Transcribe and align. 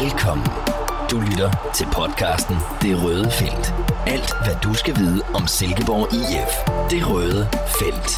Velkommen. 0.00 0.46
Du 1.10 1.16
lytter 1.28 1.50
til 1.78 1.86
podcasten 1.98 2.56
Det 2.82 2.92
Røde 3.04 3.30
Felt. 3.40 3.66
Alt, 4.14 4.30
hvad 4.44 4.56
du 4.64 4.74
skal 4.74 4.94
vide 5.02 5.20
om 5.38 5.44
Silkeborg 5.58 6.06
IF. 6.20 6.52
Det 6.92 7.00
Røde 7.10 7.42
Felt. 7.78 8.10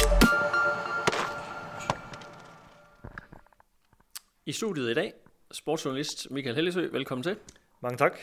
I 4.45 4.51
studiet 4.51 4.91
i 4.91 4.93
dag, 4.93 5.13
sportsjournalist 5.51 6.31
Michael 6.31 6.55
Hellesø, 6.55 6.87
velkommen 6.91 7.23
til. 7.23 7.35
Mange 7.81 7.97
tak. 7.97 8.17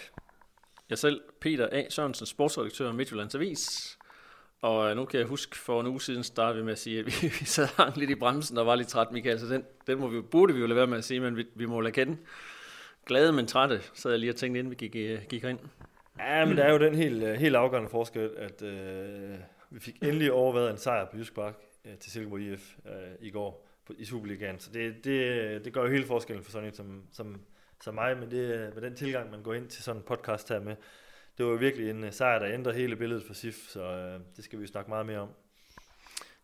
Jeg 0.91 0.99
selv, 0.99 1.21
Peter 1.41 1.69
A. 1.73 1.83
Sørensen, 1.91 2.27
sportsredaktør 2.27 2.89
af 2.89 2.95
Midtjyllands 2.95 3.35
Avis. 3.35 3.99
Og 4.63 4.91
øh, 4.91 4.97
nu 4.97 5.05
kan 5.05 5.21
jeg 5.21 5.27
huske, 5.27 5.59
for 5.59 5.81
en 5.81 5.87
uge 5.87 6.01
siden 6.01 6.25
startede 6.25 6.59
vi 6.59 6.65
med 6.65 6.73
at 6.73 6.79
sige, 6.79 6.99
at 6.99 7.07
vi, 7.07 7.13
vi 7.41 7.45
sad 7.45 7.69
hang 7.77 7.97
lidt 7.97 8.11
i 8.11 8.15
bremsen 8.15 8.59
og 8.59 8.67
var 8.67 8.75
lidt 8.75 8.89
træt, 8.89 9.13
Michael. 9.13 9.41
Så 9.41 9.47
den, 9.47 9.65
den 9.87 9.99
må 9.99 10.09
vi, 10.09 10.21
burde 10.21 10.55
vi 10.55 10.61
jo 10.61 10.67
lade 10.67 10.77
være 10.77 10.87
med 10.87 10.99
at 10.99 11.05
sige, 11.05 11.21
men 11.21 11.37
vi, 11.37 11.45
vi 11.55 11.67
må 11.67 11.81
lade 11.81 11.93
kende. 11.93 12.17
Glade, 13.07 13.33
men 13.33 13.47
trætte, 13.47 13.81
sad 13.95 14.11
jeg 14.11 14.21
lige 14.21 14.33
og 14.33 14.37
tænkte, 14.37 14.59
inden 14.59 14.71
vi 14.71 14.75
gik, 14.77 14.97
øh, 14.97 15.23
gik 15.29 15.45
ind. 15.45 15.59
Ja, 16.19 16.45
men 16.45 16.57
der 16.57 16.65
er 16.65 16.73
jo 16.73 16.79
den 16.79 16.95
helt, 16.95 17.23
øh, 17.23 17.35
helt 17.35 17.57
afgørende 17.57 17.91
forskel, 17.91 18.31
at 18.37 18.63
øh, 18.63 19.39
vi 19.71 19.81
fik 19.81 20.03
endelig 20.03 20.33
overvejet 20.33 20.71
en 20.71 20.77
sejr 20.77 21.11
på 21.11 21.17
Jysk 21.17 21.35
Park 21.35 21.55
øh, 21.85 21.99
til 21.99 22.13
Silkeborg 22.13 22.41
IF 22.41 22.77
øh, 22.87 22.93
i 23.21 23.31
går 23.31 23.69
på, 23.87 23.93
i 23.99 24.05
Superligaen. 24.05 24.59
Så 24.59 24.71
det, 24.73 25.05
det, 25.05 25.65
det 25.65 25.73
gør 25.73 25.83
jo 25.83 25.91
hele 25.91 26.07
forskellen 26.07 26.45
for 26.45 26.51
sådan 26.51 26.69
en 26.69 26.75
som, 26.75 27.03
som, 27.13 27.41
som 27.83 27.95
mig, 27.95 28.19
men 28.19 28.31
det, 28.31 28.55
øh, 28.55 28.75
med 28.75 28.83
den 28.83 28.95
tilgang, 28.95 29.31
man 29.31 29.43
går 29.43 29.55
ind 29.55 29.69
til 29.69 29.83
sådan 29.83 30.01
en 30.01 30.07
podcast 30.07 30.49
her 30.49 30.61
med, 30.61 30.77
det 31.39 31.47
var 31.47 31.57
virkelig 31.57 31.91
en 31.91 32.13
sejr, 32.13 32.39
der 32.39 32.49
ændrer 32.49 32.73
hele 32.73 32.97
billedet 32.97 33.25
for 33.25 33.35
SIF, 33.35 33.69
så 33.69 33.83
øh, 33.83 34.21
det 34.37 34.45
skal 34.45 34.59
vi 34.59 34.65
jo 34.65 34.69
snakke 34.69 34.91
meget 34.91 35.07
mere 35.07 35.19
om. 35.19 35.29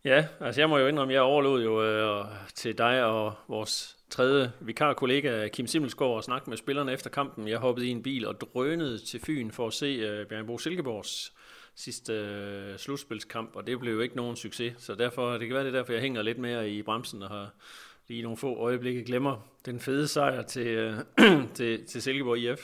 Ja, 0.05 0.25
altså 0.39 0.61
jeg 0.61 0.69
må 0.69 0.77
jo 0.77 0.87
indrømme, 0.87 1.13
jeg 1.13 1.21
overlod 1.21 1.63
jo 1.63 1.83
øh, 1.83 2.25
til 2.55 2.77
dig 2.77 3.03
og 3.03 3.33
vores 3.47 3.97
tredje 4.09 4.51
vikarkollega 4.59 5.47
Kim 5.47 5.67
Simmelsgaard 5.67 6.17
at 6.17 6.23
snakke 6.23 6.49
med 6.49 6.57
spillerne 6.57 6.93
efter 6.93 7.09
kampen. 7.09 7.47
Jeg 7.47 7.57
hoppede 7.57 7.87
i 7.87 7.89
en 7.89 8.03
bil 8.03 8.27
og 8.27 8.41
drønede 8.41 9.05
til 9.05 9.19
Fyn 9.19 9.51
for 9.51 9.67
at 9.67 9.73
se 9.73 9.85
øh, 9.85 10.27
Bjørnbo 10.27 10.57
Silkeborgs 10.57 11.33
sidste 11.75 12.13
øh, 12.13 12.77
slutspilskamp, 12.77 13.55
og 13.55 13.67
det 13.67 13.79
blev 13.79 13.93
jo 13.93 13.99
ikke 13.99 14.15
nogen 14.15 14.35
succes, 14.35 14.73
så 14.77 14.95
derfor, 14.95 15.37
det 15.37 15.47
kan 15.47 15.55
være 15.55 15.65
det 15.65 15.73
derfor, 15.73 15.93
jeg 15.93 16.01
hænger 16.01 16.21
lidt 16.21 16.37
mere 16.37 16.69
i 16.69 16.81
bremsen 16.81 17.23
og 17.23 17.29
har 17.29 17.49
lige 18.07 18.21
nogle 18.21 18.37
få 18.37 18.55
øjeblikke 18.55 19.03
glemmer 19.03 19.47
den 19.65 19.79
fede 19.79 20.07
sejr 20.07 20.41
til, 20.41 20.67
øh, 20.67 20.93
til, 21.55 21.85
til 21.85 22.01
Silkeborg 22.01 22.37
IF. 22.37 22.59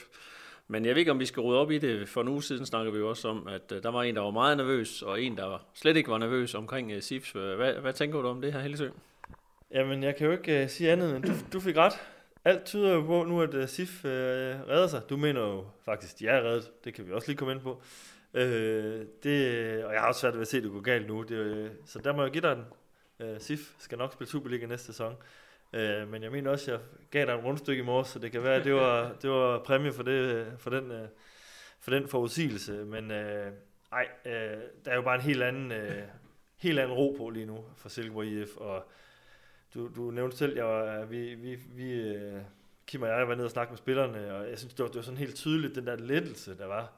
Men 0.67 0.85
jeg 0.85 0.95
ved 0.95 0.99
ikke, 0.99 1.11
om 1.11 1.19
vi 1.19 1.25
skal 1.25 1.41
rydde 1.41 1.59
op 1.59 1.71
i 1.71 1.77
det. 1.77 2.09
For 2.09 2.21
en 2.21 2.27
uge 2.27 2.43
siden 2.43 2.65
snakker 2.65 2.91
vi 2.91 2.97
jo 2.97 3.09
også 3.09 3.27
om, 3.27 3.47
at 3.47 3.71
øh, 3.71 3.83
der 3.83 3.91
var 3.91 4.03
en, 4.03 4.15
der 4.15 4.21
var 4.21 4.31
meget 4.31 4.57
nervøs, 4.57 5.01
og 5.01 5.21
en, 5.21 5.37
der 5.37 5.65
slet 5.73 5.97
ikke 5.97 6.11
var 6.11 6.17
nervøs 6.17 6.55
omkring 6.55 6.91
øh, 6.91 7.01
SIFs. 7.01 7.35
Øh, 7.35 7.55
hvad, 7.55 7.73
hvad 7.73 7.93
tænker 7.93 8.21
du 8.21 8.27
om 8.27 8.41
det 8.41 8.53
her, 8.53 8.59
Hellesø? 8.59 8.89
Jamen, 9.71 10.03
jeg 10.03 10.15
kan 10.15 10.25
jo 10.25 10.31
ikke 10.31 10.63
uh, 10.63 10.69
sige 10.69 10.91
andet, 10.91 11.15
end 11.15 11.23
du, 11.23 11.31
du 11.53 11.59
fik 11.59 11.77
ret. 11.77 11.93
Alt 12.45 12.65
tyder 12.65 12.93
jo 12.93 13.01
på 13.01 13.23
nu, 13.23 13.41
at 13.41 13.53
uh, 13.53 13.67
SIF 13.67 14.05
uh, 14.05 14.09
redder 14.09 14.87
sig. 14.87 15.01
Du 15.09 15.17
mener 15.17 15.41
jo 15.41 15.65
faktisk, 15.85 16.19
de 16.19 16.27
er 16.27 16.41
reddet. 16.41 16.71
Det 16.83 16.93
kan 16.93 17.07
vi 17.07 17.11
også 17.11 17.27
lige 17.27 17.37
komme 17.37 17.53
ind 17.53 17.61
på. 17.61 17.81
Uh, 18.33 18.41
det, 19.23 19.85
og 19.85 19.93
jeg 19.93 20.01
har 20.01 20.07
også 20.07 20.21
svært 20.21 20.33
ved 20.33 20.41
at 20.41 20.47
se, 20.47 20.57
at 20.57 20.63
det 20.63 20.71
går 20.71 20.81
galt 20.81 21.07
nu. 21.07 21.23
Det, 21.23 21.65
uh, 21.65 21.69
så 21.85 21.99
der 21.99 22.13
må 22.15 22.21
jeg 22.21 22.31
give 22.31 22.41
dig 22.41 22.55
den. 22.55 22.65
Uh, 23.19 23.41
SIF 23.41 23.59
skal 23.77 23.97
nok 23.97 24.13
spille 24.13 24.31
Superliga 24.31 24.65
næste 24.65 24.85
sæson. 24.85 25.15
Øh, 25.75 26.07
men 26.11 26.23
jeg 26.23 26.31
mener 26.31 26.51
også, 26.51 26.71
at 26.71 26.79
jeg 26.79 26.87
gav 27.11 27.25
dig 27.25 27.33
en 27.33 27.45
rundstykke 27.45 27.81
i 27.81 27.85
morges, 27.85 28.07
så 28.07 28.19
det 28.19 28.31
kan 28.31 28.43
være, 28.43 28.55
at 28.55 28.65
det 28.65 28.73
var, 28.73 29.11
det 29.21 29.29
var 29.29 29.59
præmie 29.59 29.93
for, 29.93 30.03
det, 30.03 30.47
for, 30.57 30.69
den, 30.69 30.91
øh, 30.91 31.07
for 31.79 31.91
den 31.91 32.07
forudsigelse. 32.07 32.71
Men 32.71 33.11
øh, 33.11 33.51
ej, 33.91 34.07
øh, 34.25 34.61
der 34.85 34.91
er 34.91 34.95
jo 34.95 35.01
bare 35.01 35.15
en 35.15 35.21
helt 35.21 35.43
anden, 35.43 35.71
øh, 35.71 36.03
helt 36.57 36.79
anden 36.79 36.97
ro 36.97 37.15
på 37.17 37.29
lige 37.29 37.45
nu 37.45 37.65
for 37.77 37.89
Silkeborg 37.89 38.25
IF. 38.25 38.57
Og 38.57 38.83
du, 39.73 39.89
du 39.95 40.11
nævnte 40.11 40.37
selv, 40.37 40.55
jeg 40.55 40.65
var, 40.65 41.05
vi, 41.05 41.35
vi, 41.35 41.55
vi 41.55 41.91
øh, 41.91 42.41
Kim 42.87 43.01
og 43.01 43.07
jeg 43.07 43.27
var 43.27 43.35
nede 43.35 43.45
og 43.45 43.51
snakke 43.51 43.71
med 43.71 43.77
spillerne, 43.77 44.33
og 44.33 44.49
jeg 44.49 44.57
synes, 44.57 44.73
det 44.73 44.83
var, 44.83 44.87
det 44.87 44.95
var 44.95 45.01
sådan 45.01 45.17
helt 45.17 45.35
tydeligt, 45.35 45.75
den 45.75 45.87
der 45.87 45.95
lettelse, 45.95 46.57
der 46.57 46.65
var 46.65 46.91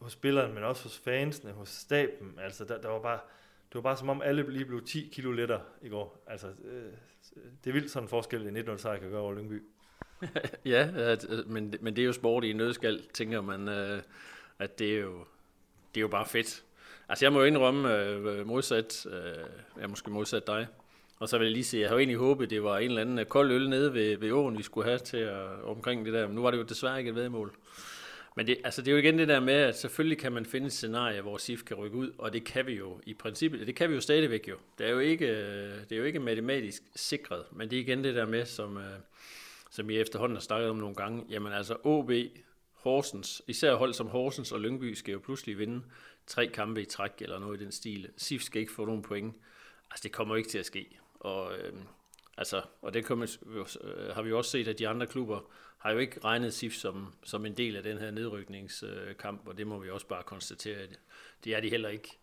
hos 0.00 0.12
spillerne, 0.12 0.54
men 0.54 0.64
også 0.64 0.82
hos 0.82 0.98
fansene, 0.98 1.52
hos 1.52 1.68
staben. 1.68 2.38
Altså, 2.42 2.64
der, 2.64 2.80
der 2.80 2.88
var 2.88 2.98
bare, 2.98 3.18
det 3.68 3.74
var 3.74 3.80
bare 3.80 3.96
som 3.96 4.08
om 4.08 4.22
alle 4.22 4.52
lige 4.52 4.64
blev 4.64 4.84
10 4.84 5.10
kilo 5.12 5.32
lettere 5.32 5.60
i 5.82 5.88
går. 5.88 6.24
Altså, 6.26 6.46
øh, 6.46 6.92
det 7.64 7.70
er 7.70 7.72
vildt 7.72 7.90
sådan 7.90 8.04
en 8.04 8.08
forskel, 8.08 8.46
en 8.46 8.56
1-0 8.56 8.76
sejr 8.76 8.98
kan 8.98 9.10
gøre 9.10 9.20
over 9.20 9.34
Lyngby. 9.34 9.62
ja, 10.64 11.12
øh, 11.30 11.50
men, 11.50 11.74
men 11.80 11.96
det 11.96 12.02
er 12.02 12.06
jo 12.06 12.12
sport 12.12 12.44
i 12.44 12.52
nødskal, 12.52 13.02
tænker 13.14 13.40
man, 13.40 13.68
øh, 13.68 14.02
at 14.58 14.78
det 14.78 14.96
er 14.96 15.00
jo, 15.00 15.18
det 15.94 16.00
er 16.00 16.02
jo 16.02 16.08
bare 16.08 16.26
fedt. 16.26 16.64
Altså 17.08 17.24
jeg 17.24 17.32
må 17.32 17.38
jo 17.38 17.44
indrømme 17.44 18.04
øh, 18.04 18.46
modsat, 18.46 19.06
øh, 19.06 19.80
jeg 19.80 19.90
måske 19.90 20.10
modsat 20.10 20.46
dig, 20.46 20.66
og 21.18 21.28
så 21.28 21.38
vil 21.38 21.44
jeg 21.44 21.52
lige 21.52 21.64
sige, 21.64 21.80
jeg 21.80 21.88
havde 21.88 22.00
egentlig 22.00 22.18
håbet, 22.18 22.50
det 22.50 22.62
var 22.62 22.78
en 22.78 22.88
eller 22.88 23.00
anden 23.00 23.26
kold 23.26 23.50
øl 23.50 23.68
nede 23.68 23.94
ved, 23.94 24.16
ved 24.16 24.32
åen, 24.32 24.58
vi 24.58 24.62
skulle 24.62 24.86
have 24.86 24.98
til 24.98 25.16
at, 25.16 25.62
omkring 25.64 26.04
det 26.04 26.14
der, 26.14 26.26
men 26.26 26.34
nu 26.34 26.42
var 26.42 26.50
det 26.50 26.58
jo 26.58 26.62
desværre 26.62 26.98
ikke 26.98 27.08
et 27.08 27.14
vedmål. 27.16 27.56
Men 28.38 28.46
det, 28.46 28.58
altså 28.64 28.82
det 28.82 28.88
er 28.88 28.92
jo 28.92 28.98
igen 28.98 29.18
det 29.18 29.28
der 29.28 29.40
med, 29.40 29.54
at 29.54 29.78
selvfølgelig 29.78 30.18
kan 30.18 30.32
man 30.32 30.46
finde 30.46 30.66
et 30.66 30.72
scenarie, 30.72 31.20
hvor 31.20 31.36
SIF 31.36 31.62
kan 31.64 31.76
rykke 31.76 31.96
ud, 31.96 32.12
og 32.18 32.32
det 32.32 32.44
kan 32.44 32.66
vi 32.66 32.72
jo 32.72 33.00
i 33.06 33.14
princippet, 33.14 33.66
det 33.66 33.76
kan 33.76 33.90
vi 33.90 33.94
jo 33.94 34.00
stadigvæk 34.00 34.48
jo. 34.48 34.56
Det 34.78 34.86
er 34.86 34.90
jo 34.90 34.98
ikke, 34.98 35.26
øh, 35.26 35.80
det 35.80 35.92
er 35.92 35.96
jo 35.96 36.04
ikke 36.04 36.20
matematisk 36.20 36.82
sikret, 36.96 37.44
men 37.52 37.70
det 37.70 37.76
er 37.76 37.80
igen 37.80 38.04
det 38.04 38.14
der 38.14 38.26
med, 38.26 38.46
som, 38.46 38.76
øh, 38.76 38.98
som 39.70 39.90
I 39.90 39.96
efterhånden 39.96 40.36
har 40.36 40.40
snakket 40.40 40.70
om 40.70 40.76
nogle 40.76 40.94
gange, 40.94 41.24
jamen 41.30 41.52
altså 41.52 41.76
OB, 41.84 42.10
Horsens, 42.72 43.42
især 43.46 43.74
hold 43.74 43.94
som 43.94 44.06
Horsens 44.06 44.52
og 44.52 44.60
Lyngby 44.60 44.94
skal 44.94 45.12
jo 45.12 45.18
pludselig 45.18 45.58
vinde 45.58 45.82
tre 46.26 46.46
kampe 46.46 46.82
i 46.82 46.84
træk 46.84 47.12
eller 47.20 47.38
noget 47.38 47.60
i 47.60 47.64
den 47.64 47.72
stil. 47.72 48.08
SIF 48.16 48.42
skal 48.42 48.60
ikke 48.60 48.72
få 48.72 48.84
nogen 48.84 49.02
point. 49.02 49.34
Altså 49.90 50.02
det 50.02 50.12
kommer 50.12 50.36
ikke 50.36 50.48
til 50.48 50.58
at 50.58 50.66
ske. 50.66 50.98
Og, 51.20 51.58
øh, 51.58 51.72
altså, 52.36 52.62
og 52.82 52.94
det 52.94 53.04
kommer, 53.04 53.36
øh, 53.46 54.14
har 54.14 54.22
vi 54.22 54.28
jo 54.28 54.38
også 54.38 54.50
set, 54.50 54.68
at 54.68 54.78
de 54.78 54.88
andre 54.88 55.06
klubber 55.06 55.40
har 55.78 55.92
jo 55.92 55.98
ikke 55.98 56.20
regnet 56.24 56.54
SIF 56.54 56.74
som, 56.74 57.14
som 57.24 57.46
en 57.46 57.56
del 57.56 57.76
af 57.76 57.82
den 57.82 57.98
her 57.98 58.10
nedrykningskamp, 58.10 59.48
og 59.48 59.58
det 59.58 59.66
må 59.66 59.78
vi 59.78 59.90
også 59.90 60.06
bare 60.06 60.22
konstatere, 60.22 60.76
at 60.76 61.00
det 61.44 61.54
er 61.56 61.60
de 61.60 61.70
heller 61.70 61.88
ikke. 61.88 62.18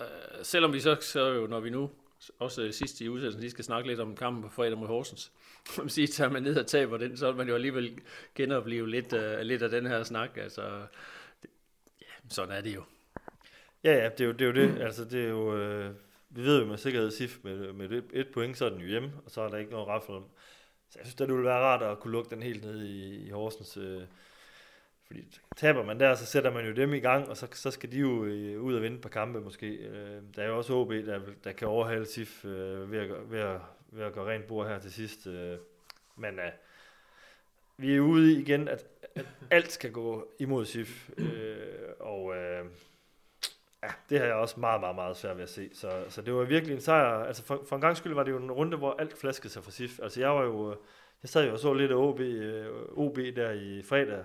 Uh, 0.00 0.06
selvom 0.42 0.72
vi 0.72 0.80
så, 0.80 0.96
så 1.00 1.26
jo, 1.28 1.46
når 1.46 1.60
vi 1.60 1.70
nu 1.70 1.90
også 2.38 2.72
sidst 2.72 3.00
i 3.00 3.08
udsendelsen 3.08 3.40
lige 3.40 3.50
skal 3.50 3.64
snakke 3.64 3.88
lidt 3.88 4.00
om 4.00 4.16
kampen 4.16 4.42
på 4.42 4.48
fredag 4.48 4.78
mod 4.78 4.86
Horsens, 4.86 5.32
man 5.78 5.88
siger, 5.88 6.06
tager 6.06 6.30
man 6.30 6.42
ned 6.42 6.56
og 6.56 6.66
taber 6.66 6.96
den, 6.96 7.16
så 7.16 7.26
vil 7.26 7.36
man 7.36 7.48
jo 7.48 7.54
alligevel 7.54 8.00
genopleve 8.34 8.90
lidt, 8.90 9.12
uh, 9.12 9.40
lidt 9.40 9.62
af 9.62 9.70
den 9.70 9.86
her 9.86 10.02
snak. 10.02 10.30
Altså, 10.36 10.86
det, 11.42 11.50
ja, 12.00 12.06
sådan 12.28 12.56
er 12.56 12.60
det 12.60 12.74
jo. 12.74 12.84
Ja, 13.84 13.92
ja, 13.92 14.08
det 14.08 14.20
er 14.20 14.24
jo 14.24 14.32
det. 14.32 14.42
Er 14.42 14.46
jo 14.46 14.52
det. 14.52 14.82
Altså, 14.82 15.04
det 15.04 15.24
er 15.24 15.28
jo, 15.28 15.56
øh, 15.56 15.94
vi 16.34 16.42
ved 16.42 16.60
jo 16.60 16.66
med 16.66 16.76
sikkerhed, 16.76 17.10
SIF 17.10 17.38
med, 17.42 17.72
med 17.72 17.90
et, 17.90 18.04
et 18.12 18.28
point, 18.28 18.56
så 18.56 18.64
er 18.64 18.70
den 18.70 18.80
jo 18.80 18.86
hjemme, 18.86 19.12
og 19.24 19.30
så 19.30 19.40
er 19.40 19.48
der 19.48 19.58
ikke 19.58 19.70
noget 19.70 19.88
raffel 19.88 20.14
om. 20.14 20.24
Så 20.90 20.98
jeg 20.98 21.06
synes, 21.06 21.14
det 21.14 21.28
ville 21.28 21.44
være 21.44 21.60
rart 21.60 21.82
at 21.82 22.00
kunne 22.00 22.12
lukke 22.12 22.30
den 22.30 22.42
helt 22.42 22.64
ned 22.64 22.82
i, 22.84 23.26
i 23.26 23.30
Horsens. 23.30 23.76
Øh, 23.76 24.02
fordi 25.06 25.38
taber 25.56 25.84
man 25.84 26.00
der, 26.00 26.14
så 26.14 26.26
sætter 26.26 26.50
man 26.50 26.66
jo 26.66 26.72
dem 26.72 26.94
i 26.94 26.98
gang, 26.98 27.28
og 27.28 27.36
så, 27.36 27.46
så 27.52 27.70
skal 27.70 27.92
de 27.92 27.98
jo 27.98 28.24
øh, 28.24 28.62
ud 28.62 28.74
og 28.74 28.82
vinde 28.82 28.98
på 29.00 29.08
kampe 29.08 29.40
måske. 29.40 29.66
Øh, 29.66 30.22
der 30.36 30.42
er 30.42 30.46
jo 30.46 30.56
også 30.58 30.72
OB, 30.72 30.90
der, 30.90 31.20
der 31.44 31.52
kan 31.52 31.68
overhale 31.68 32.06
SIF 32.06 32.44
øh, 32.44 32.92
ved, 32.92 32.98
at, 32.98 33.30
ved, 33.30 33.40
at, 33.40 33.60
ved 33.90 34.04
at 34.04 34.12
gøre 34.12 34.34
rent 34.34 34.46
bord 34.46 34.68
her 34.68 34.78
til 34.78 34.92
sidst. 34.92 35.26
Øh, 35.26 35.58
men 36.16 36.38
øh, 36.38 36.52
vi 37.76 37.96
er 37.96 38.00
ude 38.00 38.40
igen, 38.40 38.68
at, 38.68 38.86
at 39.14 39.26
alt 39.50 39.72
skal 39.72 39.92
gå 39.92 40.28
imod 40.38 40.64
SIF. 40.64 41.10
Øh, 41.18 41.88
og 42.00 42.36
øh, 42.36 42.64
Ja, 43.84 43.88
det 44.10 44.18
har 44.18 44.26
jeg 44.26 44.34
også 44.34 44.60
meget, 44.60 44.80
meget, 44.80 44.94
meget 44.94 45.16
svært 45.16 45.36
ved 45.36 45.42
at 45.42 45.48
se. 45.48 45.70
Så, 45.72 46.04
så 46.08 46.22
det 46.22 46.34
var 46.34 46.44
virkelig 46.44 46.74
en 46.74 46.80
sejr. 46.80 47.24
Altså 47.24 47.44
for, 47.44 47.64
for 47.68 47.76
en 47.76 47.82
gang 47.82 47.96
skyld 47.96 48.14
var 48.14 48.22
det 48.22 48.32
jo 48.32 48.38
en 48.38 48.52
runde, 48.52 48.76
hvor 48.76 48.96
alt 48.98 49.18
flaskede 49.18 49.52
sig 49.52 49.64
for 49.64 49.70
SIF. 49.70 50.00
Altså 50.02 50.20
jeg 50.20 50.30
var 50.30 50.42
jo, 50.42 50.70
øh, 50.70 50.76
jeg 51.22 51.28
sad 51.28 51.46
jo 51.46 51.52
og 51.52 51.58
så 51.58 51.72
lidt 51.72 51.90
af 51.90 51.96
OB, 51.96 52.20
øh, 52.20 52.66
OB 52.96 53.16
der 53.16 53.50
i 53.50 53.82
fredag, 53.82 54.24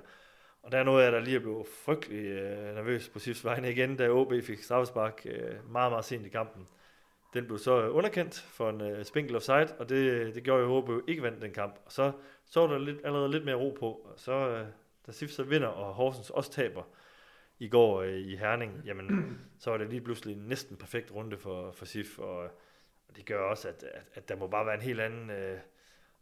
og 0.63 0.71
der 0.71 0.77
er 0.77 0.83
noget 0.83 1.03
af, 1.03 1.11
der 1.11 1.19
lige 1.19 1.35
er 1.35 1.39
blevet 1.39 1.67
frygtelig 1.85 2.25
øh, 2.25 2.75
nervøs 2.75 3.09
på 3.09 3.19
SIFs 3.19 3.45
vegne 3.45 3.71
igen, 3.71 3.95
da 3.95 4.09
OB 4.09 4.33
fik 4.43 4.63
straffespark 4.63 5.21
øh, 5.25 5.71
meget, 5.71 5.91
meget 5.91 6.05
sent 6.05 6.25
i 6.25 6.29
kampen. 6.29 6.67
Den 7.33 7.45
blev 7.45 7.57
så 7.57 7.89
underkendt 7.89 8.39
for 8.39 8.69
en 8.69 8.81
øh, 8.81 9.05
spinkel 9.05 9.35
offside, 9.35 9.67
og 9.79 9.89
det, 9.89 10.35
det 10.35 10.43
gjorde 10.43 10.63
jo 10.63 10.75
OB 10.75 10.89
ikke 11.07 11.23
vandt 11.23 11.41
den 11.41 11.53
kamp. 11.53 11.75
Og 11.85 11.91
så 11.91 12.11
så 12.45 12.67
der 12.67 12.77
lidt, 12.77 12.97
allerede 13.03 13.31
lidt 13.31 13.45
mere 13.45 13.55
ro 13.55 13.77
på, 13.79 13.85
og 13.85 14.13
så 14.15 14.31
øh, 14.31 14.65
da 15.07 15.11
SIF 15.11 15.29
så 15.29 15.43
vinder, 15.43 15.67
og 15.67 15.93
Horsens 15.93 16.29
også 16.29 16.51
taber, 16.51 16.83
i 17.59 17.67
går 17.67 18.01
øh, 18.01 18.17
i 18.17 18.35
Herning, 18.35 18.81
jamen, 18.85 19.39
så 19.59 19.71
var 19.71 19.77
det 19.77 19.89
lige 19.89 20.01
pludselig 20.01 20.35
en 20.35 20.47
næsten 20.47 20.77
perfekt 20.77 21.11
runde 21.11 21.37
for, 21.37 21.71
for 21.71 21.85
SIF, 21.85 22.19
og, 22.19 22.37
og 23.07 23.15
det 23.15 23.25
gør 23.25 23.39
også, 23.39 23.67
at, 23.67 23.83
at, 23.83 24.03
at 24.13 24.29
der 24.29 24.35
må 24.35 24.47
bare 24.47 24.65
være 24.65 24.75
en 24.75 24.81
helt 24.81 24.99
anden 24.99 25.29
øh, 25.29 25.59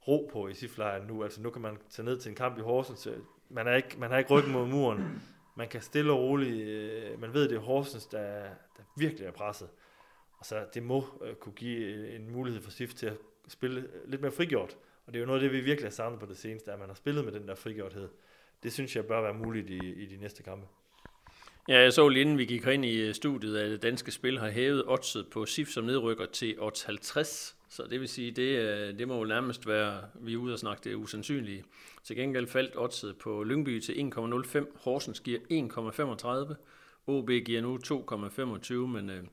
ro 0.08 0.30
på 0.34 0.48
i 0.48 0.54
sif 0.54 0.80
nu. 1.08 1.24
Altså 1.24 1.42
nu 1.42 1.50
kan 1.50 1.62
man 1.62 1.78
tage 1.90 2.06
ned 2.06 2.20
til 2.20 2.30
en 2.30 2.36
kamp 2.36 2.58
i 2.58 2.62
Horsens. 2.62 3.08
Øh, 3.08 3.18
man, 3.50 3.68
er 3.68 3.76
ikke, 3.76 4.00
man 4.00 4.12
har 4.12 4.18
ikke 4.18 4.34
ryggen 4.34 4.54
mod 4.54 4.68
muren. 4.68 5.22
Man 5.56 5.68
kan 5.68 5.82
stille 5.82 6.12
og 6.12 6.20
roligt, 6.20 6.68
øh, 6.68 7.22
man 7.22 7.34
ved, 7.34 7.50
det 7.50 7.56
er 7.56 7.62
Horsens, 7.62 8.06
der, 8.06 8.44
der 8.78 8.84
virkelig 8.98 9.28
er 9.28 9.32
presset. 9.32 9.70
Og 10.40 10.46
så 10.46 10.66
det 10.74 10.84
må 10.84 11.06
øh, 11.24 11.36
kunne 11.36 11.54
give 11.54 11.80
øh, 11.80 12.16
en 12.16 12.32
mulighed 12.32 12.62
for 12.62 12.72
SIF 12.72 12.94
til 12.94 13.06
at 13.06 13.18
spille 13.48 13.82
øh, 13.82 14.10
lidt 14.10 14.22
mere 14.22 14.32
frigjort. 14.32 14.78
Og 15.06 15.14
det 15.14 15.20
er 15.20 15.22
jo 15.22 15.26
noget 15.26 15.40
af 15.40 15.50
det, 15.50 15.52
vi 15.52 15.66
virkelig 15.66 15.86
har 15.86 15.94
savnet 15.94 16.20
på 16.20 16.26
det 16.26 16.38
seneste, 16.38 16.72
at 16.72 16.80
man 16.80 16.88
har 16.88 16.96
spillet 16.96 17.26
med 17.26 17.34
den 17.34 17.48
der 17.48 17.56
frigjorthed. 17.56 18.10
Det 18.64 18.74
synes 18.74 18.96
jeg 18.96 19.06
bør 19.06 19.22
være 19.22 19.34
muligt 19.34 19.70
i, 19.70 19.94
i 19.94 20.06
de 20.06 20.18
næste 20.18 20.44
kampe. 20.44 20.68
Ja, 21.70 21.82
jeg 21.82 21.94
så 21.94 22.10
lige 22.10 22.22
inden 22.22 22.38
vi 22.38 22.46
gik 22.46 22.66
ind 22.68 22.86
i 22.86 23.02
øh, 23.02 23.14
studiet, 23.14 23.58
at 23.58 23.84
Danske 23.84 24.12
Spil 24.12 24.40
har 24.40 24.50
hævet 24.50 24.84
oddset 24.88 25.28
på 25.28 25.46
SIF 25.46 25.68
som 25.68 25.84
nedrykker 25.84 26.26
til 26.26 26.56
odds 26.60 26.84
50. 26.84 27.56
Så 27.70 27.84
det 27.90 28.00
vil 28.00 28.10
sige, 28.10 28.32
det, 28.32 28.60
øh, 28.60 29.00
det 29.00 29.08
må 29.08 29.18
jo 29.18 29.24
nærmest 29.24 29.68
være, 29.68 30.02
vi 30.14 30.34
er 30.34 30.38
ude 30.38 30.54
og 30.54 30.60
snakke 30.60 30.90
det 30.90 30.96
usandsynlige. 30.96 31.64
Til 32.04 32.16
gengæld 32.16 32.48
faldt 32.48 32.74
oddset 32.76 33.16
på 33.18 33.44
Lyngby 33.44 33.80
til 33.80 33.94
1,05. 33.94 34.66
Horsens 34.84 35.20
giver 35.20 35.40
1,35. 36.50 36.56
OB 37.08 37.30
giver 37.46 37.62
nu 37.62 37.80
2,25, 37.86 38.74
men 38.74 39.10
øh, 39.10 39.24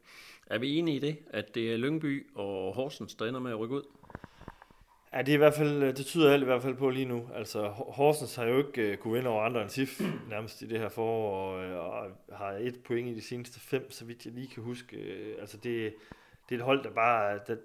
er 0.46 0.58
vi 0.58 0.76
enige 0.76 0.96
i 0.96 1.00
det, 1.00 1.16
at 1.30 1.54
det 1.54 1.72
er 1.72 1.76
Lyngby 1.76 2.26
og 2.34 2.74
Horsens, 2.74 3.14
der 3.14 3.26
ender 3.26 3.40
med 3.40 3.50
at 3.50 3.58
rykke 3.58 3.74
ud? 3.74 3.82
Ja, 5.14 5.18
det, 5.22 5.28
er 5.28 5.34
i 5.34 5.36
hvert 5.36 5.54
fald, 5.54 5.82
øh, 5.82 5.96
det 5.96 6.06
tyder 6.06 6.32
alt 6.32 6.42
i 6.42 6.44
hvert 6.44 6.62
fald 6.62 6.74
på 6.74 6.90
lige 6.90 7.06
nu. 7.06 7.28
Altså, 7.34 7.68
Horsens 7.68 8.36
har 8.36 8.44
jo 8.44 8.58
ikke 8.58 8.92
uh, 8.92 8.96
kunne 8.96 9.14
vinde 9.14 9.30
over 9.30 9.42
andre 9.42 9.62
end 9.62 9.70
SIF 9.70 10.00
nærmest 10.30 10.62
i 10.62 10.66
det 10.66 10.78
her 10.78 10.88
forår, 10.88 11.36
og, 11.36 11.64
øh, 11.64 11.78
og 11.78 12.10
har 12.32 12.50
et 12.50 12.82
point 12.84 13.08
i 13.08 13.14
de 13.14 13.22
seneste 13.22 13.60
fem, 13.60 13.90
så 13.90 14.04
vidt 14.04 14.24
jeg 14.24 14.34
lige 14.34 14.48
kan 14.48 14.62
huske. 14.62 14.96
Altså, 15.40 15.56
det, 15.56 15.94
det 16.48 16.54
er 16.54 16.58
et 16.58 16.64
hold, 16.64 16.84
der 16.84 16.90
bare... 16.90 17.34
Der, 17.46 17.56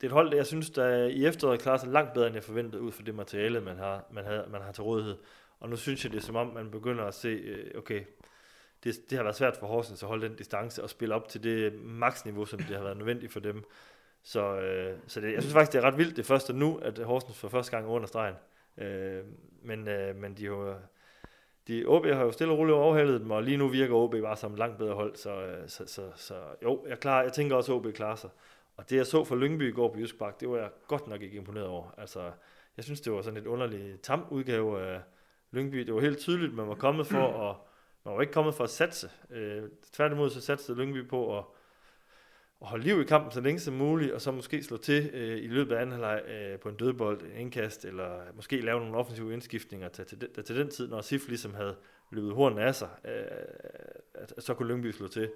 det 0.00 0.04
er 0.04 0.06
et 0.06 0.12
hold, 0.12 0.30
der 0.30 0.36
jeg 0.36 0.46
synes, 0.46 0.70
der 0.70 1.04
i 1.04 1.24
efteråret 1.24 1.60
klarer 1.60 1.76
sig 1.76 1.88
langt 1.88 2.14
bedre, 2.14 2.26
end 2.26 2.34
jeg 2.34 2.44
forventede, 2.44 2.82
ud 2.82 2.92
fra 2.92 3.02
det 3.06 3.14
materiale, 3.14 3.60
man 3.60 3.76
har, 3.76 4.04
man, 4.12 4.24
har, 4.24 4.46
man 4.50 4.62
har 4.62 4.72
til 4.72 4.82
rådighed. 4.82 5.16
Og 5.60 5.68
nu 5.68 5.76
synes 5.76 6.04
jeg, 6.04 6.12
det 6.12 6.18
er 6.18 6.22
som 6.22 6.36
om, 6.36 6.46
man 6.46 6.70
begynder 6.70 7.04
at 7.04 7.14
se, 7.14 7.54
okay, 7.76 8.02
det, 8.84 9.10
det 9.10 9.16
har 9.16 9.22
været 9.22 9.36
svært 9.36 9.56
for 9.56 9.66
Horsens 9.66 10.02
at 10.02 10.08
holde 10.08 10.28
den 10.28 10.36
distance 10.36 10.82
og 10.82 10.90
spille 10.90 11.14
op 11.14 11.28
til 11.28 11.42
det 11.42 11.74
maksniveau, 11.82 12.44
som 12.44 12.58
det 12.58 12.76
har 12.76 12.82
været 12.82 12.96
nødvendigt 12.96 13.32
for 13.32 13.40
dem. 13.40 13.64
Så, 14.22 14.60
øh, 14.60 14.98
så 15.06 15.20
det, 15.20 15.32
jeg 15.32 15.42
synes 15.42 15.52
faktisk, 15.52 15.72
det 15.72 15.78
er 15.78 15.86
ret 15.86 15.98
vildt 15.98 16.16
det 16.16 16.26
første 16.26 16.52
nu, 16.52 16.76
at 16.76 16.98
Horsens 16.98 17.38
for 17.38 17.48
første 17.48 17.76
gang 17.76 17.88
under 17.88 18.06
stregen. 18.06 18.34
Øh, 18.78 19.24
men, 19.62 19.88
øh, 19.88 20.16
men 20.16 20.36
de 20.36 20.44
jo, 20.44 20.74
de, 21.68 21.84
OB 21.86 22.06
har 22.06 22.24
jo 22.24 22.32
stille 22.32 22.52
og 22.52 22.58
roligt 22.58 22.74
overhældet 22.74 23.20
dem, 23.20 23.30
og 23.30 23.42
lige 23.42 23.56
nu 23.56 23.68
virker 23.68 23.94
OB 23.94 24.14
bare 24.22 24.36
som 24.36 24.54
langt 24.54 24.78
bedre 24.78 24.94
hold, 24.94 25.16
så, 25.16 25.40
øh, 25.40 25.68
så, 25.68 25.86
så, 25.86 26.02
så 26.16 26.34
jo, 26.62 26.84
jeg, 26.88 27.00
klar, 27.00 27.22
jeg 27.22 27.32
tænker 27.32 27.56
også, 27.56 27.72
at 27.72 27.76
OB 27.76 27.92
klarer 27.94 28.16
sig. 28.16 28.30
Og 28.76 28.90
det 28.90 28.96
jeg 28.96 29.06
så 29.06 29.24
for 29.24 29.36
Lyngby 29.36 29.68
i 29.68 29.72
går 29.72 29.92
på 29.92 29.98
Jysk 29.98 30.18
Park, 30.18 30.40
det 30.40 30.50
var 30.50 30.56
jeg 30.56 30.70
godt 30.86 31.08
nok 31.08 31.22
ikke 31.22 31.36
imponeret 31.36 31.66
over. 31.66 31.94
Altså, 31.98 32.30
jeg 32.76 32.84
synes, 32.84 33.00
det 33.00 33.12
var 33.12 33.22
sådan 33.22 33.40
et 33.40 33.46
underligt 33.46 34.02
tam 34.02 34.26
udgave 34.30 34.80
af 34.80 35.00
Lyngby. 35.50 35.78
Det 35.78 35.94
var 35.94 36.00
helt 36.00 36.18
tydeligt, 36.18 36.54
man 36.54 36.68
var 36.68 36.74
kommet 36.74 37.06
for 37.06 37.50
at, 37.50 37.56
man 38.04 38.14
var 38.14 38.20
ikke 38.20 38.32
kommet 38.32 38.54
for 38.54 38.64
at 38.64 38.70
satse. 38.70 39.10
Øh, 39.30 39.62
tværtimod 39.92 40.30
så 40.30 40.40
satsede 40.40 40.78
Lyngby 40.78 41.08
på 41.08 41.38
at 41.38 41.44
at 42.60 42.66
holde 42.68 42.84
liv 42.84 43.00
i 43.00 43.04
kampen 43.04 43.32
så 43.32 43.40
længe 43.40 43.60
som 43.60 43.74
muligt, 43.74 44.12
og 44.12 44.20
så 44.20 44.30
måske 44.30 44.62
slå 44.62 44.76
til 44.76 45.10
øh, 45.12 45.38
i 45.44 45.46
løbet 45.46 45.74
af 45.74 45.80
anden 45.80 45.92
halvleg 45.92 46.22
øh, 46.28 46.58
på 46.58 46.68
en 46.68 46.76
dødbold, 46.76 47.22
en 47.22 47.36
indkast, 47.36 47.84
eller 47.84 48.20
måske 48.34 48.60
lave 48.60 48.80
nogle 48.80 48.96
offensive 48.96 49.32
indskiftninger 49.32 49.88
til, 49.88 50.06
til, 50.06 50.18
til, 50.34 50.44
til 50.44 50.56
den 50.56 50.70
tid, 50.70 50.88
når 50.88 51.00
Sif 51.00 51.28
ligesom 51.28 51.54
havde 51.54 51.76
løbet 52.10 52.34
hornen 52.34 52.58
af 52.58 52.74
sig, 52.74 52.88
øh, 53.04 53.10
at, 54.14 54.34
at 54.36 54.42
så 54.42 54.54
kunne 54.54 54.68
Lyngby 54.68 54.90
slå 54.90 55.08
til. 55.08 55.30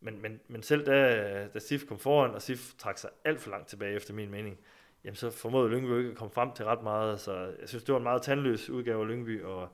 Men, 0.00 0.22
men, 0.22 0.40
men 0.48 0.62
selv 0.62 0.86
da, 0.86 1.48
da 1.54 1.58
Sif 1.58 1.86
kom 1.86 1.98
foran, 1.98 2.30
og 2.30 2.42
Sif 2.42 2.72
trak 2.78 2.98
sig 2.98 3.10
alt 3.24 3.40
for 3.40 3.50
langt 3.50 3.68
tilbage, 3.68 3.96
efter 3.96 4.14
min 4.14 4.30
mening, 4.30 4.58
jamen 5.04 5.16
så 5.16 5.30
formåede 5.30 5.70
Lyngby 5.70 5.98
ikke 5.98 6.10
at 6.10 6.16
komme 6.16 6.34
frem 6.34 6.52
til 6.52 6.64
ret 6.64 6.82
meget, 6.82 7.20
så 7.20 7.52
jeg 7.60 7.68
synes, 7.68 7.84
det 7.84 7.92
var 7.92 7.98
en 7.98 8.04
meget 8.04 8.22
tandløs 8.22 8.70
udgave 8.70 9.02
af 9.02 9.08
Lyngby, 9.08 9.42
og 9.42 9.68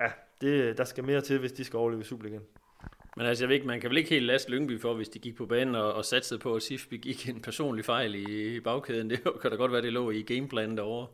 ja, 0.00 0.12
det, 0.40 0.78
der 0.78 0.84
skal 0.84 1.04
mere 1.04 1.20
til, 1.20 1.38
hvis 1.38 1.52
de 1.52 1.64
skal 1.64 1.76
overleve 1.76 2.04
Superligaen. 2.04 2.46
Men 3.18 3.26
altså, 3.26 3.44
jeg 3.44 3.48
ved 3.48 3.54
ikke, 3.54 3.66
man 3.66 3.80
kan 3.80 3.90
vel 3.90 3.98
ikke 3.98 4.10
helt 4.10 4.26
laste 4.26 4.50
Lyngby 4.50 4.80
for, 4.80 4.94
hvis 4.94 5.08
de 5.08 5.18
gik 5.18 5.36
på 5.36 5.46
banen 5.46 5.74
og, 5.74 5.92
og 5.92 6.04
satsede 6.04 6.40
på, 6.40 6.54
at 6.54 6.62
SIF 6.62 6.86
begik 6.86 7.28
en 7.28 7.42
personlig 7.42 7.84
fejl 7.84 8.14
i, 8.14 8.56
i 8.56 8.60
bagkæden. 8.60 9.10
Det 9.10 9.22
kan 9.42 9.50
da 9.50 9.56
godt 9.56 9.72
være, 9.72 9.82
det 9.82 9.92
lå 9.92 10.10
i 10.10 10.22
gameplanen 10.22 10.76
derovre. 10.76 11.06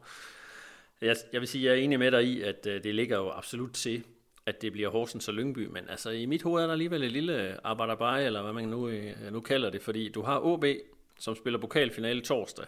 Jeg, 1.00 1.16
jeg 1.32 1.40
vil 1.40 1.48
sige, 1.48 1.64
jeg 1.64 1.70
er 1.70 1.82
enig 1.84 1.98
med 1.98 2.10
dig 2.10 2.24
i, 2.24 2.42
at 2.42 2.66
øh, 2.66 2.84
det 2.84 2.94
ligger 2.94 3.16
jo 3.16 3.30
absolut 3.30 3.72
til, 3.72 4.04
at 4.46 4.62
det 4.62 4.72
bliver 4.72 4.88
Horsens 4.88 5.28
og 5.28 5.34
Lyngby. 5.34 5.66
Men 5.66 5.88
altså, 5.88 6.10
i 6.10 6.26
mit 6.26 6.42
hoved 6.42 6.62
er 6.62 6.66
der 6.66 6.72
alligevel 6.72 7.04
et 7.04 7.12
lille 7.12 7.66
arbejderbej, 7.66 8.26
eller 8.26 8.42
hvad 8.42 8.52
man 8.52 8.68
nu, 8.68 8.88
øh, 8.88 9.32
nu 9.32 9.40
kalder 9.40 9.70
det. 9.70 9.82
Fordi 9.82 10.08
du 10.08 10.22
har 10.22 10.40
OB, 10.40 10.64
som 11.18 11.36
spiller 11.36 11.60
pokalfinale 11.60 12.20
torsdag. 12.20 12.66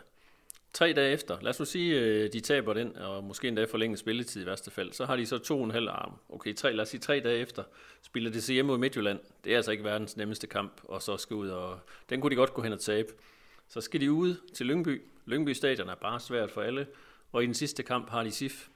Tre 0.76 0.92
dage 0.92 1.12
efter, 1.12 1.38
lad 1.40 1.50
os 1.50 1.58
nu 1.58 1.64
sige, 1.64 2.00
øh, 2.00 2.32
de 2.32 2.40
taber 2.40 2.72
den, 2.72 2.96
og 2.96 3.24
måske 3.24 3.48
endda 3.48 3.64
forlænget 3.64 3.98
spilletid 3.98 4.42
i 4.42 4.46
værste 4.46 4.70
fald, 4.70 4.92
så 4.92 5.04
har 5.04 5.16
de 5.16 5.26
så 5.26 5.38
to 5.38 5.58
og 5.58 5.64
en 5.64 5.70
halv 5.70 5.88
arm. 5.88 6.12
Okay, 6.28 6.54
tre, 6.54 6.72
lad 6.72 6.82
os 6.82 6.88
sige 6.88 7.00
tre 7.00 7.20
dage 7.20 7.38
efter, 7.38 7.62
spiller 8.02 8.30
de 8.30 8.42
så 8.42 8.52
hjemme 8.52 8.72
mod 8.72 8.78
Midtjylland. 8.78 9.18
Det 9.44 9.52
er 9.52 9.56
altså 9.56 9.70
ikke 9.70 9.84
verdens 9.84 10.16
nemmeste 10.16 10.46
kamp, 10.46 10.80
og 10.84 11.02
så 11.02 11.16
skal 11.16 11.34
ud, 11.36 11.48
og 11.48 11.78
den 12.10 12.20
kunne 12.20 12.30
de 12.30 12.36
godt 12.36 12.54
gå 12.54 12.62
hen 12.62 12.72
og 12.72 12.80
tabe. 12.80 13.08
Så 13.68 13.80
skal 13.80 14.00
de 14.00 14.12
ud 14.12 14.34
til 14.54 14.66
Lyngby. 14.66 15.02
Lyngby 15.26 15.52
stadion 15.52 15.88
er 15.88 15.94
bare 15.94 16.20
svært 16.20 16.50
for 16.50 16.62
alle, 16.62 16.86
og 17.32 17.42
i 17.42 17.46
den 17.46 17.54
sidste 17.54 17.82
kamp 17.82 18.10
har 18.10 18.22
de 18.22 18.30
SIF. 18.30 18.68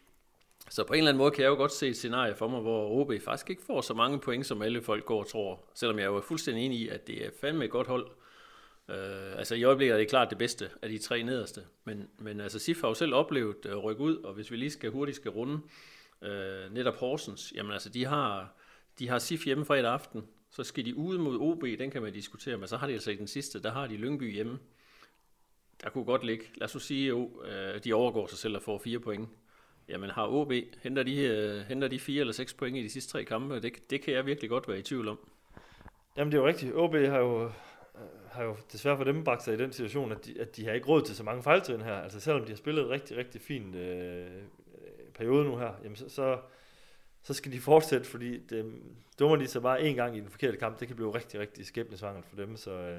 Så 0.70 0.84
på 0.84 0.92
en 0.92 0.98
eller 0.98 1.08
anden 1.08 1.18
måde 1.18 1.30
kan 1.30 1.42
jeg 1.42 1.48
jo 1.48 1.54
godt 1.54 1.72
se 1.72 1.88
et 1.88 1.96
scenarie 1.96 2.34
for 2.34 2.48
mig, 2.48 2.60
hvor 2.60 3.00
OB 3.00 3.12
faktisk 3.24 3.50
ikke 3.50 3.62
får 3.62 3.80
så 3.80 3.94
mange 3.94 4.20
point, 4.20 4.46
som 4.46 4.62
alle 4.62 4.82
folk 4.82 5.04
går 5.04 5.20
og 5.20 5.28
tror. 5.28 5.64
Selvom 5.74 5.98
jeg 5.98 6.04
er 6.04 6.10
jo 6.10 6.20
fuldstændig 6.20 6.64
enig 6.64 6.78
i, 6.78 6.88
at 6.88 7.06
det 7.06 7.26
er 7.26 7.30
fandme 7.40 7.64
et 7.64 7.70
godt 7.70 7.86
hold, 7.86 8.06
Øh, 8.90 9.38
altså 9.38 9.54
i 9.54 9.64
øjeblikket 9.64 9.94
er 9.94 9.98
det 9.98 10.08
klart 10.08 10.30
det 10.30 10.38
bedste 10.38 10.70
af 10.82 10.88
de 10.88 10.98
tre 10.98 11.22
nederste, 11.22 11.62
men, 11.84 12.08
men 12.18 12.40
altså 12.40 12.58
SIF 12.58 12.80
har 12.80 12.88
jo 12.88 12.94
selv 12.94 13.14
oplevet 13.14 13.66
at 13.66 13.84
rykke 13.84 14.02
ud, 14.02 14.16
og 14.16 14.34
hvis 14.34 14.50
vi 14.50 14.56
lige 14.56 14.70
skal 14.70 14.90
hurtigt 14.90 15.16
skal 15.16 15.30
runde 15.30 15.60
øh, 16.22 16.74
netop 16.74 16.96
Horsens, 16.96 17.52
jamen 17.56 17.72
altså 17.72 17.88
de 17.88 18.04
har, 18.04 18.54
de 18.98 19.08
har 19.08 19.18
SIF 19.18 19.44
hjemme 19.44 19.64
fredag 19.64 19.92
aften, 19.92 20.22
så 20.50 20.64
skal 20.64 20.84
de 20.84 20.96
ud 20.96 21.18
mod 21.18 21.38
OB, 21.40 21.62
den 21.62 21.90
kan 21.90 22.02
man 22.02 22.12
diskutere, 22.12 22.56
men 22.56 22.68
så 22.68 22.76
har 22.76 22.86
de 22.86 22.92
altså 22.92 23.10
i 23.10 23.16
den 23.16 23.26
sidste, 23.26 23.62
der 23.62 23.70
har 23.70 23.86
de 23.86 23.96
Lyngby 23.96 24.32
hjemme. 24.32 24.58
Der 25.82 25.90
kunne 25.90 26.04
godt 26.04 26.24
ligge, 26.24 26.44
lad 26.54 26.76
os 26.76 26.82
sige, 26.82 27.12
at 27.12 27.74
øh, 27.76 27.84
de 27.84 27.94
overgår 27.94 28.26
sig 28.26 28.38
selv 28.38 28.56
og 28.56 28.62
får 28.62 28.78
fire 28.78 28.98
point. 28.98 29.28
Jamen 29.88 30.10
har 30.10 30.26
OB, 30.26 30.52
henter 30.82 31.02
de, 31.02 31.16
øh, 31.16 31.60
henter 31.60 31.88
de 31.88 31.98
fire 31.98 32.20
eller 32.20 32.32
seks 32.32 32.54
point 32.54 32.76
i 32.76 32.82
de 32.82 32.90
sidste 32.90 33.12
tre 33.12 33.24
kampe, 33.24 33.60
det, 33.60 33.90
det 33.90 34.02
kan 34.02 34.14
jeg 34.14 34.26
virkelig 34.26 34.50
godt 34.50 34.68
være 34.68 34.78
i 34.78 34.82
tvivl 34.82 35.08
om. 35.08 35.18
Jamen 36.16 36.32
det 36.32 36.38
er 36.38 36.42
jo 36.42 36.48
rigtigt. 36.48 36.74
OB 36.74 36.94
har 36.94 37.18
jo 37.18 37.50
har 38.40 38.46
jo 38.46 38.56
desværre 38.72 38.96
for 38.96 39.04
dem 39.04 39.24
bragt 39.24 39.42
sig 39.42 39.54
i 39.54 39.56
den 39.56 39.72
situation, 39.72 40.12
at 40.12 40.26
de, 40.26 40.40
at 40.40 40.56
de 40.56 40.64
har 40.64 40.72
ikke 40.72 40.86
råd 40.86 41.02
til 41.02 41.16
så 41.16 41.22
mange 41.22 41.42
fejltrin 41.42 41.80
her. 41.80 41.94
Altså 41.94 42.20
selvom 42.20 42.44
de 42.44 42.48
har 42.48 42.56
spillet 42.56 42.88
rigtig, 42.88 43.16
rigtig 43.16 43.40
fint 43.40 43.74
øh, 43.74 44.26
øh, 44.26 44.42
periode 45.14 45.44
nu 45.44 45.56
her, 45.56 45.72
jamen 45.84 45.96
så, 45.96 46.08
så, 46.08 46.38
så 47.22 47.34
skal 47.34 47.52
de 47.52 47.60
fortsætte, 47.60 48.06
fordi 48.06 48.38
det, 48.38 48.74
dummer 49.18 49.36
de 49.36 49.46
sig 49.46 49.62
bare 49.62 49.82
en 49.82 49.96
gang 49.96 50.16
i 50.16 50.20
den 50.20 50.28
forkerte 50.28 50.56
kamp, 50.56 50.80
det 50.80 50.88
kan 50.88 50.96
blive 50.96 51.14
rigtig, 51.14 51.40
rigtig 51.40 51.66
skæbnesvangert 51.66 52.24
for 52.26 52.36
dem. 52.36 52.56
Så, 52.56 52.70
øh, 52.70 52.98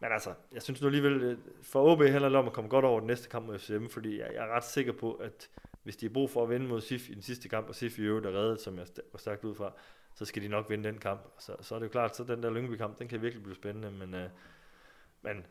men 0.00 0.12
altså, 0.12 0.30
jeg 0.52 0.62
synes 0.62 0.80
nu 0.80 0.86
alligevel, 0.86 1.22
øh, 1.22 1.38
for 1.62 1.92
OB 1.92 2.02
handler 2.02 2.38
om 2.38 2.46
at 2.46 2.52
komme 2.52 2.70
godt 2.70 2.84
over 2.84 3.00
den 3.00 3.06
næste 3.06 3.28
kamp 3.28 3.46
mod 3.46 3.58
FCM, 3.58 3.86
fordi 3.86 4.18
jeg, 4.18 4.30
jeg 4.34 4.48
er 4.48 4.56
ret 4.56 4.64
sikker 4.64 4.92
på, 4.92 5.12
at 5.12 5.48
hvis 5.82 5.96
de 5.96 6.06
har 6.06 6.12
brug 6.12 6.30
for 6.30 6.42
at 6.42 6.50
vinde 6.50 6.66
mod 6.66 6.80
SIF 6.80 7.10
i 7.10 7.14
den 7.14 7.22
sidste 7.22 7.48
kamp, 7.48 7.68
og 7.68 7.74
SIF 7.74 7.98
i 7.98 8.02
øvrigt 8.02 8.26
er 8.26 8.32
reddet, 8.32 8.60
som 8.60 8.78
jeg 8.78 8.86
var 9.12 9.18
stærkt 9.18 9.44
ud 9.44 9.54
fra, 9.54 9.72
så 10.18 10.24
skal 10.24 10.42
de 10.42 10.48
nok 10.48 10.70
vinde 10.70 10.88
den 10.88 10.98
kamp. 10.98 11.20
Så, 11.38 11.56
så 11.60 11.74
er 11.74 11.78
det 11.78 11.86
jo 11.86 11.90
klart, 11.90 12.16
så 12.16 12.24
den 12.24 12.42
der 12.42 12.50
Lyngby-kamp, 12.50 12.98
den 12.98 13.08
kan 13.08 13.22
virkelig 13.22 13.42
blive 13.42 13.54
spændende, 13.54 13.90
men, 13.90 14.14
øh, 14.14 14.28
men 15.22 15.46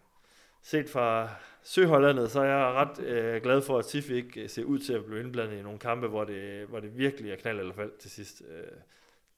set 0.62 0.90
fra 0.90 1.30
Søhollandet, 1.64 2.32
så 2.32 2.40
er 2.40 2.46
jeg 2.46 2.74
ret 2.74 3.00
øh, 3.00 3.42
glad 3.42 3.62
for, 3.62 3.80
at 3.80 3.86
SIF 3.86 4.10
ikke 4.10 4.42
øh, 4.42 4.50
ser 4.50 4.64
ud 4.64 4.80
til 4.80 4.94
at 4.94 5.06
blive 5.06 5.20
indblandet 5.20 5.58
i 5.58 5.62
nogle 5.62 5.80
kampe, 5.80 6.08
hvor 6.08 6.24
det, 6.24 6.68
hvor 6.68 6.80
det 6.80 6.98
virkelig 6.98 7.32
er 7.32 7.36
knald 7.36 7.60
eller 7.60 7.74
fald 7.74 7.92
til 8.00 8.12
sidst. 8.12 8.42
Øh, 8.50 8.78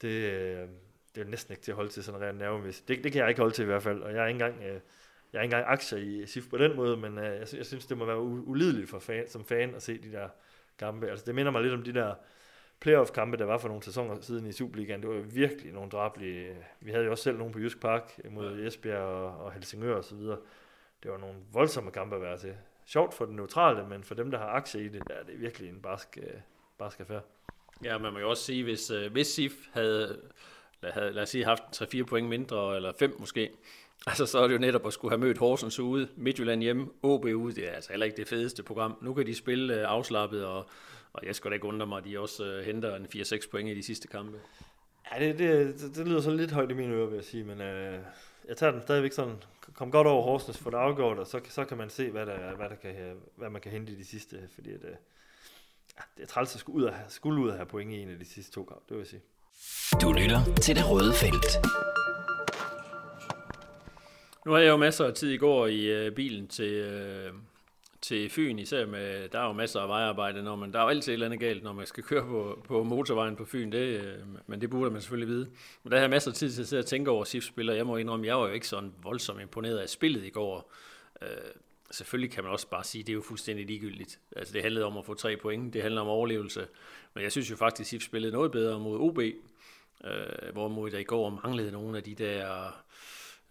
det, 0.02 0.32
øh, 0.32 0.68
det 1.16 1.22
er 1.22 1.26
næsten 1.26 1.52
ikke 1.52 1.64
til 1.64 1.72
at 1.72 1.76
holde 1.76 1.90
til 1.90 2.04
sådan 2.04 2.22
rent 2.22 2.38
nervevis. 2.38 2.82
Det, 2.82 3.04
det 3.04 3.12
kan 3.12 3.22
jeg 3.22 3.30
ikke 3.30 3.42
holde 3.42 3.56
til 3.56 3.64
i 3.64 3.66
hvert 3.66 3.84
fald, 3.84 4.02
og 4.02 4.14
jeg 4.14 4.24
er 4.24 4.28
ikke 4.28 4.46
engang, 4.46 4.64
øh, 4.64 4.80
jeg 5.34 5.40
er 5.40 5.44
ikke 5.44 5.56
engang 5.56 5.74
aktier 5.74 6.00
i 6.00 6.26
SIF 6.26 6.50
på 6.50 6.58
den 6.58 6.76
måde, 6.76 6.98
men 6.98 7.18
øh, 7.18 7.26
jeg, 7.26 7.48
jeg 7.54 7.66
synes, 7.66 7.86
det 7.86 7.98
må 7.98 8.06
være 8.06 8.22
ulideligt 8.22 8.90
for 8.90 9.00
fan, 9.00 9.28
som 9.28 9.46
fan 9.46 9.76
at 9.76 9.84
se 9.84 9.98
de 9.98 10.12
der 10.12 10.30
kampe. 10.78 11.10
Altså, 11.10 11.26
det 11.26 11.36
minder 11.36 11.52
mig 11.52 11.62
lidt 11.62 11.74
om 11.74 11.84
de 11.84 11.94
der 11.94 12.16
playoff-kampe, 12.82 13.38
der 13.38 13.46
var 13.46 13.58
for 13.58 13.68
nogle 13.68 13.84
sæsoner 13.84 14.22
siden 14.22 14.46
i 14.46 14.52
Superligaen, 14.52 15.02
det 15.02 15.10
var 15.10 15.20
virkelig 15.20 15.74
nogle 15.74 15.90
drablige. 15.90 16.56
Vi 16.80 16.92
havde 16.92 17.06
jo 17.06 17.12
også 17.12 17.24
selv 17.24 17.38
nogle 17.38 17.54
på 17.54 17.60
Jysk 17.60 17.82
Park 17.82 18.20
mod 18.32 18.60
Esbjerg 18.60 19.02
og, 19.02 19.46
og 19.46 19.52
Helsingør 19.52 19.96
og 19.96 20.04
så 20.04 20.16
videre. 20.16 20.38
Det 21.04 21.12
var 21.12 21.18
nogle 21.18 21.36
voldsomme 21.54 21.92
kampe 21.92 22.16
at 22.16 22.22
være 22.22 22.38
til. 22.38 22.56
Sjovt 22.86 23.14
for 23.14 23.26
den 23.26 23.36
neutrale, 23.36 23.88
men 23.88 24.04
for 24.04 24.16
dem, 24.16 24.32
der 24.32 24.38
har 24.38 24.48
aktier 24.48 24.82
i 24.82 24.88
det, 24.88 25.04
der 25.08 25.14
er 25.14 25.24
det 25.24 25.42
virkelig 25.42 25.70
en 25.70 25.82
barsk, 25.82 26.18
øh, 26.22 26.40
barsk 26.78 27.00
affære. 27.00 27.22
Ja, 27.84 27.98
man 27.98 28.14
må 28.14 28.20
jo 28.20 28.30
også 28.30 28.44
sige, 28.44 28.64
hvis, 28.64 28.92
uh, 28.92 29.12
hvis 29.12 29.28
SIF 29.28 29.54
havde, 29.74 30.20
lad, 30.82 30.92
havde, 30.92 31.12
lad 31.12 31.24
os 31.24 31.30
sige, 31.30 31.46
haft 31.46 31.64
3-4 31.82 32.04
point 32.04 32.30
mindre, 32.30 32.76
eller 32.76 32.92
5 33.00 33.16
måske, 33.20 33.50
altså 34.08 34.26
så 34.26 34.40
er 34.40 34.48
det 34.48 34.54
jo 34.54 34.60
netop 34.60 34.88
at 34.88 34.94
skulle 34.94 35.12
have 35.12 35.20
mødt 35.20 35.38
Horsens 35.38 35.80
ude, 35.80 36.08
Midtjylland 36.16 36.62
hjemme, 36.62 36.88
OB 37.04 37.26
ude, 37.26 37.56
det 37.56 37.68
er 37.68 37.72
altså 37.72 37.90
heller 37.90 38.06
ikke 38.06 38.18
det 38.18 38.28
fedeste 38.28 38.64
program. 38.64 38.98
Nu 39.02 39.14
kan 39.14 39.26
de 39.26 39.36
spille 39.36 39.88
afslappet 39.88 40.46
og 40.46 40.70
og 41.20 41.26
jeg 41.26 41.36
skal 41.36 41.52
da 41.52 41.54
ikke 41.54 41.68
undre 41.68 41.88
mig, 41.88 41.98
at 41.98 42.06
de 42.06 42.20
også 42.20 42.46
øh, 42.46 42.66
henter 42.66 42.96
en 42.96 43.08
4-6 43.16 43.50
point 43.52 43.70
i 43.70 43.76
de 43.76 43.84
sidste 43.84 44.08
kampe. 44.08 44.38
Ja, 45.12 45.26
det, 45.26 45.40
det, 45.40 45.80
det, 45.80 45.96
det 45.96 46.08
lyder 46.08 46.22
så 46.22 46.32
lidt 46.32 46.52
højt 46.52 46.72
i 46.72 46.74
mine 46.74 46.94
ører, 46.94 47.06
vil 47.08 47.16
jeg 47.16 47.24
sige, 47.24 47.44
men 47.44 47.62
øh, 47.62 48.00
jeg 48.48 48.58
tager 48.58 48.72
den 48.72 48.82
stadigvæk 48.82 49.12
sådan, 49.12 49.36
kom 49.74 49.92
godt 49.92 50.08
over 50.08 50.24
Horsens, 50.24 50.58
for 50.58 50.70
det 50.70 50.78
afgjort, 50.78 51.20
og 51.20 51.28
så, 51.28 51.40
så 51.50 51.66
kan 51.66 51.78
man 51.78 51.90
se, 51.90 52.12
hvad, 52.12 52.26
der, 52.26 52.56
hvad, 52.56 52.70
der 52.70 52.76
kan, 52.76 52.96
hvad 53.36 53.50
man 53.50 53.62
kan 53.62 53.72
hente 53.72 53.94
i 53.94 53.96
de 53.96 54.06
sidste, 54.06 54.50
fordi 54.56 54.74
at, 54.74 54.84
øh, 54.84 54.96
det 56.18 56.24
er 56.24 56.28
træls 56.28 56.56
at 56.56 56.60
skulle 56.60 56.78
ud, 56.78 56.84
af, 56.84 56.94
skulle 57.08 57.42
ud 57.42 57.50
af 57.50 57.56
have 57.56 57.66
point 57.66 57.92
i 57.92 58.02
en 58.02 58.10
af 58.10 58.20
de 58.20 58.26
sidste 58.26 58.52
to 58.52 58.64
kampe, 58.64 58.84
det 58.90 58.98
vil 58.98 59.02
jeg 59.02 59.08
sige. 59.08 59.22
Du 60.02 60.12
lytter 60.12 60.56
til 60.62 60.76
det 60.76 60.90
røde 60.90 61.14
felt. 61.14 61.66
Nu 64.46 64.52
har 64.52 64.60
jeg 64.60 64.70
jo 64.70 64.78
masser 64.78 65.06
af 65.06 65.14
tid 65.14 65.32
i 65.32 65.38
går 65.38 65.68
i 65.68 65.86
øh, 65.86 66.12
bilen 66.12 66.48
til, 66.48 66.72
øh, 66.74 67.34
til 68.02 68.30
Fyn, 68.30 68.60
især 68.60 68.86
med, 68.86 69.30
der 69.30 69.40
er 69.40 69.48
jo 69.48 69.54
masser 69.54 69.80
af 69.80 69.88
vejarbejde, 69.88 70.44
når 70.44 70.56
man, 70.56 70.74
der 70.74 70.80
er 70.80 70.84
jo 70.84 70.90
altid 70.90 71.12
et 71.12 71.14
eller 71.14 71.26
andet 71.26 71.40
galt, 71.40 71.64
når 71.64 71.74
man 71.74 71.86
skal 71.86 72.04
køre 72.04 72.26
på, 72.26 72.62
på 72.68 72.84
motorvejen 72.84 73.36
på 73.36 73.46
Fyn, 73.46 73.72
det, 73.72 74.02
øh, 74.02 74.14
men 74.48 74.62
det 74.62 74.70
burde 74.70 74.92
man 74.92 75.02
selvfølgelig 75.02 75.28
vide. 75.28 75.50
Men 75.84 75.92
der 75.92 75.98
har 75.98 76.04
jeg 76.04 76.10
masser 76.10 76.32
af 76.32 76.36
tid 76.36 76.52
til 76.52 76.62
at 76.62 76.68
sidde 76.68 76.80
og 76.80 76.86
tænke 76.86 77.12
over 77.12 77.24
SIF-spillere. 77.24 77.78
Jeg 77.78 77.88
må 77.88 77.98
indrømme, 77.98 78.28
jeg 78.28 78.38
var 78.38 78.48
jo 78.48 78.54
ikke 78.54 78.68
sådan 78.68 78.94
voldsomt 79.04 79.42
imponeret 79.42 79.78
af 79.78 79.90
spillet 79.90 80.26
i 80.26 80.30
går. 80.30 80.74
Øh, 81.22 81.28
selvfølgelig 81.92 82.32
kan 82.32 82.44
man 82.44 82.54
også 82.54 82.68
bare 82.68 82.84
sige, 82.84 83.00
at 83.00 83.08
det 83.08 83.14
er 83.14 83.16
jo 83.16 83.22
fuldstændig 83.22 83.66
ligegyldigt. 83.66 84.20
Altså 84.36 84.54
det 84.54 84.62
handlede 84.62 84.86
om 84.86 84.98
at 84.98 85.06
få 85.06 85.14
tre 85.14 85.38
point, 85.38 85.74
det 85.74 85.82
handler 85.82 86.02
om 86.02 86.08
overlevelse. 86.08 86.68
Men 87.14 87.24
jeg 87.24 87.32
synes 87.32 87.52
jo 87.52 87.56
faktisk, 87.56 87.82
at 87.86 87.88
SIF 87.88 88.04
spillede 88.04 88.34
noget 88.34 88.52
bedre 88.52 88.80
mod 88.80 89.00
OB, 89.00 89.20
øh, 89.20 90.54
hvorimod 90.54 90.92
der 90.92 90.98
i 90.98 91.04
går 91.04 91.30
manglede 91.44 91.72
nogle 91.72 91.98
af 91.98 92.04
de 92.04 92.16
der, 92.16 92.72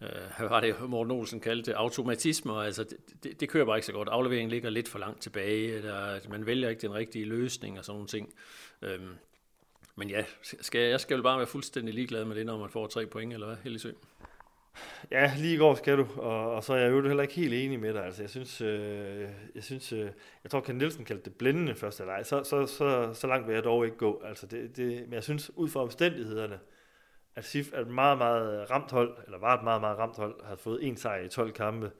Øh, 0.01 0.09
hvad 0.37 0.49
var 0.49 0.59
det 0.59 0.89
Morten 0.89 1.11
Olsen 1.11 1.39
kaldte, 1.39 1.77
automatismer. 1.77 2.53
Altså 2.53 2.83
det, 2.83 3.23
det, 3.23 3.39
det 3.39 3.49
kører 3.49 3.65
bare 3.65 3.77
ikke 3.77 3.85
så 3.85 3.93
godt. 3.93 4.09
Afleveringen 4.09 4.49
ligger 4.49 4.69
lidt 4.69 4.87
for 4.89 4.99
langt 4.99 5.21
tilbage, 5.21 5.75
eller 5.75 6.19
man 6.29 6.45
vælger 6.45 6.69
ikke 6.69 6.81
den 6.81 6.93
rigtige 6.93 7.25
løsning 7.25 7.79
og 7.79 7.85
sådan 7.85 7.95
nogle 7.95 8.07
ting. 8.07 8.33
Øhm, 8.81 9.15
men 9.95 10.09
ja, 10.09 10.23
skal, 10.41 10.81
jeg 10.81 10.99
skal 10.99 11.15
jo 11.15 11.23
bare 11.23 11.37
være 11.37 11.47
fuldstændig 11.47 11.93
ligeglad 11.93 12.25
med 12.25 12.35
det, 12.35 12.45
når 12.45 12.57
man 12.57 12.69
får 12.69 12.87
tre 12.87 13.05
point, 13.05 13.33
eller 13.33 13.47
hvad, 13.47 13.57
Helgesø? 13.63 13.91
Ja, 15.11 15.33
lige 15.37 15.53
i 15.53 15.57
går 15.57 15.75
skal 15.75 15.97
du, 15.97 16.07
og, 16.15 16.51
og 16.51 16.63
så 16.63 16.73
er 16.73 16.77
jeg 16.77 16.91
jo 16.91 17.07
heller 17.07 17.23
ikke 17.23 17.33
helt 17.33 17.53
enig 17.53 17.79
med 17.79 17.93
dig. 17.93 18.05
Altså, 18.05 18.23
jeg 18.23 18.29
synes, 18.29 18.61
øh, 18.61 19.27
jeg 19.55 19.63
synes, 19.63 19.93
øh, 19.93 20.09
jeg 20.43 20.51
tror, 20.51 20.61
Ken 20.61 20.75
Nielsen 20.75 21.05
kaldte 21.05 21.25
det 21.25 21.35
blændende 21.35 21.75
første 21.75 22.05
leg. 22.05 22.25
Så, 22.25 22.43
så, 22.43 22.65
så, 22.65 23.13
så 23.13 23.27
langt 23.27 23.47
vil 23.47 23.53
jeg 23.53 23.63
dog 23.63 23.85
ikke 23.85 23.97
gå. 23.97 24.21
Altså, 24.25 24.47
det, 24.47 24.77
det, 24.77 25.01
men 25.01 25.13
jeg 25.13 25.23
synes, 25.23 25.51
ud 25.55 25.69
fra 25.69 25.81
omstændighederne, 25.81 26.59
at 27.39 27.45
SIF 27.45 27.73
er 27.73 27.81
et 27.81 27.87
meget, 27.87 28.17
meget 28.17 28.71
ramt 28.71 28.91
hold, 28.91 29.17
eller 29.25 29.37
var 29.37 29.57
et 29.57 29.63
meget, 29.63 29.81
meget 29.81 29.97
ramt 29.97 30.17
hold, 30.17 30.43
har 30.45 30.55
fået 30.55 30.87
en 30.87 30.97
sejr 30.97 31.23
i 31.23 31.29
12 31.29 31.51
kampe. 31.51 31.91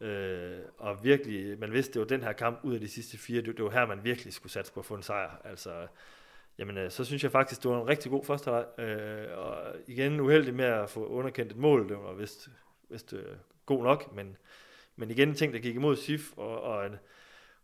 Øh, 0.00 0.58
og 0.78 1.04
virkelig, 1.04 1.58
man 1.58 1.72
vidste, 1.72 1.92
det 1.92 2.00
var 2.00 2.06
den 2.06 2.22
her 2.22 2.32
kamp 2.32 2.60
ud 2.62 2.74
af 2.74 2.80
de 2.80 2.88
sidste 2.88 3.18
fire, 3.18 3.42
det, 3.42 3.56
det 3.56 3.64
var 3.64 3.70
her, 3.70 3.86
man 3.86 4.04
virkelig 4.04 4.32
skulle 4.32 4.52
satse 4.52 4.72
på 4.72 4.80
at 4.80 4.86
få 4.86 4.94
en 4.94 5.02
sejr. 5.02 5.30
Altså, 5.44 5.86
jamen 6.58 6.78
øh, 6.78 6.90
så 6.90 7.04
synes 7.04 7.22
jeg 7.22 7.32
faktisk, 7.32 7.62
det 7.62 7.70
var 7.70 7.80
en 7.80 7.88
rigtig 7.88 8.10
god 8.10 8.24
første 8.24 8.50
leg. 8.50 8.88
Øh, 8.88 9.38
og 9.38 9.56
igen 9.86 10.20
uheldig 10.20 10.54
med 10.54 10.64
at 10.64 10.90
få 10.90 11.06
underkendt 11.06 11.52
et 11.52 11.58
mål, 11.58 11.88
det 11.88 11.96
var 11.96 12.14
vist, 12.14 12.48
vist 12.90 13.12
øh, 13.12 13.36
god 13.66 13.82
nok, 13.82 14.14
men, 14.14 14.36
men 14.96 15.10
igen 15.10 15.34
ting, 15.34 15.52
der 15.52 15.58
gik 15.58 15.74
imod 15.74 15.96
SIF, 15.96 16.32
og, 16.36 16.60
og 16.60 16.86
en 16.86 16.96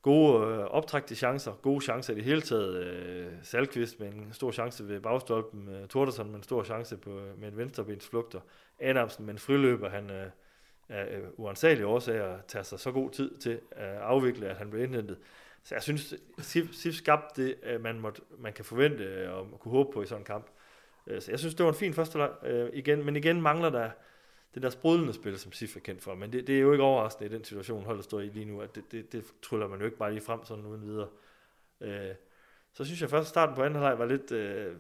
gode 0.04 0.46
øh, 0.46 0.58
optrækte 0.58 1.14
chancer, 1.14 1.52
gode 1.52 1.80
chancer 1.80 2.12
i 2.12 2.16
det 2.16 2.24
hele 2.24 2.40
taget. 2.40 2.84
Øh, 2.84 3.32
Salkvist 3.42 4.00
med 4.00 4.12
en 4.12 4.32
stor 4.32 4.50
chance 4.50 4.88
ved 4.88 5.00
bagstolpen, 5.00 5.68
øh, 5.68 5.88
Tordersen 5.88 6.26
med 6.26 6.36
en 6.36 6.42
stor 6.42 6.64
chance 6.64 6.96
på, 6.96 7.10
øh, 7.10 7.40
med 7.40 7.48
en 7.48 7.56
venstrebensflugter, 7.56 8.40
Adamsen 8.80 9.26
med 9.26 9.34
en 9.34 9.38
friløber, 9.38 9.88
han 9.88 10.10
øh, 10.10 10.26
af 10.88 11.16
øh, 11.16 11.24
uansagelige 11.36 11.86
årsager 11.86 12.38
tager 12.48 12.62
sig 12.62 12.80
så 12.80 12.92
god 12.92 13.10
tid 13.10 13.38
til 13.38 13.60
at 13.70 13.96
afvikle, 13.96 14.48
at 14.48 14.56
han 14.56 14.70
blev 14.70 14.82
indhentet. 14.82 15.18
Så 15.62 15.74
jeg 15.74 15.82
synes, 15.82 16.14
SIF, 16.38 16.72
SIF 16.72 16.94
skabte 16.94 17.42
det, 17.42 17.54
øh, 17.62 17.82
man, 17.82 18.00
måtte, 18.00 18.22
man 18.38 18.52
kan 18.52 18.64
forvente 18.64 19.32
og 19.32 19.60
kunne 19.60 19.72
håbe 19.72 19.92
på 19.92 20.02
i 20.02 20.06
sådan 20.06 20.20
en 20.20 20.24
kamp. 20.24 20.46
Øh, 21.06 21.22
så 21.22 21.30
jeg 21.30 21.38
synes, 21.38 21.54
det 21.54 21.64
var 21.64 21.72
en 21.72 21.78
fin 21.78 21.94
første 21.94 22.18
leg. 22.18 22.30
Øh, 22.42 22.70
igen, 22.72 23.04
men 23.04 23.16
igen 23.16 23.42
mangler 23.42 23.70
der 23.70 23.90
det 24.54 24.62
der 24.62 24.70
sprudlende 24.70 25.12
spil, 25.12 25.38
som 25.38 25.52
SIF 25.52 25.76
er 25.76 25.80
kendt 25.80 26.02
for. 26.02 26.14
Men 26.14 26.32
det, 26.32 26.46
det 26.46 26.56
er 26.56 26.60
jo 26.60 26.72
ikke 26.72 26.84
overraskende 26.84 27.30
i 27.30 27.32
den 27.32 27.44
situation, 27.44 27.84
holdet 27.84 28.04
står 28.04 28.20
i 28.20 28.28
lige 28.28 28.44
nu, 28.44 28.60
at 28.60 28.74
det, 28.74 28.92
det, 28.92 29.12
det 29.12 29.24
tryller 29.42 29.68
man 29.68 29.78
jo 29.78 29.84
ikke 29.84 29.96
bare 29.96 30.12
lige 30.12 30.24
frem 30.24 30.44
sådan 30.44 30.66
uden 30.66 30.86
videre. 30.86 31.08
Øh, 31.80 32.14
så 32.72 32.84
synes 32.84 33.00
jeg 33.00 33.10
først, 33.10 33.26
at 33.26 33.28
starten 33.28 33.54
på 33.54 33.62
anden 33.62 33.82
halvleg 33.82 33.98
var 33.98 34.06
lidt 34.06 34.32
øh, 34.32 34.76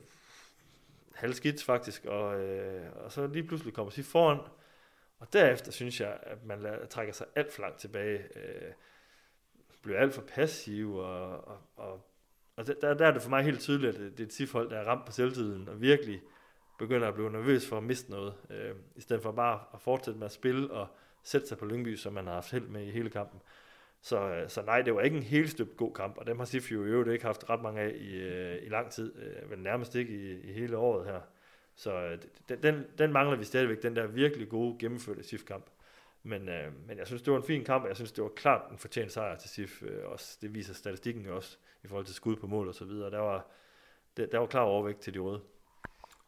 halvskidt 1.14 1.62
faktisk, 1.62 2.04
og, 2.04 2.40
øh, 2.40 2.86
og 3.04 3.12
så 3.12 3.26
lige 3.26 3.42
pludselig 3.42 3.74
kommer 3.74 3.90
SIF 3.90 4.06
foran, 4.06 4.38
og 5.18 5.32
derefter 5.32 5.72
synes 5.72 6.00
jeg, 6.00 6.18
at 6.22 6.44
man 6.44 6.60
lader, 6.60 6.86
trækker 6.86 7.12
sig 7.12 7.26
alt 7.34 7.52
for 7.52 7.62
langt 7.62 7.78
tilbage. 7.78 8.18
Øh, 8.18 8.72
bliver 9.82 9.98
alt 9.98 10.14
for 10.14 10.22
passiv, 10.22 10.96
og, 10.96 11.48
og, 11.48 11.58
og, 11.76 12.06
og 12.56 12.66
der, 12.66 12.94
der 12.94 13.06
er 13.06 13.10
det 13.10 13.22
for 13.22 13.30
mig 13.30 13.44
helt 13.44 13.60
tydeligt, 13.60 13.96
at 13.96 14.00
det, 14.00 14.20
er 14.20 14.24
et 14.24 14.32
SIF-hold, 14.32 14.70
der 14.70 14.76
er 14.76 14.84
ramt 14.84 15.06
på 15.06 15.12
selvtiden, 15.12 15.68
og 15.68 15.80
virkelig 15.80 16.22
begynder 16.78 17.08
at 17.08 17.14
blive 17.14 17.30
nervøs 17.30 17.68
for 17.68 17.76
at 17.76 17.82
miste 17.82 18.10
noget, 18.10 18.34
øh, 18.50 18.74
i 18.96 19.00
stedet 19.00 19.22
for 19.22 19.32
bare 19.32 19.60
at 19.74 19.80
fortsætte 19.80 20.18
med 20.18 20.26
at 20.26 20.32
spille 20.32 20.70
og 20.70 20.86
sætte 21.22 21.46
sig 21.46 21.58
på 21.58 21.64
Lyngby, 21.64 21.96
som 21.96 22.12
man 22.12 22.26
har 22.26 22.34
haft 22.34 22.50
held 22.50 22.66
med 22.66 22.86
i 22.86 22.90
hele 22.90 23.10
kampen. 23.10 23.40
Så, 24.00 24.20
øh, 24.20 24.48
så 24.48 24.62
nej, 24.62 24.82
det 24.82 24.94
var 24.94 25.00
ikke 25.00 25.16
en 25.16 25.22
helt 25.22 25.50
støbt 25.50 25.76
god 25.76 25.94
kamp, 25.94 26.18
og 26.18 26.26
dem 26.26 26.38
har 26.38 26.44
SIF 26.44 26.72
jo 26.72 26.84
i 26.84 26.88
øvrigt 26.88 27.12
ikke 27.12 27.24
haft 27.24 27.50
ret 27.50 27.62
mange 27.62 27.80
af 27.80 27.92
i, 27.96 28.14
øh, 28.14 28.62
i 28.62 28.68
lang 28.68 28.90
tid, 28.90 29.14
øh, 29.16 29.50
vel 29.50 29.58
nærmest 29.58 29.94
ikke 29.94 30.12
i, 30.12 30.50
i 30.50 30.52
hele 30.52 30.76
året 30.76 31.06
her. 31.06 31.20
Så 31.74 31.92
øh, 31.94 32.18
den, 32.62 32.84
den 32.98 33.12
mangler 33.12 33.36
vi 33.36 33.44
stadigvæk, 33.44 33.82
den 33.82 33.96
der 33.96 34.06
virkelig 34.06 34.48
gode 34.48 34.76
gennemførte 34.78 35.22
SIF-kamp. 35.22 35.66
Men, 36.22 36.48
øh, 36.48 36.72
men 36.86 36.98
jeg 36.98 37.06
synes, 37.06 37.22
det 37.22 37.32
var 37.32 37.38
en 37.38 37.44
fin 37.46 37.64
kamp, 37.64 37.82
og 37.82 37.88
jeg 37.88 37.96
synes, 37.96 38.12
det 38.12 38.24
var 38.24 38.30
klart 38.36 38.70
en 38.70 38.78
fortjent 38.78 39.12
sejr 39.12 39.36
til 39.36 39.50
SIF. 39.50 39.82
Øh, 39.82 40.04
også, 40.04 40.38
det 40.42 40.54
viser 40.54 40.74
statistikken 40.74 41.26
også, 41.26 41.56
i 41.84 41.86
forhold 41.86 42.06
til 42.06 42.14
skud 42.14 42.36
på 42.36 42.46
mål 42.46 42.68
og 42.68 42.74
så 42.74 42.84
videre. 42.84 43.10
Der 43.10 43.18
var, 43.18 43.46
der, 44.16 44.26
der 44.26 44.38
var 44.38 44.46
klar 44.46 44.60
overvægt 44.60 45.00
til 45.00 45.14
de 45.14 45.18
røde. 45.18 45.40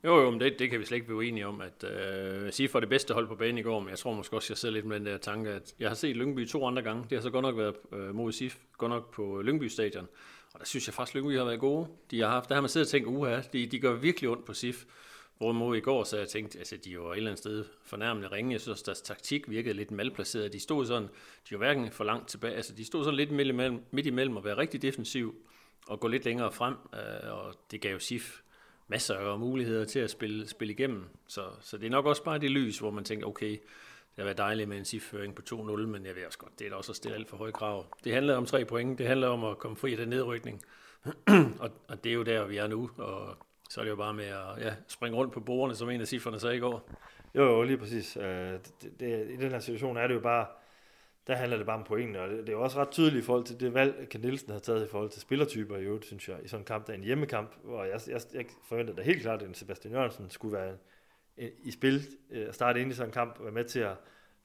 Jo, 0.07 0.21
jo, 0.21 0.31
men 0.31 0.41
det, 0.41 0.59
det 0.59 0.71
kan 0.71 0.81
vi 0.81 0.85
slet 0.85 0.97
ikke 0.97 1.07
blive 1.07 1.27
enige 1.29 1.47
om, 1.47 1.61
at 1.61 1.85
øh, 1.85 2.53
sige 2.53 2.69
for 2.69 2.81
det 2.81 2.89
bedste 2.89 3.15
hold 3.15 3.29
på 3.29 3.35
banen 3.35 3.59
i 3.59 3.63
går, 3.63 3.81
men 3.81 3.89
jeg 3.89 3.99
tror 3.99 4.15
måske 4.15 4.37
også, 4.37 4.53
jeg 4.53 4.59
sidder 4.59 4.75
lidt 4.75 4.87
med 4.87 4.97
den 4.97 5.07
der 5.07 5.19
tanke, 5.19 5.51
at 5.51 5.75
jeg 5.79 5.91
har 5.91 5.95
set 5.95 6.17
Lyngby 6.17 6.49
to 6.49 6.67
andre 6.67 6.83
gange. 6.83 7.03
Det 7.11 7.13
har 7.13 7.21
så 7.23 7.31
godt 7.31 7.43
nok 7.43 7.57
været 7.57 7.75
øh, 7.93 8.15
mod 8.15 8.33
SIF, 8.33 8.59
godt 8.79 8.91
nok 8.91 9.15
på 9.15 9.43
Lyngby 9.43 9.65
Stadion. 9.65 10.09
Og 10.53 10.61
der 10.61 10.67
synes 10.67 10.87
jeg 10.89 10.95
faktisk, 10.95 11.17
at 11.17 11.21
Lyngby 11.21 11.37
har 11.39 11.45
været 11.45 11.61
gode. 11.61 11.89
De 12.11 12.21
har 12.21 12.29
haft, 12.29 12.49
der 12.49 12.55
har 12.55 12.63
man 12.63 12.69
siddet 12.69 12.87
og 12.87 12.91
tænkt, 12.91 13.09
uha, 13.09 13.41
de, 13.53 13.67
de 13.67 13.79
gør 13.79 13.95
virkelig 13.95 14.31
ondt 14.31 14.45
på 14.45 14.55
SIF. 14.55 14.85
Hvorimod 15.39 15.77
i 15.77 15.81
går, 15.81 16.05
så 16.05 16.19
jeg 16.19 16.29
tænkt, 16.29 16.57
altså 16.57 16.77
de 16.77 16.99
var 16.99 17.13
et 17.13 17.17
eller 17.17 17.31
andet 17.31 17.39
sted 17.39 17.65
fornærmende 17.85 18.29
ringe. 18.29 18.53
Jeg 18.53 18.61
synes, 18.61 18.83
deres 18.83 19.03
taktik 19.03 19.51
virkede 19.51 19.75
lidt 19.75 19.91
malplaceret. 19.91 20.53
De 20.53 20.61
stod 20.61 20.87
sådan, 20.87 21.09
de 21.49 21.51
var 21.51 21.59
hverken 21.59 21.91
for 21.91 22.05
langt 22.05 22.29
tilbage, 22.29 22.55
altså 22.55 22.75
de 22.75 22.85
stod 22.85 23.05
sådan 23.05 23.17
lidt 23.17 23.31
midt 23.31 23.49
imellem, 23.49 23.81
midt 23.91 24.07
imellem 24.07 24.37
at 24.37 24.45
være 24.45 24.57
rigtig 24.57 24.83
defensiv 24.83 25.35
og 25.87 26.01
gå 26.01 26.09
lidt 26.09 26.25
længere 26.25 26.53
frem, 26.53 26.75
øh, 26.95 27.33
og 27.33 27.55
det 27.71 27.81
gav 27.81 27.93
jo 27.93 27.99
SIF 27.99 28.41
masser 28.88 29.14
af 29.16 29.38
muligheder 29.38 29.85
til 29.85 29.99
at 29.99 30.11
spille, 30.11 30.49
spille 30.49 30.75
igennem. 30.75 31.05
Så, 31.28 31.43
så 31.61 31.76
det 31.76 31.87
er 31.87 31.90
nok 31.90 32.07
også 32.07 32.25
bare 32.25 32.38
det 32.38 32.50
lys, 32.50 32.78
hvor 32.78 32.90
man 32.90 33.05
tænker, 33.05 33.26
okay, 33.26 33.50
det 33.50 34.23
har 34.23 34.25
været 34.25 34.38
dejligt 34.38 34.69
med 34.69 34.78
en 34.78 34.85
sifføring 34.85 35.35
på 35.35 35.43
2-0, 35.55 35.76
men 35.76 36.07
jeg 36.07 36.16
ved 36.16 36.26
også 36.26 36.38
godt, 36.38 36.59
det 36.59 36.66
er 36.66 36.71
da 36.71 36.76
også 36.76 36.93
at 36.93 36.97
stille 36.97 37.16
alt 37.16 37.28
for 37.28 37.37
høje 37.37 37.52
krav. 37.52 37.87
Det 38.05 38.12
handler 38.14 38.37
om 38.37 38.47
tre 38.47 38.64
point, 38.64 38.99
det 38.99 39.07
handler 39.07 39.28
om 39.28 39.45
at 39.45 39.59
komme 39.59 39.76
fri 39.76 39.93
af 39.93 39.99
den 39.99 40.09
nedrykning, 40.09 40.62
og, 41.62 41.71
og 41.88 42.05
det 42.05 42.11
er 42.11 42.14
jo 42.14 42.23
der, 42.23 42.47
vi 42.47 42.57
er 42.57 42.66
nu, 42.66 42.90
og 42.97 43.37
så 43.71 43.81
er 43.81 43.85
det 43.85 43.90
jo 43.90 43.97
bare 43.97 44.14
med 44.14 44.25
at 44.25 44.64
ja, 44.64 44.75
springe 44.88 45.19
rundt 45.19 45.33
på 45.33 45.40
bordene, 45.40 45.76
som 45.76 45.90
en 45.90 46.00
af 46.00 46.07
cifrene 46.07 46.40
sagde 46.40 46.57
i 46.57 46.61
går. 46.61 46.90
Jo, 47.35 47.43
jo, 47.45 47.62
lige 47.62 47.78
præcis. 47.78 48.16
Øh, 48.16 48.52
det, 48.52 49.00
det, 49.00 49.31
I 49.31 49.37
den 49.37 49.50
her 49.50 49.59
situation 49.59 49.97
er 49.97 50.07
det 50.07 50.14
jo 50.14 50.21
bare, 50.21 50.47
der 51.26 51.35
handler 51.35 51.56
det 51.56 51.66
bare 51.66 51.78
om 51.78 51.85
pointene, 51.85 52.21
og 52.21 52.28
det, 52.28 52.38
det 52.38 52.49
er 52.49 52.52
jo 52.52 52.62
også 52.62 52.78
ret 52.78 52.90
tydeligt 52.90 53.23
i 53.23 53.26
forhold 53.26 53.45
til 53.45 53.61
det 53.61 53.75
valg, 53.75 54.06
Ken 54.11 54.21
Nielsen 54.21 54.52
har 54.52 54.59
taget 54.59 54.85
i 54.85 54.90
forhold 54.90 55.11
til 55.11 55.21
spillertyper 55.21 55.76
i 55.76 55.85
øvrigt, 55.85 56.04
synes 56.04 56.28
jeg, 56.28 56.37
i 56.45 56.49
sådan 56.49 56.61
en 56.61 56.66
kamp, 56.66 56.87
der 56.87 56.92
er 56.92 56.97
en 56.97 57.04
hjemmekamp, 57.04 57.50
hvor 57.64 57.85
jeg, 57.85 58.00
jeg, 58.09 58.21
jeg 58.35 58.45
forventede 58.68 58.97
da 58.97 59.02
helt 59.02 59.23
klart, 59.23 59.42
at 59.42 59.56
Sebastian 59.56 59.95
Jørgensen 59.95 60.30
skulle 60.30 60.56
være 60.56 60.71
en, 61.37 61.50
i 61.62 61.71
spil, 61.71 62.02
uh, 62.30 62.52
starte 62.52 62.80
ind 62.80 62.90
i 62.90 62.95
sådan 62.95 63.09
en 63.09 63.12
kamp, 63.12 63.38
og 63.38 63.45
være 63.45 63.54
med 63.54 63.64
til 63.64 63.80
at 63.80 63.97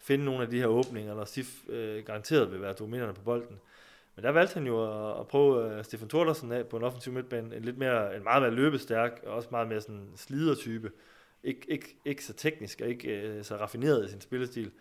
finde 0.01 0.25
nogle 0.25 0.43
af 0.43 0.49
de 0.49 0.59
her 0.59 0.67
åbninger, 0.67 1.15
når 1.15 1.25
Sif 1.25 1.69
øh, 1.69 2.05
garanteret 2.05 2.51
vil 2.51 2.61
være 2.61 2.73
dominerende 2.73 3.13
på 3.13 3.21
bolden. 3.21 3.59
Men 4.15 4.23
der 4.23 4.31
valgte 4.31 4.53
han 4.53 4.67
jo 4.67 4.83
at, 4.83 5.19
at 5.19 5.27
prøve 5.27 5.77
øh, 5.77 5.83
Stefan 5.83 6.09
Thordersen 6.09 6.51
af 6.51 6.67
på 6.67 6.77
en 6.77 6.83
offensiv 6.83 7.13
midtbane, 7.13 7.55
en 7.55 7.63
lidt 7.63 7.77
mere, 7.77 8.15
en 8.15 8.23
meget 8.23 8.41
mere 8.41 8.51
løbestærk, 8.51 9.21
og 9.25 9.33
også 9.33 9.47
meget 9.51 9.67
mere 9.67 9.81
sådan 9.81 10.09
slidertype. 10.15 10.91
Ik, 11.43 11.65
ikke, 11.67 11.95
ikke 12.05 12.25
så 12.25 12.33
teknisk 12.33 12.81
og 12.81 12.87
ikke 12.87 13.09
øh, 13.09 13.43
så 13.43 13.55
raffineret 13.55 14.05
i 14.05 14.11
sin 14.11 14.21
spillestil. 14.21 14.71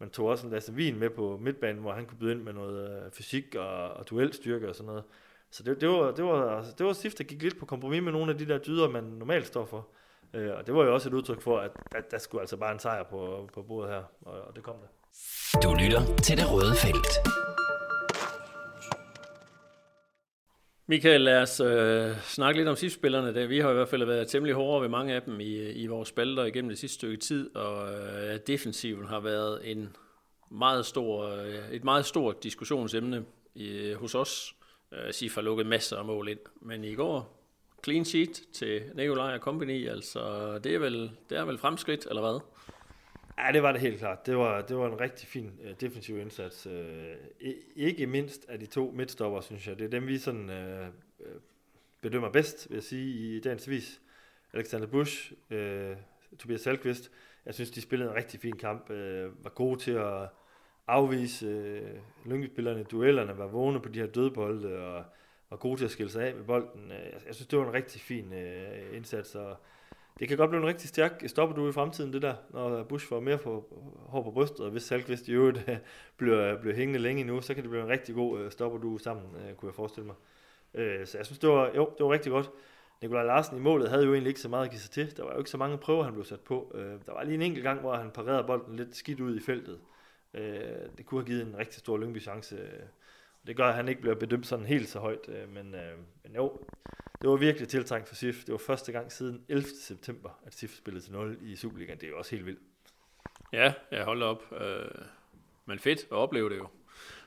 Man 0.00 0.10
tog 0.10 0.26
også 0.26 0.46
en 0.46 0.52
Lasse 0.52 0.72
Wien 0.72 0.98
med 0.98 1.10
på 1.10 1.38
midtbanen, 1.42 1.82
hvor 1.82 1.92
han 1.92 2.06
kunne 2.06 2.18
byde 2.18 2.32
ind 2.32 2.42
med 2.42 2.52
noget 2.52 3.04
øh, 3.04 3.12
fysik 3.12 3.54
og, 3.54 3.90
og 3.90 4.10
duelstyrke 4.10 4.68
og 4.68 4.74
sådan 4.74 4.86
noget. 4.86 5.04
Så 5.50 5.62
det, 5.62 5.80
det, 5.80 5.88
var, 5.88 6.10
det, 6.10 6.24
var, 6.24 6.56
altså, 6.56 6.72
det 6.78 6.86
var 6.86 6.92
Sif, 6.92 7.14
der 7.14 7.24
gik 7.24 7.42
lidt 7.42 7.58
på 7.58 7.66
kompromis 7.66 8.02
med 8.02 8.12
nogle 8.12 8.32
af 8.32 8.38
de 8.38 8.46
der 8.46 8.58
dyder, 8.58 8.88
man 8.88 9.04
normalt 9.04 9.46
står 9.46 9.66
for. 9.66 9.88
Øh, 10.34 10.56
og 10.56 10.66
det 10.66 10.74
var 10.74 10.84
jo 10.84 10.94
også 10.94 11.08
et 11.08 11.14
udtryk 11.14 11.42
for, 11.42 11.58
at 11.58 11.70
der, 11.92 12.00
der 12.00 12.18
skulle 12.18 12.40
altså 12.40 12.56
bare 12.56 12.72
en 12.72 12.78
sejr 12.78 13.02
på, 13.02 13.48
på 13.54 13.62
bordet 13.62 13.90
her, 13.90 14.02
og, 14.22 14.40
og 14.40 14.56
det 14.56 14.62
kom 14.62 14.74
der. 14.80 14.88
Du 15.62 15.74
lytter 15.74 16.16
til 16.16 16.36
det 16.36 16.52
røde 16.52 16.74
felt. 16.74 17.12
Michael, 20.86 21.20
lad 21.20 21.42
os 21.42 21.60
øh, 21.60 22.20
snakke 22.22 22.60
lidt 22.60 22.68
om 22.68 22.76
SIF-spillerne. 22.76 23.48
Vi 23.48 23.58
har 23.58 23.70
i 23.70 23.74
hvert 23.74 23.88
fald 23.88 24.04
været 24.04 24.28
temmelig 24.28 24.54
hårde 24.54 24.82
ved 24.82 24.88
mange 24.88 25.14
af 25.14 25.22
dem 25.22 25.40
i, 25.40 25.72
i 25.72 25.86
vores 25.86 26.08
spalter 26.08 26.44
igennem 26.44 26.68
det 26.68 26.78
sidste 26.78 26.94
stykke 26.94 27.16
tid, 27.16 27.56
og 27.56 27.92
øh, 27.92 28.38
defensiven 28.46 29.06
har 29.06 29.20
været 29.20 29.70
en 29.70 29.96
meget 30.50 30.86
stor, 30.86 31.28
øh, 31.28 31.70
et 31.72 31.84
meget 31.84 32.06
stort 32.06 32.42
diskussionsemne 32.42 33.24
i, 33.54 33.68
øh, 33.68 33.96
hos 33.96 34.14
os. 34.14 34.54
Øh, 34.92 35.12
SIF 35.12 35.34
har 35.34 35.42
lukket 35.42 35.66
masser 35.66 35.96
af 35.96 36.04
mål 36.04 36.28
ind, 36.28 36.38
men 36.60 36.84
i 36.84 36.94
går 36.94 37.44
clean 37.84 38.04
sheet 38.04 38.42
til 38.52 38.82
Nikolaj 38.94 39.34
og 39.34 39.40
Company, 39.40 39.88
altså 39.88 40.20
det 40.64 40.74
er 40.74 40.78
vel, 40.78 41.10
det 41.30 41.38
er 41.38 41.44
vel 41.44 41.58
fremskridt, 41.58 42.06
eller 42.06 42.22
hvad? 42.22 42.40
Ja, 43.38 43.52
det 43.52 43.62
var 43.62 43.72
det 43.72 43.80
helt 43.80 43.98
klart. 43.98 44.26
Det 44.26 44.36
var, 44.36 44.60
det 44.60 44.76
var 44.76 44.86
en 44.86 45.00
rigtig 45.00 45.28
fin 45.28 45.60
uh, 45.64 45.70
defensiv 45.80 46.18
indsats. 46.18 46.66
Uh, 46.66 46.72
ikke 47.76 48.06
mindst 48.06 48.46
af 48.48 48.58
de 48.58 48.66
to 48.66 48.92
midtstopper, 48.94 49.40
synes 49.40 49.68
jeg. 49.68 49.78
Det 49.78 49.84
er 49.84 49.88
dem, 49.88 50.06
vi 50.06 50.18
sådan 50.18 50.50
uh, 50.50 50.86
bedømmer 52.00 52.30
bedst, 52.30 52.70
vil 52.70 52.76
jeg 52.76 52.82
sige, 52.82 53.36
i 53.36 53.40
dagens 53.40 53.70
vis. 53.70 54.00
Alexander 54.54 54.86
Busch, 54.86 55.32
øh, 55.50 55.96
Tobias 56.38 56.60
Salkvist. 56.60 57.10
Jeg 57.46 57.54
synes, 57.54 57.70
de 57.70 57.80
spillede 57.80 58.10
en 58.10 58.16
rigtig 58.16 58.40
fin 58.40 58.56
kamp. 58.56 58.90
Øh, 58.90 59.44
var 59.44 59.50
gode 59.50 59.80
til 59.80 59.92
at 59.92 60.28
afvise 60.86 61.46
øh, 61.46 61.98
lyngespillerne 62.26 62.80
i 62.80 62.84
duellerne, 62.84 63.38
var 63.38 63.46
vågne 63.46 63.80
på 63.80 63.88
de 63.88 63.98
her 64.00 64.06
dødbolde, 64.06 64.78
og 64.78 65.04
var 65.50 65.56
gode 65.56 65.80
til 65.80 65.84
at 65.84 65.90
skille 65.90 66.12
sig 66.12 66.26
af 66.26 66.34
med 66.34 66.44
bolden. 66.44 66.90
Jeg, 66.90 67.20
jeg 67.26 67.34
synes, 67.34 67.48
det 67.48 67.58
var 67.58 67.66
en 67.66 67.74
rigtig 67.74 68.00
fin 68.00 68.32
øh, 68.32 68.96
indsats, 68.96 69.34
og 69.34 69.56
det 70.18 70.28
kan 70.28 70.36
godt 70.36 70.50
blive 70.50 70.62
en 70.62 70.68
rigtig 70.68 70.88
stærk 70.88 71.22
stopper 71.26 71.56
du 71.56 71.68
i 71.68 71.72
fremtiden, 71.72 72.12
det 72.12 72.22
der, 72.22 72.34
når 72.50 72.82
Bush 72.82 73.08
får 73.08 73.20
mere 73.20 73.38
på, 73.38 73.64
hår 74.08 74.22
på 74.22 74.30
brystet, 74.30 74.60
og 74.60 74.70
hvis 74.70 74.82
Salkvist 74.82 75.28
i 75.28 75.32
øvrigt 75.32 75.68
øh, 75.68 75.76
bliver, 76.16 76.60
bliver 76.60 76.76
hængende 76.76 77.00
længe 77.00 77.24
nu, 77.24 77.40
så 77.40 77.54
kan 77.54 77.62
det 77.62 77.70
blive 77.70 77.82
en 77.82 77.88
rigtig 77.88 78.14
god 78.14 78.40
øh, 78.40 78.50
stopper 78.50 78.78
du 78.78 78.98
sammen, 78.98 79.24
øh, 79.36 79.54
kunne 79.54 79.68
jeg 79.68 79.74
forestille 79.74 80.06
mig. 80.06 80.16
Så 81.06 81.18
jeg 81.18 81.26
synes, 81.26 81.38
det 81.38 81.48
var, 81.50 81.70
jo, 81.76 81.90
det 81.98 82.04
var 82.06 82.12
rigtig 82.12 82.32
godt. 82.32 82.50
Nikolaj 83.02 83.24
Larsen 83.24 83.56
i 83.56 83.60
målet 83.60 83.88
havde 83.88 84.04
jo 84.04 84.12
egentlig 84.12 84.28
ikke 84.28 84.40
så 84.40 84.48
meget 84.48 84.64
at 84.64 84.70
give 84.70 84.80
sig 84.80 84.90
til. 84.90 85.16
Der 85.16 85.24
var 85.24 85.32
jo 85.32 85.38
ikke 85.38 85.50
så 85.50 85.58
mange 85.58 85.78
prøver, 85.78 86.04
han 86.04 86.12
blev 86.12 86.24
sat 86.24 86.40
på. 86.40 86.76
Der 87.06 87.12
var 87.12 87.22
lige 87.22 87.34
en 87.34 87.42
enkelt 87.42 87.62
gang, 87.62 87.80
hvor 87.80 87.94
han 87.94 88.10
parerede 88.10 88.44
bolden 88.46 88.76
lidt 88.76 88.96
skidt 88.96 89.20
ud 89.20 89.36
i 89.36 89.40
feltet. 89.40 89.78
Det 90.98 91.06
kunne 91.06 91.20
have 91.20 91.26
givet 91.26 91.46
en 91.46 91.58
rigtig 91.58 91.78
stor 91.78 91.98
Lyngby 91.98 92.20
chance. 92.20 92.58
Det 93.46 93.56
gør, 93.56 93.68
at 93.68 93.74
han 93.74 93.88
ikke 93.88 94.00
bliver 94.00 94.14
bedømt 94.14 94.46
sådan 94.46 94.66
helt 94.66 94.88
så 94.88 94.98
højt. 94.98 95.28
Øh, 95.28 95.48
men, 95.48 95.74
øh, 95.74 95.98
men 96.22 96.34
jo, 96.34 96.60
det 97.20 97.30
var 97.30 97.36
virkelig 97.36 97.68
tiltrængt 97.68 98.08
for 98.08 98.14
SIF. 98.14 98.44
Det 98.44 98.52
var 98.52 98.58
første 98.58 98.92
gang 98.92 99.12
siden 99.12 99.44
11. 99.48 99.68
september, 99.82 100.40
at 100.46 100.54
SIF 100.54 100.76
spillede 100.76 101.04
til 101.04 101.12
0 101.12 101.38
i 101.42 101.56
Superligaen. 101.56 101.98
Det 101.98 102.06
er 102.06 102.10
jo 102.10 102.18
også 102.18 102.30
helt 102.30 102.46
vildt. 102.46 102.60
Ja, 103.52 103.72
jeg 103.90 104.04
holder 104.04 104.26
op. 104.26 104.52
Øh, 104.60 105.04
men 105.66 105.78
fedt 105.78 105.98
at 105.98 106.12
opleve 106.12 106.50
det 106.50 106.58
jo. 106.58 106.68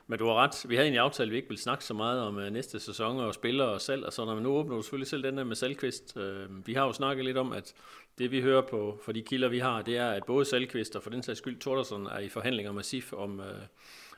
Men 0.08 0.20
du 0.20 0.26
har 0.26 0.34
ret. 0.34 0.66
Vi 0.70 0.76
havde 0.76 0.88
en 0.88 0.96
aftale, 0.96 1.30
vi 1.30 1.36
ikke 1.36 1.48
ville 1.48 1.62
snakke 1.62 1.84
så 1.84 1.94
meget 1.94 2.22
om 2.22 2.40
øh, 2.40 2.52
næste 2.52 2.80
sæson 2.80 3.20
og 3.20 3.34
spillere 3.34 3.68
og 3.68 3.82
salg 3.82 4.06
og 4.06 4.14
sådan 4.14 4.36
Men 4.36 4.44
nu 4.44 4.50
åbner 4.50 4.76
du 4.76 4.82
selvfølgelig 4.82 5.08
selv 5.08 5.24
den 5.24 5.38
der 5.38 5.44
med 5.44 5.56
Salkvist. 5.56 6.18
Øh, 6.18 6.68
vi 6.68 6.74
har 6.74 6.86
jo 6.86 6.94
snakket 6.94 7.26
lidt 7.26 7.38
om, 7.38 7.52
at 7.52 7.74
det 8.18 8.32
vi 8.32 8.42
hører 8.42 8.62
på 8.62 9.00
for 9.04 9.12
de 9.12 9.22
kilder, 9.22 9.48
vi 9.48 9.60
har, 9.60 9.82
det 9.82 9.98
er, 9.98 10.12
at 10.12 10.26
både 10.26 10.46
Salkvist 10.46 10.96
og 10.96 11.04
for 11.04 11.10
den 11.10 11.24
sags 11.24 11.40
skyld 11.40 11.60
Tordersen 11.60 12.06
er 12.06 12.20
i 12.20 12.30
forhandlinger 12.30 12.72
med 12.72 12.84
SIF 12.84 13.14
om, 13.14 13.40
øh, 13.40 13.62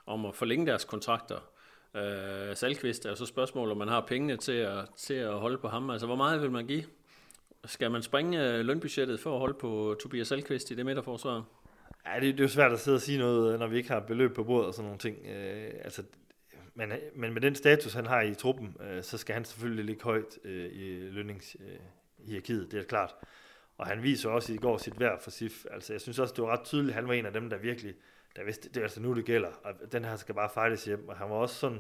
om 0.06 0.26
at 0.26 0.36
forlænge 0.36 0.66
deres 0.66 0.86
kontrakter. 0.86 1.40
Øh, 1.96 2.56
Salkvist 2.56 3.06
er 3.06 3.10
jo 3.10 3.16
så 3.16 3.26
spørgsmålet, 3.26 3.72
om 3.72 3.78
man 3.78 3.88
har 3.88 4.02
pengene 4.08 4.38
til 4.38 4.52
at, 4.52 4.86
til 4.98 5.14
at 5.14 5.34
holde 5.34 5.58
på 5.58 5.68
ham. 5.68 5.90
Altså, 5.90 6.06
hvor 6.06 6.16
meget 6.16 6.42
vil 6.42 6.52
man 6.52 6.68
give? 6.68 6.84
Skal 7.66 7.92
man 7.92 8.04
springe 8.04 8.54
øh, 8.54 8.66
lønbudgettet 8.66 9.20
for 9.20 9.34
at 9.34 9.40
holde 9.40 9.54
på 9.54 9.96
Tobias 10.02 10.28
Salkvist 10.28 10.72
i 10.72 10.76
det 10.76 10.86
midterforsvar? 10.86 11.44
Ja, 12.06 12.20
det, 12.20 12.34
det 12.34 12.40
er 12.40 12.44
jo 12.44 12.50
svært 12.50 12.72
at 12.72 12.80
sidde 12.80 12.96
og 12.96 13.02
sige 13.02 13.18
noget, 13.18 13.54
øh, 13.54 13.60
når 13.60 13.68
vi 13.68 13.78
ikke 13.78 13.90
har 13.90 14.00
beløb 14.00 14.36
på 14.36 14.44
bordet 14.44 14.68
og 14.68 14.74
sådan 14.74 14.86
nogle 14.86 15.00
ting. 15.00 15.18
Øh, 15.28 15.72
altså, 15.84 16.04
men, 16.76 16.92
men 17.16 17.34
med 17.34 17.42
den 17.42 17.56
status, 17.56 17.94
han 17.94 18.06
har 18.06 18.22
i 18.22 18.34
truppen, 18.34 18.78
øh, 18.82 19.04
så 19.04 19.18
skal 19.18 19.34
han 19.34 19.46
selvfølgelig 19.46 19.86
ligge 19.86 20.04
højt 20.04 20.40
øh, 20.44 20.72
i 20.72 21.10
lønningshierarkiet, 21.10 22.66
øh, 22.66 22.72
det 22.72 22.80
er 22.80 22.84
klart. 22.84 23.16
Og 23.78 23.88
han 23.88 24.04
viser 24.04 24.30
også 24.30 24.54
i 24.54 24.58
går 24.58 24.78
sit 24.78 25.00
værd 25.00 25.22
for 25.22 25.32
SIF. 25.32 25.66
Altså, 25.72 25.94
jeg 25.94 26.02
synes 26.02 26.20
også, 26.20 26.34
det 26.38 26.44
var 26.44 26.50
ret 26.50 26.66
tydeligt, 26.66 26.90
at 26.90 26.96
han 26.96 27.08
var 27.08 27.14
en 27.14 27.26
af 27.26 27.34
dem, 27.34 27.50
der 27.50 27.58
virkelig 27.58 27.94
der 28.36 28.44
vidste, 28.44 28.70
det 28.70 28.78
er 28.78 28.82
altså 28.82 29.02
nu, 29.02 29.14
det 29.14 29.26
gælder, 29.26 29.50
og 29.64 29.74
den 29.92 30.06
her 30.06 30.16
skal 30.16 30.36
bare 30.36 30.50
fejles 30.50 30.86
hjem, 30.86 31.10
og 31.10 31.18
han 31.18 31.30
var 31.30 31.36
også 31.36 31.56
sådan, 31.56 31.80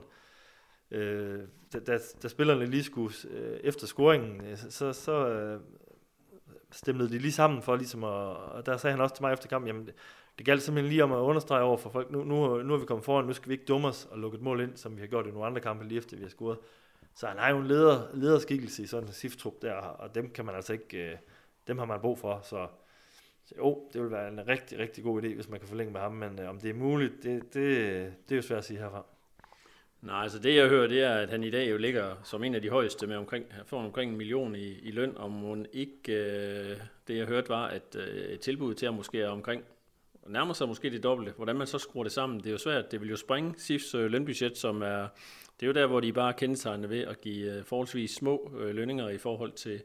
øh, 0.92 1.40
da, 1.74 1.80
da, 1.80 2.00
da 2.24 2.28
spillerne 2.28 2.66
lige 2.66 2.84
skulle, 2.84 3.14
øh, 3.30 3.60
efter 3.64 3.88
scoringen, 3.88 4.46
øh, 4.46 4.58
så, 4.58 4.94
så 4.94 5.28
øh, 5.30 5.62
stemlede 6.72 7.10
de 7.10 7.18
lige 7.18 7.32
sammen 7.32 7.62
for 7.62 7.76
ligesom 7.76 8.04
at, 8.04 8.10
og 8.10 8.66
der 8.66 8.78
sagde 8.78 8.92
han 8.92 9.02
også 9.02 9.16
til 9.16 9.24
mig 9.24 9.34
efter 9.34 9.48
kampen, 9.48 9.68
jamen 9.68 9.86
det, 9.86 9.96
det 10.38 10.46
galt 10.46 10.62
simpelthen 10.62 10.90
lige 10.90 11.04
om 11.04 11.12
at 11.12 11.18
understrege 11.18 11.64
over 11.64 11.78
for 11.78 11.90
folk, 11.90 12.12
nu, 12.12 12.24
nu, 12.24 12.64
nu 12.64 12.74
er 12.74 12.78
vi 12.78 12.86
kommet 12.86 13.06
foran, 13.06 13.26
nu 13.26 13.34
skal 13.34 13.50
vi 13.50 13.54
ikke 13.54 13.66
dumme 13.66 13.88
os 13.88 14.08
og 14.12 14.20
lukke 14.20 14.36
et 14.36 14.42
mål 14.42 14.62
ind, 14.62 14.78
som 14.78 14.96
vi 14.96 15.02
har 15.02 15.08
gjort 15.08 15.28
i 15.28 15.32
nogle 15.32 15.48
andre 15.48 15.62
kampe 15.62 15.88
lige 15.88 15.98
efter 15.98 16.18
vi 16.18 16.24
har 16.24 16.30
scoret. 16.30 16.58
Så 17.16 17.28
han 17.28 17.38
har 17.38 17.50
jo 17.50 17.58
en 17.58 17.68
leder, 17.68 18.08
lederskikkelse 18.14 18.84
i 18.84 18.88
sådan 18.88 19.08
en 19.08 19.14
siftrup 19.14 19.54
der, 19.62 19.74
og 19.74 20.16
dem 20.16 20.30
kan 20.30 20.46
man 20.46 20.56
altså 20.56 20.74
ikke, 20.74 20.98
øh, 20.98 21.18
dem 21.68 21.78
har 21.78 21.86
man 21.86 22.00
brug 22.00 22.20
for, 22.20 22.40
så 22.44 22.68
så 23.50 23.56
jo, 23.58 23.88
det 23.94 24.02
vil 24.02 24.12
være 24.12 24.28
en 24.28 24.48
rigtig, 24.48 24.80
rigtig 24.80 25.04
god 25.04 25.24
idé, 25.24 25.34
hvis 25.34 25.50
man 25.50 25.60
kan 25.60 25.70
forlænge 25.70 25.94
med 25.94 26.02
ham, 26.02 26.12
men 26.12 26.40
øh, 26.40 26.50
om 26.50 26.60
det 26.60 26.70
er 26.70 26.74
muligt, 26.74 27.24
det, 27.24 27.54
det, 27.54 28.14
det 28.30 28.32
er 28.32 28.36
jo 28.36 28.42
svært 28.42 28.58
at 28.58 28.66
sige 28.66 28.80
herfra. 28.80 29.06
Nej, 30.02 30.24
altså 30.24 30.40
det 30.40 30.56
jeg 30.56 30.70
hører, 30.70 30.88
det 30.88 31.04
er, 31.04 31.14
at 31.14 31.30
han 31.30 31.44
i 31.44 31.50
dag 31.50 31.70
jo 31.70 31.78
ligger 31.78 32.16
som 32.24 32.44
en 32.44 32.56
af 32.56 32.62
de 32.62 32.70
højeste 32.70 33.08
med 33.08 33.16
omkring, 33.16 33.46
får 33.66 33.84
omkring 33.84 34.12
en 34.12 34.18
million 34.18 34.56
i, 34.56 34.80
i 34.80 34.92
løn, 34.92 35.18
og 35.18 35.30
hun 35.30 35.66
ikke, 35.74 36.14
øh, 36.14 36.78
det 37.08 37.18
jeg 37.18 37.26
hørte 37.26 37.50
var, 37.50 37.68
at 37.68 37.96
øh, 37.96 38.40
tilbud 38.40 38.74
til 38.74 38.86
at 38.86 38.94
måske 38.94 39.22
er 39.22 39.30
omkring, 39.30 39.64
nærmer 40.28 40.54
sig 40.54 40.68
måske 40.68 40.90
det 40.90 41.04
dobbelte. 41.04 41.34
Hvordan 41.36 41.56
man 41.56 41.68
så 41.68 41.78
skruer 41.78 42.04
det 42.04 42.12
sammen, 42.12 42.40
det 42.40 42.48
er 42.48 42.52
jo 42.52 42.58
svært. 42.58 42.92
Det 42.92 43.02
vil 43.02 43.10
jo 43.10 43.16
springe 43.16 43.54
SIFs 43.58 43.96
øh, 43.96 44.12
lønbudget, 44.12 44.58
som 44.58 44.82
er, 44.82 45.08
det 45.60 45.64
er 45.64 45.68
jo 45.68 45.74
der, 45.74 45.88
hvor 45.88 46.00
de 46.00 46.14
bare 46.14 46.34
kendetegner 46.34 46.88
ved 46.88 47.02
at 47.02 47.22
give 47.22 47.58
øh, 47.58 47.64
forholdsvis 47.64 48.12
små 48.12 48.52
øh, 48.60 48.76
lønninger 48.76 49.10
i 49.10 49.18
forhold 49.18 49.52
til, 49.52 49.82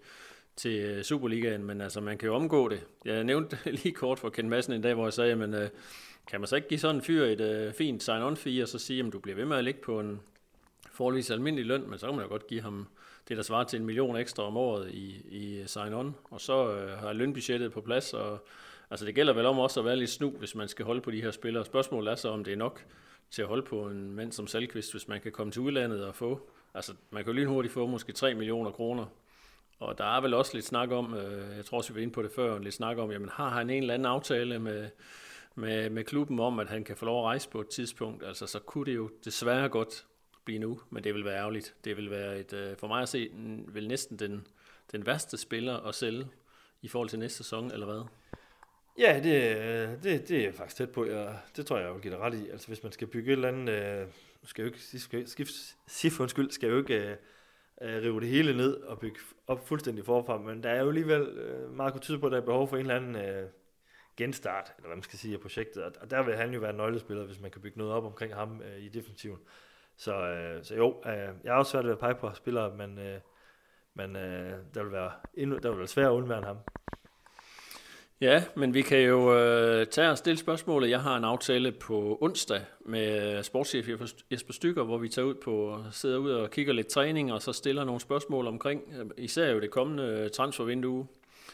til 0.56 0.80
øh, 0.80 1.02
Superligaen, 1.02 1.64
men 1.64 1.80
altså 1.80 2.00
man 2.00 2.18
kan 2.18 2.26
jo 2.26 2.34
omgå 2.34 2.68
det. 2.68 2.86
Jeg 3.04 3.24
nævnte 3.24 3.58
lige 3.82 3.92
kort 3.92 4.18
for 4.18 4.28
Ken 4.28 4.48
Madsen 4.48 4.72
en 4.72 4.82
dag, 4.82 4.94
hvor 4.94 5.04
jeg 5.04 5.12
sagde, 5.12 5.36
men 5.36 5.54
øh, 5.54 5.68
kan 6.26 6.40
man 6.40 6.46
så 6.46 6.56
ikke 6.56 6.68
give 6.68 6.80
sådan 6.80 6.96
en 6.96 7.02
fyr 7.02 7.24
et 7.24 7.40
øh, 7.40 7.72
fint 7.72 8.02
sign-on 8.02 8.36
fee, 8.36 8.62
og 8.62 8.68
så 8.68 8.78
sige, 8.78 9.06
at 9.06 9.12
du 9.12 9.18
bliver 9.18 9.36
ved 9.36 9.44
med 9.44 9.56
at 9.56 9.64
ligge 9.64 9.80
på 9.80 10.00
en 10.00 10.20
forholdsvis 10.90 11.30
almindelig 11.30 11.66
løn, 11.66 11.90
men 11.90 11.98
så 11.98 12.06
kan 12.06 12.14
man 12.14 12.24
jo 12.24 12.30
godt 12.30 12.46
give 12.46 12.62
ham 12.62 12.88
det, 13.28 13.36
der 13.36 13.42
svarer 13.42 13.64
til 13.64 13.80
en 13.80 13.86
million 13.86 14.16
ekstra 14.16 14.42
om 14.42 14.56
året 14.56 14.90
i, 14.90 15.22
i 15.28 15.64
sign-on, 15.66 16.12
og 16.30 16.40
så 16.40 16.70
øh, 16.70 16.98
har 16.98 17.12
lønbudgettet 17.12 17.72
på 17.72 17.80
plads, 17.80 18.14
og 18.14 18.46
altså 18.90 19.06
det 19.06 19.14
gælder 19.14 19.32
vel 19.32 19.46
om 19.46 19.58
også 19.58 19.80
at 19.80 19.86
være 19.86 19.96
lidt 19.96 20.10
snu, 20.10 20.30
hvis 20.30 20.54
man 20.54 20.68
skal 20.68 20.84
holde 20.84 21.00
på 21.00 21.10
de 21.10 21.22
her 21.22 21.30
spillere. 21.30 21.64
Spørgsmålet 21.64 22.10
er 22.10 22.14
så, 22.14 22.28
om 22.28 22.44
det 22.44 22.52
er 22.52 22.56
nok 22.56 22.84
til 23.30 23.42
at 23.42 23.48
holde 23.48 23.62
på 23.62 23.86
en 23.86 24.12
mand 24.12 24.32
som 24.32 24.46
Salkvist, 24.46 24.92
hvis 24.92 25.08
man 25.08 25.20
kan 25.20 25.32
komme 25.32 25.52
til 25.52 25.62
udlandet 25.62 26.04
og 26.04 26.14
få, 26.14 26.50
altså 26.74 26.94
man 27.10 27.24
kan 27.24 27.32
jo 27.32 27.40
lynhurtigt 27.40 27.74
få 27.74 27.86
måske 27.86 28.12
3 28.12 28.34
millioner 28.34 28.70
kroner 28.70 29.06
og 29.78 29.98
der 29.98 30.16
er 30.16 30.20
vel 30.20 30.34
også 30.34 30.54
lidt 30.54 30.66
snak 30.66 30.90
om, 30.90 31.14
øh, 31.14 31.56
jeg 31.56 31.64
tror 31.64 31.78
også, 31.78 31.92
vi 31.92 31.96
var 31.96 32.02
inde 32.02 32.12
på 32.12 32.22
det 32.22 32.30
før, 32.36 32.58
lidt 32.58 32.74
snak 32.74 32.98
om, 32.98 33.10
jamen 33.10 33.28
har 33.28 33.48
han 33.48 33.70
en 33.70 33.82
eller 33.82 33.94
anden 33.94 34.06
aftale 34.06 34.58
med, 34.58 34.88
med, 35.54 35.90
med 35.90 36.04
klubben 36.04 36.40
om, 36.40 36.58
at 36.58 36.68
han 36.68 36.84
kan 36.84 36.96
få 36.96 37.04
lov 37.04 37.20
at 37.20 37.24
rejse 37.24 37.48
på 37.48 37.60
et 37.60 37.68
tidspunkt, 37.68 38.24
altså 38.24 38.46
så 38.46 38.58
kunne 38.58 38.86
det 38.86 38.94
jo 38.94 39.10
desværre 39.24 39.68
godt 39.68 40.06
blive 40.44 40.58
nu, 40.58 40.80
men 40.90 41.04
det 41.04 41.14
vil 41.14 41.24
være 41.24 41.38
ærgerligt. 41.38 41.74
Det 41.84 41.96
vil 41.96 42.10
være 42.10 42.38
et, 42.38 42.52
øh, 42.52 42.76
for 42.76 42.86
mig 42.86 43.02
at 43.02 43.08
se, 43.08 43.30
vil 43.68 43.88
næsten 43.88 44.18
den, 44.18 44.46
den 44.92 45.06
værste 45.06 45.38
spiller 45.38 45.76
at 45.76 45.94
sælge 45.94 46.26
i 46.82 46.88
forhold 46.88 47.08
til 47.08 47.18
næste 47.18 47.36
sæson, 47.36 47.70
eller 47.72 47.86
hvad? 47.86 48.02
Ja, 48.98 49.20
det, 49.22 49.56
øh, 49.56 50.02
det, 50.02 50.28
det 50.28 50.38
er 50.38 50.44
jeg 50.44 50.54
faktisk 50.54 50.76
tæt 50.76 50.90
på. 50.90 51.04
Jeg, 51.06 51.38
det 51.56 51.66
tror 51.66 51.76
jeg, 51.76 51.86
jeg 51.86 51.94
vil 51.94 52.02
give 52.02 52.12
dig 52.12 52.20
ret 52.20 52.34
i. 52.34 52.48
Altså 52.48 52.68
hvis 52.68 52.82
man 52.82 52.92
skal 52.92 53.06
bygge 53.06 53.32
et 53.32 53.32
eller 53.32 53.48
andet, 53.48 53.72
øh, 53.72 54.06
skal 54.44 54.62
jo 54.62 54.66
ikke, 54.66 55.00
skal, 55.00 55.28
skift, 55.28 55.76
SIF 55.86 56.20
undskyld, 56.20 56.50
skal 56.50 56.68
jo 56.68 56.78
ikke 56.78 56.94
øh, 56.94 57.16
øh, 57.82 58.02
rive 58.02 58.20
det 58.20 58.28
hele 58.28 58.56
ned 58.56 58.76
og 58.76 58.98
bygge 58.98 59.20
op 59.46 59.68
fuldstændig 59.68 60.04
forfra, 60.04 60.38
men 60.38 60.62
der 60.62 60.70
er 60.70 60.82
jo 60.82 60.88
alligevel 60.88 61.22
øh, 61.22 61.70
meget 61.70 61.92
kunne 61.92 62.00
tyde 62.00 62.18
på, 62.18 62.26
at 62.26 62.32
der 62.32 62.38
er 62.40 62.44
behov 62.44 62.68
for 62.68 62.76
en 62.76 62.80
eller 62.80 62.96
anden 62.96 63.16
øh, 63.16 63.48
genstart, 64.16 64.72
eller 64.76 64.88
hvad 64.88 64.96
man 64.96 65.02
skal 65.02 65.18
sige, 65.18 65.34
af 65.34 65.40
projektet, 65.40 65.82
og 65.82 66.10
der 66.10 66.22
vil 66.22 66.36
han 66.36 66.54
jo 66.54 66.60
være 66.60 66.70
en 66.70 66.76
nøglespiller, 66.76 67.24
hvis 67.24 67.40
man 67.40 67.50
kan 67.50 67.62
bygge 67.62 67.78
noget 67.78 67.92
op 67.92 68.04
omkring 68.04 68.34
ham 68.34 68.62
øh, 68.62 68.78
i 68.78 68.88
defensiven. 68.88 69.38
Så, 69.96 70.14
øh, 70.14 70.64
så 70.64 70.74
jo, 70.74 71.02
øh, 71.06 71.12
jeg 71.44 71.50
er 71.50 71.54
også 71.54 71.72
svært 71.72 71.84
ved 71.84 71.92
at 71.92 71.98
pege 71.98 72.14
på 72.14 72.30
spillere, 72.34 72.76
men, 72.76 72.98
øh, 72.98 73.20
men 73.94 74.16
øh, 74.16 74.58
der, 74.74 74.82
vil 74.82 74.92
være 74.92 75.12
endnu, 75.34 75.58
der 75.58 75.68
vil 75.68 75.78
være 75.78 75.86
svært 75.86 76.06
at 76.06 76.10
undvære 76.10 76.42
ham. 76.42 76.56
Ja, 78.24 78.44
men 78.54 78.74
vi 78.74 78.82
kan 78.82 79.00
jo 79.00 79.38
øh, 79.38 79.86
tage 79.86 80.10
og 80.10 80.18
stille 80.18 80.38
spørgsmålet. 80.38 80.90
Jeg 80.90 81.00
har 81.00 81.16
en 81.16 81.24
aftale 81.24 81.72
på 81.72 82.18
onsdag 82.20 82.60
med 82.80 83.36
øh, 83.36 83.44
sportschef 83.44 83.88
Jesper 84.30 84.52
Stykker, 84.52 84.82
hvor 84.82 84.98
vi 84.98 85.08
tager 85.08 85.26
ud 85.26 85.34
på, 85.34 85.78
sidder 85.92 86.18
ud 86.18 86.30
og 86.30 86.50
kigger 86.50 86.72
lidt 86.72 86.86
træning, 86.86 87.32
og 87.32 87.42
så 87.42 87.52
stiller 87.52 87.84
nogle 87.84 88.00
spørgsmål 88.00 88.46
omkring, 88.46 88.82
øh, 88.98 89.24
især 89.24 89.50
jo 89.50 89.60
det 89.60 89.70
kommende 89.70 90.02
øh, 90.02 90.30
transfervindue. 90.30 91.06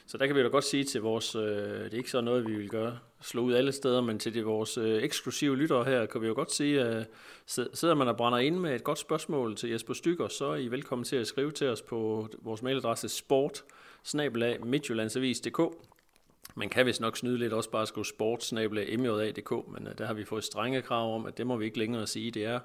Så 0.06 0.18
der 0.18 0.26
kan 0.26 0.36
vi 0.36 0.42
da 0.42 0.48
godt 0.48 0.64
sige 0.64 0.84
til 0.84 1.00
vores, 1.00 1.34
øh, 1.34 1.42
det 1.42 1.92
er 1.92 1.98
ikke 1.98 2.10
så 2.10 2.20
noget, 2.20 2.48
vi 2.48 2.54
vil 2.54 2.68
gøre, 2.68 2.98
slå 3.22 3.42
ud 3.42 3.54
alle 3.54 3.72
steder, 3.72 4.00
men 4.00 4.18
til 4.18 4.34
det 4.34 4.46
vores 4.46 4.78
øh, 4.78 5.02
eksklusive 5.02 5.56
lyttere 5.56 5.84
her, 5.84 6.06
kan 6.06 6.22
vi 6.22 6.26
jo 6.26 6.34
godt 6.34 6.52
sige, 6.52 6.80
at 6.80 7.06
sidder 7.46 7.94
man 7.94 8.08
og 8.08 8.16
brænder 8.16 8.38
ind 8.38 8.56
med 8.56 8.74
et 8.74 8.84
godt 8.84 8.98
spørgsmål 8.98 9.56
til 9.56 9.70
Jesper 9.70 9.94
Stykker, 9.94 10.28
så 10.28 10.46
er 10.46 10.56
I 10.56 10.68
velkommen 10.68 11.04
til 11.04 11.16
at 11.16 11.26
skrive 11.26 11.50
til 11.50 11.68
os 11.68 11.82
på 11.82 12.28
vores 12.42 12.62
mailadresse 12.62 13.08
sport 13.08 13.64
midtjyllandsavis.dk 14.64 15.60
man 16.54 16.68
kan 16.68 16.86
vist 16.86 17.00
nok 17.00 17.16
snyde 17.16 17.38
lidt 17.38 17.52
også 17.52 17.70
bare 17.70 17.86
skrive 17.86 18.04
sportsnabla.mja.dk, 18.04 19.50
men 19.50 19.86
øh, 19.86 19.98
der 19.98 20.06
har 20.06 20.14
vi 20.14 20.24
fået 20.24 20.44
strenge 20.44 20.82
krav 20.82 21.14
om, 21.14 21.26
at 21.26 21.38
det 21.38 21.46
må 21.46 21.56
vi 21.56 21.64
ikke 21.64 21.78
længere 21.78 22.06
sige. 22.06 22.30
Det 22.30 22.44
er 22.44 22.60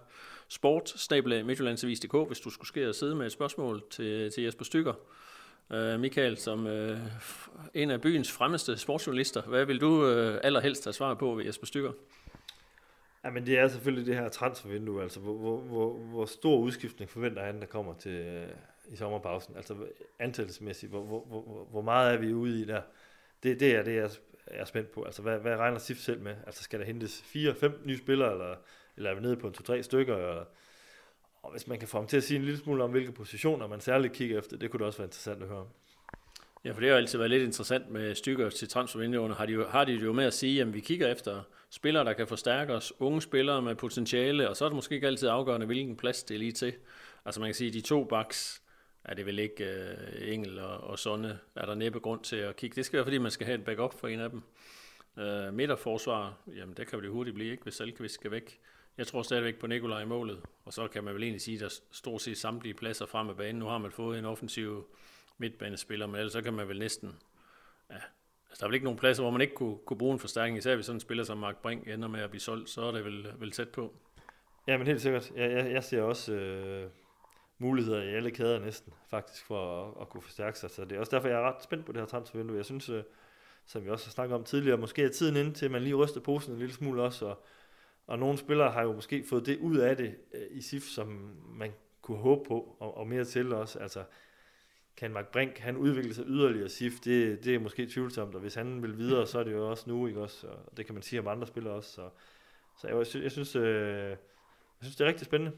sportsnabla.midtjyllandsavis.dk, 0.47 2.27
hvis 2.27 2.39
du 2.39 2.49
skulle 2.49 2.67
ske 2.67 2.89
og 2.89 2.95
sidde 2.95 3.15
med 3.15 3.25
et 3.25 3.31
spørgsmål 3.31 3.83
til, 3.89 4.31
til 4.31 4.43
Jesper 4.43 4.65
Stykker. 4.65 4.93
Uh, 5.69 5.99
Michael, 5.99 6.37
som 6.37 6.65
uh, 6.65 6.97
en 7.73 7.91
af 7.91 8.01
byens 8.01 8.31
fremmeste 8.31 8.77
sportsjournalister, 8.77 9.41
hvad 9.41 9.65
vil 9.65 9.81
du 9.81 9.87
uh, 9.87 10.37
allerhelst 10.43 10.83
have 10.83 10.93
svar 10.93 11.13
på 11.13 11.35
ved 11.35 11.45
Jesper 11.45 11.65
Stykker? 11.65 11.91
Ja, 13.23 13.29
men 13.29 13.45
det 13.45 13.59
er 13.59 13.67
selvfølgelig 13.67 14.05
det 14.05 14.15
her 14.15 14.29
transfervindue, 14.29 15.03
altså 15.03 15.19
hvor, 15.19 15.33
hvor, 15.33 15.57
hvor, 15.57 15.93
hvor 15.93 16.25
stor 16.25 16.57
udskiftning 16.57 17.11
forventer 17.11 17.43
han, 17.43 17.59
der 17.59 17.65
kommer 17.65 17.93
til 17.93 18.43
uh, 18.43 18.93
i 18.93 18.95
sommerpausen, 18.95 19.55
altså 19.55 19.75
antalsmæssigt, 20.19 20.91
hvor, 20.91 21.01
hvor, 21.03 21.25
hvor, 21.25 21.67
hvor 21.71 21.81
meget 21.81 22.13
er 22.13 22.17
vi 22.17 22.33
ude 22.33 22.61
i 22.61 22.65
der? 22.65 22.81
Det, 23.45 23.59
det 23.59 23.75
er 23.75 23.83
det, 23.83 23.95
jeg 23.95 24.09
er 24.47 24.65
spændt 24.65 24.91
på. 24.91 25.03
Altså, 25.03 25.21
hvad, 25.21 25.39
hvad 25.39 25.55
regner 25.55 25.79
SIF 25.79 25.97
selv 25.97 26.21
med? 26.21 26.35
Altså, 26.45 26.63
skal 26.63 26.79
der 26.79 26.85
hentes 26.85 27.21
fire, 27.21 27.55
fem 27.55 27.81
nye 27.85 27.97
spillere, 27.97 28.31
eller, 28.31 28.55
eller 28.97 29.09
er 29.09 29.15
vi 29.15 29.21
nede 29.21 29.37
på 29.37 29.47
en 29.47 29.53
to-tre 29.53 29.83
stykker? 29.83 30.17
Eller, 30.17 30.45
og 31.43 31.51
hvis 31.51 31.67
man 31.67 31.79
kan 31.79 31.87
få 31.87 31.97
ham 31.97 32.07
til 32.07 32.17
at 32.17 32.23
sige 32.23 32.37
en 32.37 32.45
lille 32.45 32.59
smule 32.59 32.83
om, 32.83 32.91
hvilke 32.91 33.11
positioner 33.11 33.67
man 33.67 33.81
særligt 33.81 34.13
kigger 34.13 34.39
efter, 34.39 34.57
det 34.57 34.71
kunne 34.71 34.79
det 34.79 34.87
også 34.87 34.99
være 34.99 35.07
interessant 35.07 35.43
at 35.43 35.49
høre 35.49 35.67
Ja, 36.65 36.71
for 36.71 36.79
det 36.79 36.89
har 36.89 36.97
altid 36.97 37.17
været 37.17 37.31
lidt 37.31 37.43
interessant 37.43 37.89
med 37.89 38.15
stykker 38.15 38.49
til 38.49 38.69
transfervinduerne. 38.69 39.33
Har 39.33 39.45
de, 39.45 39.53
jo, 39.53 39.67
har 39.67 39.85
de 39.85 39.93
jo 39.93 40.13
med 40.13 40.25
at 40.25 40.33
sige, 40.33 40.61
at 40.61 40.73
vi 40.73 40.79
kigger 40.79 41.07
efter 41.07 41.41
spillere, 41.69 42.05
der 42.05 42.13
kan 42.13 42.27
forstærke 42.27 42.73
os, 42.73 42.93
unge 42.99 43.21
spillere 43.21 43.61
med 43.61 43.75
potentiale, 43.75 44.49
og 44.49 44.57
så 44.57 44.65
er 44.65 44.69
det 44.69 44.75
måske 44.75 44.95
ikke 44.95 45.07
altid 45.07 45.27
afgørende, 45.27 45.65
hvilken 45.65 45.95
plads 45.95 46.23
det 46.23 46.35
er 46.35 46.39
lige 46.39 46.51
til. 46.51 46.73
Altså 47.25 47.41
man 47.41 47.47
kan 47.47 47.55
sige, 47.55 47.67
at 47.67 47.73
de 47.73 47.81
to 47.81 48.03
baks 48.03 48.61
er 49.05 49.13
det 49.13 49.25
vel 49.25 49.39
ikke 49.39 49.63
uh, 49.63 50.27
Engel 50.27 50.59
og, 50.59 50.77
og 50.77 50.99
Sonne, 50.99 51.39
er 51.55 51.65
der 51.65 51.75
næppe 51.75 51.99
grund 51.99 52.23
til 52.23 52.35
at 52.35 52.55
kigge. 52.55 52.75
Det 52.75 52.85
skal 52.85 52.97
være, 52.97 53.05
fordi 53.05 53.17
man 53.17 53.31
skal 53.31 53.45
have 53.45 53.57
en 53.57 53.63
backup 53.63 53.99
for 53.99 54.07
en 54.07 54.19
af 54.19 54.29
dem. 54.29 54.41
Uh, 55.17 55.53
midterforsvar, 55.53 56.37
jamen 56.55 56.75
det 56.77 56.87
kan 56.87 57.01
det 57.01 57.09
hurtigt 57.09 57.35
blive, 57.35 57.51
ikke, 57.51 57.63
hvis 57.63 57.73
Salkevist 57.73 58.13
skal 58.13 58.31
væk. 58.31 58.59
Jeg 58.97 59.07
tror 59.07 59.21
stadigvæk 59.21 59.59
på 59.59 59.67
Nikolaj 59.67 60.01
i 60.01 60.05
målet, 60.05 60.41
og 60.65 60.73
så 60.73 60.87
kan 60.87 61.03
man 61.03 61.13
vel 61.13 61.23
egentlig 61.23 61.41
sige, 61.41 61.55
at 61.55 61.61
der 61.61 61.79
stort 61.91 62.21
set 62.21 62.37
samtlige 62.37 62.73
pladser 62.73 63.05
frem 63.05 63.29
af 63.29 63.37
banen. 63.37 63.59
Nu 63.59 63.65
har 63.65 63.77
man 63.77 63.91
fået 63.91 64.19
en 64.19 64.25
offensiv 64.25 64.87
midtbanespiller, 65.37 66.07
men 66.07 66.15
ellers 66.15 66.33
så 66.33 66.41
kan 66.41 66.53
man 66.53 66.67
vel 66.67 66.79
næsten... 66.79 67.15
Ja, 67.89 67.95
altså 68.49 68.59
der 68.59 68.63
er 68.63 68.67
vel 68.67 68.73
ikke 68.73 68.83
nogen 68.83 68.99
pladser, 68.99 69.23
hvor 69.23 69.31
man 69.31 69.41
ikke 69.41 69.53
kunne, 69.53 69.77
kunne 69.85 69.97
bruge 69.97 70.13
en 70.13 70.19
forstærkning, 70.19 70.57
især 70.57 70.75
hvis 70.75 70.85
sådan 70.85 70.95
en 70.95 70.99
spiller 70.99 71.23
som 71.23 71.37
Mark 71.37 71.57
Brink 71.61 71.87
ender 71.87 72.07
med 72.07 72.19
at 72.19 72.29
blive 72.29 72.41
solgt, 72.41 72.69
så 72.69 72.81
er 72.81 72.91
det 72.91 73.05
vel, 73.05 73.27
vel 73.37 73.51
tæt 73.51 73.69
på. 73.69 73.93
Ja, 74.67 74.77
men 74.77 74.87
helt 74.87 75.01
sikkert. 75.01 75.31
Jeg, 75.35 75.51
jeg, 75.51 75.71
jeg 75.71 75.83
ser 75.83 76.01
også 76.01 76.33
øh, 76.33 76.89
muligheder 77.57 78.01
i 78.01 78.15
alle 78.15 78.31
kæder 78.31 78.59
næsten, 78.59 78.93
faktisk, 79.09 79.45
for 79.45 79.83
at, 79.83 80.01
at 80.01 80.09
kunne 80.09 80.21
forstærke 80.21 80.59
sig. 80.59 80.71
Så 80.71 80.85
det 80.85 80.91
er 80.91 80.99
også 80.99 81.15
derfor, 81.15 81.27
jeg 81.27 81.37
er 81.37 81.55
ret 81.55 81.63
spændt 81.63 81.85
på 81.85 81.91
det 81.91 82.01
her 82.01 82.07
transfervindue. 82.07 82.57
Jeg 82.57 82.65
synes, 82.65 82.89
øh, 82.89 83.03
som 83.65 83.85
vi 83.85 83.89
også 83.89 84.05
har 84.05 84.11
snakket 84.11 84.35
om 84.35 84.43
tidligere, 84.43 84.77
måske 84.77 85.03
er 85.03 85.09
tiden 85.09 85.35
inde 85.35 85.53
til, 85.53 85.65
at 85.65 85.71
man 85.71 85.81
lige 85.81 85.95
ryster 85.95 86.21
posen 86.21 86.53
en 86.53 86.59
lille 86.59 86.73
smule 86.73 87.01
også, 87.01 87.25
og, 87.25 87.45
og 88.07 88.19
nogle 88.19 88.37
spillere 88.37 88.71
har 88.71 88.83
jo 88.83 88.93
måske 88.93 89.25
fået 89.29 89.45
det 89.45 89.59
ud 89.59 89.77
af 89.77 89.97
det 89.97 90.15
øh, 90.33 90.57
i 90.57 90.61
SIF, 90.61 90.83
som 90.83 91.35
man 91.49 91.71
kunne 92.01 92.17
håbe 92.17 92.47
på, 92.47 92.77
og, 92.79 92.97
og 92.97 93.07
mere 93.07 93.25
til 93.25 93.53
også. 93.53 93.79
Altså, 93.79 94.03
kan 94.97 95.11
Mark 95.11 95.27
Brink, 95.27 95.57
han 95.57 95.77
udvikle 95.77 96.13
sig 96.13 96.25
yderligere 96.27 96.69
SIF, 96.69 96.93
det, 96.99 97.43
det 97.45 97.55
er 97.55 97.59
måske 97.59 97.87
tvivlsomt, 97.87 98.35
og 98.35 98.41
hvis 98.41 98.55
han 98.55 98.81
vil 98.81 98.97
videre, 98.97 99.27
så 99.27 99.39
er 99.39 99.43
det 99.43 99.51
jo 99.51 99.69
også 99.69 99.89
nu, 99.89 100.07
ikke 100.07 100.21
også? 100.21 100.47
Og 100.47 100.77
det 100.77 100.85
kan 100.85 100.95
man 100.95 101.03
sige 101.03 101.19
om 101.19 101.27
andre 101.27 101.47
spillere 101.47 101.73
også. 101.73 101.91
Så, 101.91 102.09
så 102.77 102.87
jeg, 102.87 102.97
jeg 102.97 103.07
synes, 103.07 103.23
jeg 103.23 103.31
synes, 103.31 103.55
øh, 103.55 104.09
jeg 104.09 104.17
synes, 104.81 104.95
det 104.95 105.05
er 105.05 105.07
rigtig 105.07 105.25
spændende. 105.25 105.57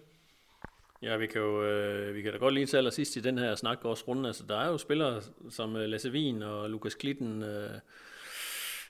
Ja, 1.01 1.17
vi 1.17 1.27
kan 1.27 1.41
jo 1.41 1.63
øh, 1.63 2.15
vi 2.15 2.21
kan 2.21 2.31
da 2.31 2.37
godt 2.37 2.53
lige 2.53 2.65
til 2.65 2.77
allersidst 2.77 3.15
i 3.15 3.19
den 3.19 3.37
her 3.37 3.55
snak 3.55 3.85
også 3.85 4.03
runde. 4.07 4.29
Altså, 4.29 4.43
der 4.47 4.57
er 4.57 4.67
jo 4.67 4.77
spillere 4.77 5.21
som 5.49 5.75
øh, 5.75 5.89
Lasse 5.89 6.11
Wien 6.11 6.43
og 6.43 6.69
Lukas 6.69 6.95
Klitten. 6.95 7.43
Øh, 7.43 7.69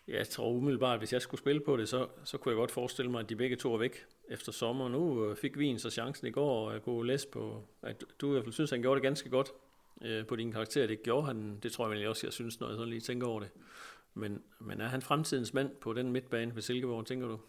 jeg 0.07 0.27
tror 0.27 0.49
umiddelbart, 0.49 0.99
hvis 0.99 1.13
jeg 1.13 1.21
skulle 1.21 1.39
spille 1.39 1.61
på 1.61 1.77
det, 1.77 1.89
så, 1.89 2.07
så 2.23 2.37
kunne 2.37 2.51
jeg 2.51 2.57
godt 2.57 2.71
forestille 2.71 3.11
mig, 3.11 3.19
at 3.19 3.29
de 3.29 3.35
begge 3.35 3.55
to 3.55 3.73
er 3.73 3.77
væk 3.77 4.05
efter 4.29 4.51
sommer. 4.51 4.89
Nu 4.89 5.25
øh, 5.25 5.35
fik 5.35 5.57
Wien 5.57 5.79
så 5.79 5.89
chancen 5.89 6.27
i 6.27 6.31
går, 6.31 6.61
øh, 6.61 6.67
og 6.67 6.73
jeg 6.73 6.81
kunne 6.81 7.07
læse 7.07 7.27
på, 7.27 7.63
at 7.81 8.03
du 8.21 8.29
i 8.29 8.31
hvert 8.31 8.43
fald 8.43 8.53
synes, 8.53 8.71
at 8.71 8.75
han 8.75 8.81
gjorde 8.81 8.95
det 8.95 9.03
ganske 9.03 9.29
godt 9.29 9.51
øh, 10.01 10.25
på 10.25 10.35
din 10.35 10.51
karakter. 10.51 10.87
Det 10.87 11.03
gjorde 11.03 11.25
han, 11.25 11.59
det 11.63 11.71
tror 11.71 11.87
jeg 11.89 11.97
vel 11.97 12.07
også, 12.07 12.27
jeg 12.27 12.33
synes, 12.33 12.59
når 12.59 12.67
jeg 12.67 12.77
sådan 12.77 12.89
lige 12.89 13.01
tænker 13.01 13.27
over 13.27 13.39
det. 13.39 13.49
Men, 14.13 14.43
men 14.59 14.81
er 14.81 14.87
han 14.87 15.01
fremtidens 15.01 15.53
mand 15.53 15.71
på 15.81 15.93
den 15.93 16.11
midtbane 16.11 16.55
ved 16.55 16.61
Silkeborg, 16.61 17.05
tænker 17.05 17.27
du? 17.27 17.39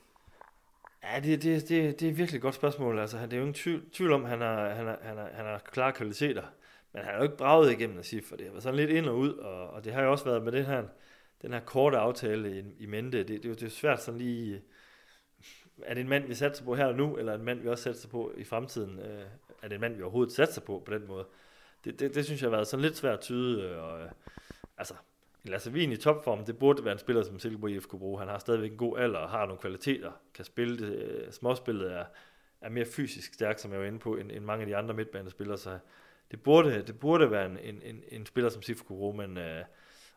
Ja, 1.03 1.21
det, 1.21 1.43
det, 1.43 1.69
det, 1.69 2.01
det 2.01 2.09
er 2.09 2.13
virkelig 2.13 2.39
et 2.39 2.43
godt 2.43 2.55
spørgsmål. 2.55 2.99
Altså, 2.99 3.19
det 3.19 3.33
er 3.33 3.37
jo 3.37 3.43
ingen 3.43 3.55
tvivl, 3.55 3.91
tvivl 3.91 4.13
om, 4.13 4.25
at 4.25 4.31
han 4.31 4.41
har, 4.41 4.69
han, 4.69 4.87
har, 4.87 4.99
han, 5.03 5.17
har, 5.17 5.29
han 5.33 5.45
har 5.45 5.59
klare 5.59 5.93
kvaliteter. 5.93 6.43
Men 6.93 7.03
han 7.03 7.11
har 7.13 7.17
jo 7.17 7.23
ikke 7.23 7.37
braget 7.37 7.73
igennem 7.73 7.99
at 7.99 8.07
sige, 8.07 8.23
for 8.23 8.37
det 8.37 8.45
har 8.45 8.53
været 8.53 8.63
sådan 8.63 8.77
lidt 8.77 8.91
ind 8.91 9.07
og 9.07 9.19
ud, 9.19 9.33
og, 9.33 9.71
og 9.71 9.85
det 9.85 9.93
har 9.93 10.03
jo 10.03 10.11
også 10.11 10.25
været 10.25 10.43
med 10.43 10.53
den 10.53 10.65
her, 10.65 10.85
den 11.43 11.53
her 11.53 11.61
korte 11.61 11.99
aftale 11.99 12.59
i, 12.59 12.65
i 12.79 12.87
mente. 12.87 13.19
Det, 13.19 13.29
det, 13.29 13.43
det, 13.43 13.63
er 13.63 13.67
jo 13.67 13.71
svært 13.71 14.03
sådan 14.03 14.21
lige, 14.21 14.63
er 15.83 15.95
det 15.95 16.01
en 16.01 16.09
mand, 16.09 16.27
vi 16.27 16.35
satser 16.35 16.65
på 16.65 16.75
her 16.75 16.87
og 16.87 16.95
nu, 16.95 17.17
eller 17.17 17.35
en 17.35 17.45
mand, 17.45 17.61
vi 17.61 17.69
også 17.69 17.85
satser 17.85 18.09
på 18.09 18.33
i 18.37 18.45
fremtiden? 18.45 18.99
Øh, 18.99 19.25
er 19.63 19.69
det 19.69 19.75
en 19.75 19.81
mand, 19.81 19.97
vi 19.97 20.03
overhovedet 20.03 20.35
satser 20.35 20.61
på 20.61 20.83
på 20.87 20.95
den 20.95 21.07
måde? 21.07 21.27
Det, 21.85 22.01
det, 22.01 22.15
det 22.15 22.25
synes 22.25 22.43
jeg 22.43 22.51
har 22.51 22.57
været 22.57 22.69
sådan 22.69 22.85
lidt 22.85 22.97
svært 22.97 23.15
at 23.15 23.21
tyde, 23.21 23.63
øh, 23.63 23.83
og 23.83 24.03
øh, 24.03 24.11
altså, 24.79 24.95
Lasse 25.45 25.71
Wien 25.71 25.93
i 25.93 25.97
topform, 25.97 26.45
det 26.45 26.59
burde 26.59 26.85
være 26.85 26.93
en 26.93 26.99
spiller, 26.99 27.23
som 27.23 27.39
Silkeborg 27.39 27.71
IF 27.71 27.87
kunne 27.87 27.99
bruge. 27.99 28.19
Han 28.19 28.29
har 28.29 28.39
stadigvæk 28.39 28.71
en 28.71 28.77
god 28.77 28.99
alder 28.99 29.19
og 29.19 29.31
har 29.31 29.47
nogle 29.47 29.61
kvaliteter, 29.61 30.13
kan 30.35 30.45
spille 30.45 30.79
det. 30.79 30.97
Øh, 30.97 31.33
småspillet 31.33 31.93
er, 31.93 32.05
er 32.61 32.69
mere 32.69 32.85
fysisk 32.85 33.35
stærk, 33.35 33.59
som 33.59 33.73
jeg 33.73 33.81
var 33.81 33.87
inde 33.87 33.99
på, 33.99 34.17
end, 34.17 34.33
end 34.33 34.45
mange 34.45 34.61
af 34.61 34.67
de 34.67 34.77
andre 34.77 34.95
midtbanespillere, 34.95 35.59
så 35.59 35.79
det 36.31 36.43
burde, 36.43 36.83
det 36.83 36.99
burde 36.99 37.31
være 37.31 37.47
en, 37.47 37.59
en, 37.59 37.83
en, 37.83 38.03
en 38.09 38.27
spiller, 38.27 38.51
som 38.51 38.63
SIF 38.63 38.83
kunne 38.83 38.99
bruge, 38.99 39.17
men 39.17 39.39
øh, 39.39 39.65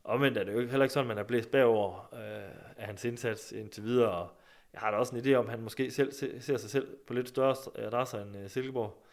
omvendt 0.04 0.38
er 0.38 0.44
det 0.44 0.54
jo 0.54 0.60
heller 0.60 0.84
ikke 0.84 0.94
sådan, 0.94 1.08
man 1.08 1.18
er 1.18 1.24
blæst 1.24 1.52
bagover 1.52 2.10
øh, 2.14 2.74
af 2.78 2.86
hans 2.86 3.06
indsats 3.06 3.52
indtil 3.52 3.84
videre, 3.84 4.12
og 4.12 4.28
jeg 4.74 4.82
har 4.82 4.92
da 4.92 4.98
også 4.98 5.16
en 5.16 5.22
idé 5.26 5.34
om, 5.34 5.46
at 5.46 5.52
han 5.52 5.62
måske 5.62 5.92
selv 5.92 6.12
ser 6.42 6.58
sig 6.58 6.70
selv 6.70 6.98
på 7.08 7.14
lidt 7.14 7.30
større 7.30 7.56
øh, 7.76 7.86
adresser 7.86 8.24
end 8.24 8.38
øh, 8.38 8.50
Silkeborg, 8.50 9.04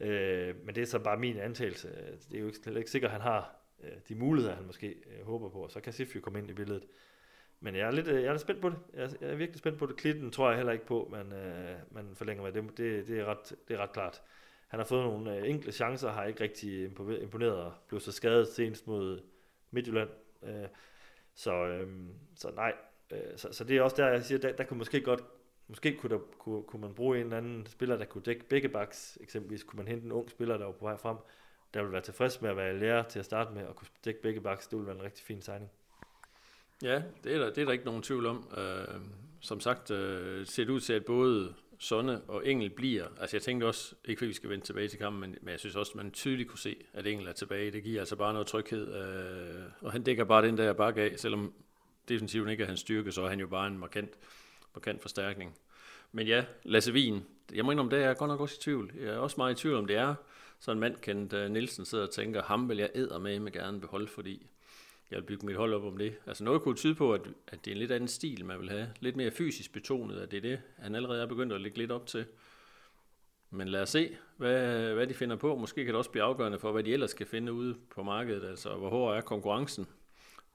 øh, 0.00 0.54
men 0.64 0.74
det 0.74 0.82
er 0.82 0.86
så 0.86 0.98
bare 0.98 1.16
min 1.16 1.36
antagelse. 1.36 1.88
Det 2.30 2.36
er 2.36 2.40
jo 2.40 2.46
ikke, 2.46 2.78
ikke 2.78 2.90
sikkert, 2.90 3.08
at 3.08 3.12
han 3.12 3.20
har 3.20 3.61
øh, 3.82 3.90
de 4.08 4.14
muligheder, 4.14 4.54
han 4.54 4.66
måske 4.66 4.88
øh, 4.88 5.26
håber 5.26 5.48
på, 5.48 5.58
og 5.58 5.70
så 5.70 5.80
kan 5.80 5.92
Sif 5.92 6.16
jo 6.16 6.20
komme 6.20 6.38
ind 6.38 6.50
i 6.50 6.54
billedet. 6.54 6.86
Men 7.60 7.76
jeg 7.76 7.86
er 7.86 7.90
lidt, 7.90 8.08
øh, 8.08 8.22
jeg 8.22 8.28
er 8.28 8.32
lidt 8.32 8.42
spændt 8.42 8.60
på 8.60 8.68
det. 8.68 8.78
Jeg 8.94 9.04
er, 9.04 9.08
jeg 9.20 9.30
er 9.30 9.34
virkelig 9.34 9.58
spændt 9.58 9.78
på 9.78 9.86
det. 9.86 9.96
Klitten 9.96 10.30
tror 10.30 10.48
jeg 10.48 10.56
heller 10.56 10.72
ikke 10.72 10.86
på, 10.86 11.08
man, 11.10 11.32
øh, 11.32 11.76
man 11.90 12.14
forlænger 12.14 12.42
med 12.42 12.52
det. 12.52 12.78
Det, 12.78 13.06
det, 13.06 13.20
er 13.20 13.24
ret, 13.24 13.54
det 13.68 13.74
er 13.74 13.82
ret 13.82 13.92
klart. 13.92 14.22
Han 14.68 14.80
har 14.80 14.84
fået 14.84 15.04
nogle 15.04 15.36
øh, 15.36 15.48
enkle 15.48 15.72
chancer, 15.72 16.10
har 16.10 16.24
ikke 16.24 16.44
rigtig 16.44 16.84
imponeret 17.22 17.56
og 17.56 17.72
blev 17.88 18.00
så 18.00 18.12
skadet 18.12 18.48
senest 18.48 18.86
mod 18.86 19.20
Midtjylland. 19.70 20.10
Øh, 20.42 20.68
så, 21.34 21.66
øh, 21.66 21.88
så 22.36 22.50
nej, 22.50 22.74
øh, 23.12 23.36
så, 23.36 23.52
så 23.52 23.64
det 23.64 23.76
er 23.76 23.82
også 23.82 23.96
der, 23.96 24.08
jeg 24.08 24.24
siger, 24.24 24.38
der, 24.38 24.52
der 24.52 24.64
kunne 24.64 24.78
måske 24.78 25.00
godt, 25.00 25.24
måske 25.68 25.96
kunne, 25.96 26.10
der, 26.10 26.18
kunne, 26.38 26.62
kunne 26.62 26.82
man 26.82 26.94
bruge 26.94 27.16
en 27.16 27.24
eller 27.24 27.36
anden 27.36 27.66
spiller, 27.66 27.96
der 27.96 28.04
kunne 28.04 28.22
dække 28.22 28.44
begge 28.48 28.68
backs. 28.68 29.18
Eksempelvis 29.20 29.62
kunne 29.62 29.76
man 29.76 29.88
hente 29.88 30.04
en 30.04 30.12
ung 30.12 30.30
spiller, 30.30 30.58
der 30.58 30.64
var 30.64 30.72
på 30.72 30.84
vej 30.84 30.96
frem, 30.96 31.16
der 31.74 31.82
vil 31.82 31.92
være 31.92 32.00
tilfreds 32.00 32.42
med 32.42 32.50
at 32.50 32.56
være 32.56 32.78
lærer 32.78 33.02
til 33.02 33.18
at 33.18 33.24
starte 33.24 33.54
med, 33.54 33.66
og 33.66 33.76
kunne 33.76 33.88
dække 34.04 34.22
begge 34.22 34.40
baks, 34.40 34.66
det 34.66 34.78
vil 34.78 34.86
være 34.86 34.96
en 34.96 35.02
rigtig 35.02 35.24
fin 35.24 35.42
signing. 35.42 35.70
Ja, 36.82 37.02
det 37.24 37.34
er 37.34 37.38
der, 37.38 37.46
det 37.46 37.58
er 37.58 37.64
der 37.64 37.72
ikke 37.72 37.84
nogen 37.84 38.02
tvivl 38.02 38.26
om. 38.26 38.48
Øh, 38.56 39.00
som 39.40 39.60
sagt, 39.60 39.90
øh, 39.90 40.46
ser 40.46 40.64
det 40.64 40.70
ud 40.70 40.80
til, 40.80 40.92
at 40.92 41.04
både 41.04 41.54
Sonne 41.78 42.20
og 42.28 42.48
Engel 42.48 42.70
bliver. 42.70 43.06
Altså 43.20 43.36
jeg 43.36 43.42
tænkte 43.42 43.64
også, 43.64 43.94
ikke 44.04 44.18
fordi 44.18 44.28
vi 44.28 44.34
skal 44.34 44.50
vende 44.50 44.64
tilbage 44.64 44.88
til 44.88 44.98
kampen, 44.98 45.20
men, 45.20 45.38
men 45.40 45.52
jeg 45.52 45.60
synes 45.60 45.76
også, 45.76 45.92
at 45.92 45.96
man 45.96 46.10
tydeligt 46.10 46.48
kunne 46.48 46.58
se, 46.58 46.76
at 46.92 47.06
Engel 47.06 47.26
er 47.26 47.32
tilbage. 47.32 47.70
Det 47.70 47.82
giver 47.82 48.00
altså 48.00 48.16
bare 48.16 48.32
noget 48.32 48.46
tryghed, 48.46 48.94
øh, 48.94 49.62
og 49.80 49.92
han 49.92 50.02
dækker 50.02 50.24
bare 50.24 50.46
den 50.46 50.58
der 50.58 50.72
bakke 50.72 51.02
af, 51.02 51.18
selvom 51.18 51.52
defensiven 52.08 52.48
ikke 52.48 52.62
er 52.62 52.66
hans 52.66 52.80
styrke, 52.80 53.12
så 53.12 53.22
er 53.22 53.28
han 53.28 53.40
jo 53.40 53.46
bare 53.46 53.66
en 53.66 53.78
markant, 53.78 54.10
markant 54.74 55.02
forstærkning. 55.02 55.58
Men 56.12 56.26
ja, 56.26 56.44
Lasse 56.62 56.92
Wien, 56.92 57.26
jeg 57.54 57.64
må 57.64 57.70
indrømme, 57.70 57.90
det 57.90 58.02
er 58.02 58.06
jeg 58.06 58.16
godt 58.16 58.28
nok 58.28 58.40
også 58.40 58.56
i 58.58 58.62
tvivl. 58.62 58.92
Jeg 59.00 59.08
er 59.08 59.18
også 59.18 59.34
meget 59.38 59.58
i 59.58 59.62
tvivl 59.62 59.76
om, 59.76 59.86
det 59.86 59.96
er 59.96 60.14
så 60.62 60.72
en 60.72 60.80
mand 60.80 60.96
kendt 60.96 61.32
uh, 61.32 61.38
øh, 61.38 61.50
Nielsen 61.50 61.84
sidder 61.84 62.04
og 62.04 62.10
tænker, 62.10 62.42
ham 62.42 62.68
vil 62.68 62.78
jeg 62.78 62.90
æder 62.94 63.18
med 63.18 63.38
med 63.38 63.52
gerne 63.52 63.80
beholde, 63.80 64.06
fordi 64.06 64.46
jeg 65.10 65.18
vil 65.18 65.26
bygge 65.26 65.46
mit 65.46 65.56
hold 65.56 65.74
op 65.74 65.84
om 65.84 65.96
det. 65.96 66.14
Altså 66.26 66.44
noget 66.44 66.62
kunne 66.62 66.76
tyde 66.76 66.94
på, 66.94 67.14
at, 67.14 67.20
at 67.48 67.64
det 67.64 67.70
er 67.70 67.74
en 67.74 67.78
lidt 67.78 67.92
anden 67.92 68.08
stil, 68.08 68.44
man 68.44 68.60
vil 68.60 68.70
have. 68.70 68.88
Lidt 69.00 69.16
mere 69.16 69.30
fysisk 69.30 69.72
betonet, 69.72 70.20
at 70.20 70.30
det 70.30 70.36
er 70.36 70.40
det, 70.40 70.60
han 70.78 70.94
allerede 70.94 71.22
er 71.22 71.26
begyndt 71.26 71.52
at 71.52 71.60
lægge 71.60 71.78
lidt 71.78 71.92
op 71.92 72.06
til. 72.06 72.24
Men 73.50 73.68
lad 73.68 73.82
os 73.82 73.88
se, 73.88 74.16
hvad, 74.36 74.94
hvad 74.94 75.06
de 75.06 75.14
finder 75.14 75.36
på. 75.36 75.56
Måske 75.56 75.84
kan 75.84 75.86
det 75.86 75.94
også 75.94 76.10
blive 76.10 76.24
afgørende 76.24 76.58
for, 76.58 76.72
hvad 76.72 76.82
de 76.82 76.92
ellers 76.92 77.14
kan 77.14 77.26
finde 77.26 77.52
ude 77.52 77.76
på 77.90 78.02
markedet. 78.02 78.48
Altså, 78.48 78.74
hvor 78.74 78.88
hård 78.88 79.16
er 79.16 79.20
konkurrencen 79.20 79.86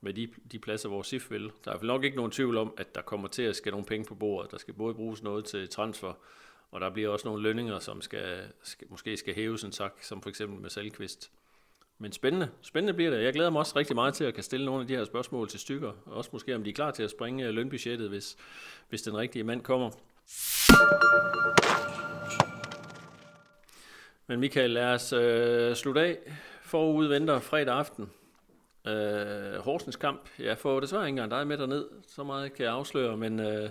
med 0.01 0.13
de, 0.13 0.29
de 0.51 0.59
pladser, 0.59 0.89
hvor 0.89 1.01
SIF 1.01 1.31
vil. 1.31 1.51
Der 1.65 1.71
er 1.71 1.83
nok 1.83 2.03
ikke 2.03 2.17
nogen 2.17 2.31
tvivl 2.31 2.57
om, 2.57 2.73
at 2.77 2.95
der 2.95 3.01
kommer 3.01 3.27
til 3.27 3.43
at 3.43 3.55
ske 3.55 3.71
nogle 3.71 3.85
penge 3.85 4.05
på 4.05 4.15
bordet. 4.15 4.51
Der 4.51 4.57
skal 4.57 4.73
både 4.73 4.93
bruges 4.93 5.23
noget 5.23 5.45
til 5.45 5.69
transfer, 5.69 6.13
og 6.71 6.81
der 6.81 6.89
bliver 6.89 7.09
også 7.09 7.27
nogle 7.27 7.43
lønninger, 7.43 7.79
som 7.79 8.01
skal, 8.01 8.43
skal, 8.63 8.87
måske 8.89 9.17
skal 9.17 9.35
hæves 9.35 9.63
en 9.63 9.71
tak, 9.71 9.93
som 10.01 10.21
for 10.21 10.29
eksempel 10.29 10.61
med 10.61 10.69
Salkvist. 10.69 11.31
Men 11.99 12.11
spændende. 12.11 12.49
Spændende 12.61 12.93
bliver 12.93 13.11
det. 13.11 13.23
Jeg 13.23 13.33
glæder 13.33 13.49
mig 13.49 13.59
også 13.59 13.75
rigtig 13.75 13.95
meget 13.95 14.13
til 14.13 14.23
at 14.23 14.33
kan 14.33 14.43
stille 14.43 14.65
nogle 14.65 14.81
af 14.81 14.87
de 14.87 14.95
her 14.95 15.05
spørgsmål 15.05 15.49
til 15.49 15.59
stykker. 15.59 15.91
Og 16.05 16.13
også 16.13 16.29
måske 16.33 16.55
om 16.55 16.63
de 16.63 16.69
er 16.69 16.73
klar 16.73 16.91
til 16.91 17.03
at 17.03 17.11
springe 17.11 17.47
øh, 17.47 17.53
lønbudgettet, 17.53 18.09
hvis, 18.09 18.37
hvis 18.89 19.01
den 19.01 19.17
rigtige 19.17 19.43
mand 19.43 19.61
kommer. 19.61 19.91
Men 24.27 24.39
Michael, 24.39 24.69
lad 24.69 24.93
os 24.93 25.13
øh, 25.13 25.75
slutte 25.75 26.01
af. 26.01 26.17
Forud 26.61 27.07
venter 27.07 27.39
fredag 27.39 27.75
aften. 27.75 28.09
Øh, 28.87 29.59
Horsens 29.59 29.95
kamp. 29.95 30.29
Jeg 30.39 30.57
får 30.57 30.79
desværre 30.79 31.03
ikke 31.03 31.09
engang 31.09 31.31
dig 31.31 31.47
med 31.47 31.57
derned. 31.57 31.85
Så 32.07 32.23
meget 32.23 32.53
kan 32.53 32.65
jeg 32.65 32.73
afsløre, 32.73 33.17
men 33.17 33.39
øh, 33.39 33.69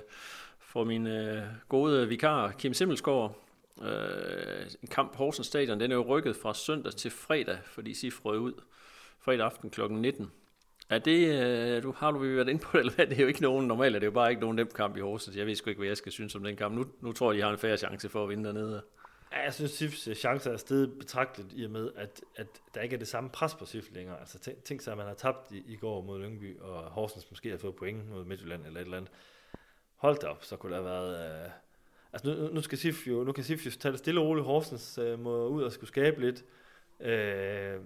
for 0.77 0.85
min 0.85 1.07
øh, 1.07 1.43
gode 1.69 2.09
vikar, 2.09 2.53
Kim 2.59 2.75
Simmelsgaard. 2.75 3.39
Øh, 3.83 4.67
en 4.83 4.89
kamp 4.89 5.13
på 5.13 5.19
Horsens 5.19 5.47
Stadion, 5.47 5.81
den 5.81 5.91
er 5.91 5.97
jo 5.97 6.03
rykket 6.03 6.37
fra 6.37 6.55
søndag 6.55 6.93
til 6.93 7.11
fredag, 7.11 7.59
fordi 7.65 7.95
SIF 7.95 8.25
røg 8.25 8.39
ud 8.39 8.53
fredag 9.21 9.45
aften 9.47 9.71
kl. 9.71 9.81
19. 9.91 10.33
Er 10.91 10.99
det, 10.99 11.43
øh, 11.43 11.83
du, 11.83 11.93
har 11.93 12.11
du 12.11 12.19
været 12.19 12.49
inde 12.49 12.61
på 12.61 12.71
det, 12.73 12.81
eller 12.81 12.93
hvad? 12.93 13.07
Det 13.07 13.19
er 13.19 13.23
jo 13.23 13.29
ikke 13.29 13.43
nogen, 13.43 13.67
normalt 13.67 13.97
er 13.97 13.99
det 13.99 14.07
jo 14.07 14.11
bare 14.11 14.31
ikke 14.31 14.41
nogen 14.41 14.57
nem 14.57 14.71
kamp 14.75 14.97
i 14.97 15.01
Horsens. 15.01 15.37
Jeg 15.37 15.47
ved 15.47 15.55
sgu 15.55 15.71
ikke, 15.71 15.79
hvad 15.79 15.89
jeg 15.89 15.97
skal 15.97 16.13
synes 16.13 16.35
om 16.35 16.45
den 16.45 16.57
kamp. 16.57 16.75
Nu, 16.75 16.87
nu 17.01 17.13
tror 17.13 17.33
jeg, 17.33 17.39
de 17.39 17.43
har 17.43 17.51
en 17.51 17.59
færre 17.59 17.77
chance 17.77 18.09
for 18.09 18.23
at 18.23 18.29
vinde 18.29 18.45
dernede. 18.45 18.83
Ja, 19.33 19.43
jeg 19.45 19.55
synes, 19.55 19.71
SIFs 19.71 20.09
øh, 20.09 20.15
chancer 20.15 20.53
er 20.53 20.57
stedet 20.57 20.99
betragteligt 20.99 21.53
i 21.57 21.65
og 21.65 21.71
med, 21.71 21.91
at, 21.97 22.21
at 22.37 22.47
der 22.75 22.81
ikke 22.81 22.95
er 22.95 22.99
det 22.99 23.09
samme 23.09 23.31
pres 23.31 23.55
på 23.55 23.65
SIF 23.67 23.87
længere. 23.93 24.21
Altså 24.21 24.39
tænk, 24.39 24.65
tænk 24.65 24.81
sig, 24.81 24.91
at 24.91 24.99
man 24.99 25.07
har 25.07 25.15
tabt 25.15 25.53
i, 25.53 25.63
i 25.67 25.77
går 25.77 26.03
mod 26.03 26.21
Lyngby, 26.21 26.61
og 26.61 26.83
Horsens 26.83 27.31
måske 27.31 27.51
har 27.51 27.59
fået 27.59 27.75
point 27.75 28.11
mod 28.11 28.25
Midtjylland 28.25 28.67
eller 28.67 28.81
et 28.81 28.85
eller 28.85 28.97
andet 28.97 29.11
hold 29.97 30.19
da 30.19 30.27
op, 30.27 30.45
så 30.45 30.57
kunne 30.57 30.77
der 30.77 30.83
have 30.83 30.91
været... 30.91 31.45
Øh, 31.45 31.51
altså 32.13 32.29
nu, 32.29 32.49
nu, 32.55 32.61
skal 32.61 32.79
Sif 32.79 33.07
jo, 33.07 33.25
nu 33.25 33.33
kan 33.33 33.45
Sif 33.45 33.67
jo 33.67 33.71
tage 33.71 33.93
det 33.93 33.99
stille 33.99 34.21
og 34.21 34.27
roligt. 34.27 34.47
Horsens 34.47 34.99
øh, 34.99 35.19
må 35.19 35.47
ud 35.47 35.63
og 35.63 35.73
skulle 35.73 35.89
skabe 35.89 36.21
lidt. 36.21 36.45
Øh, 37.01 37.81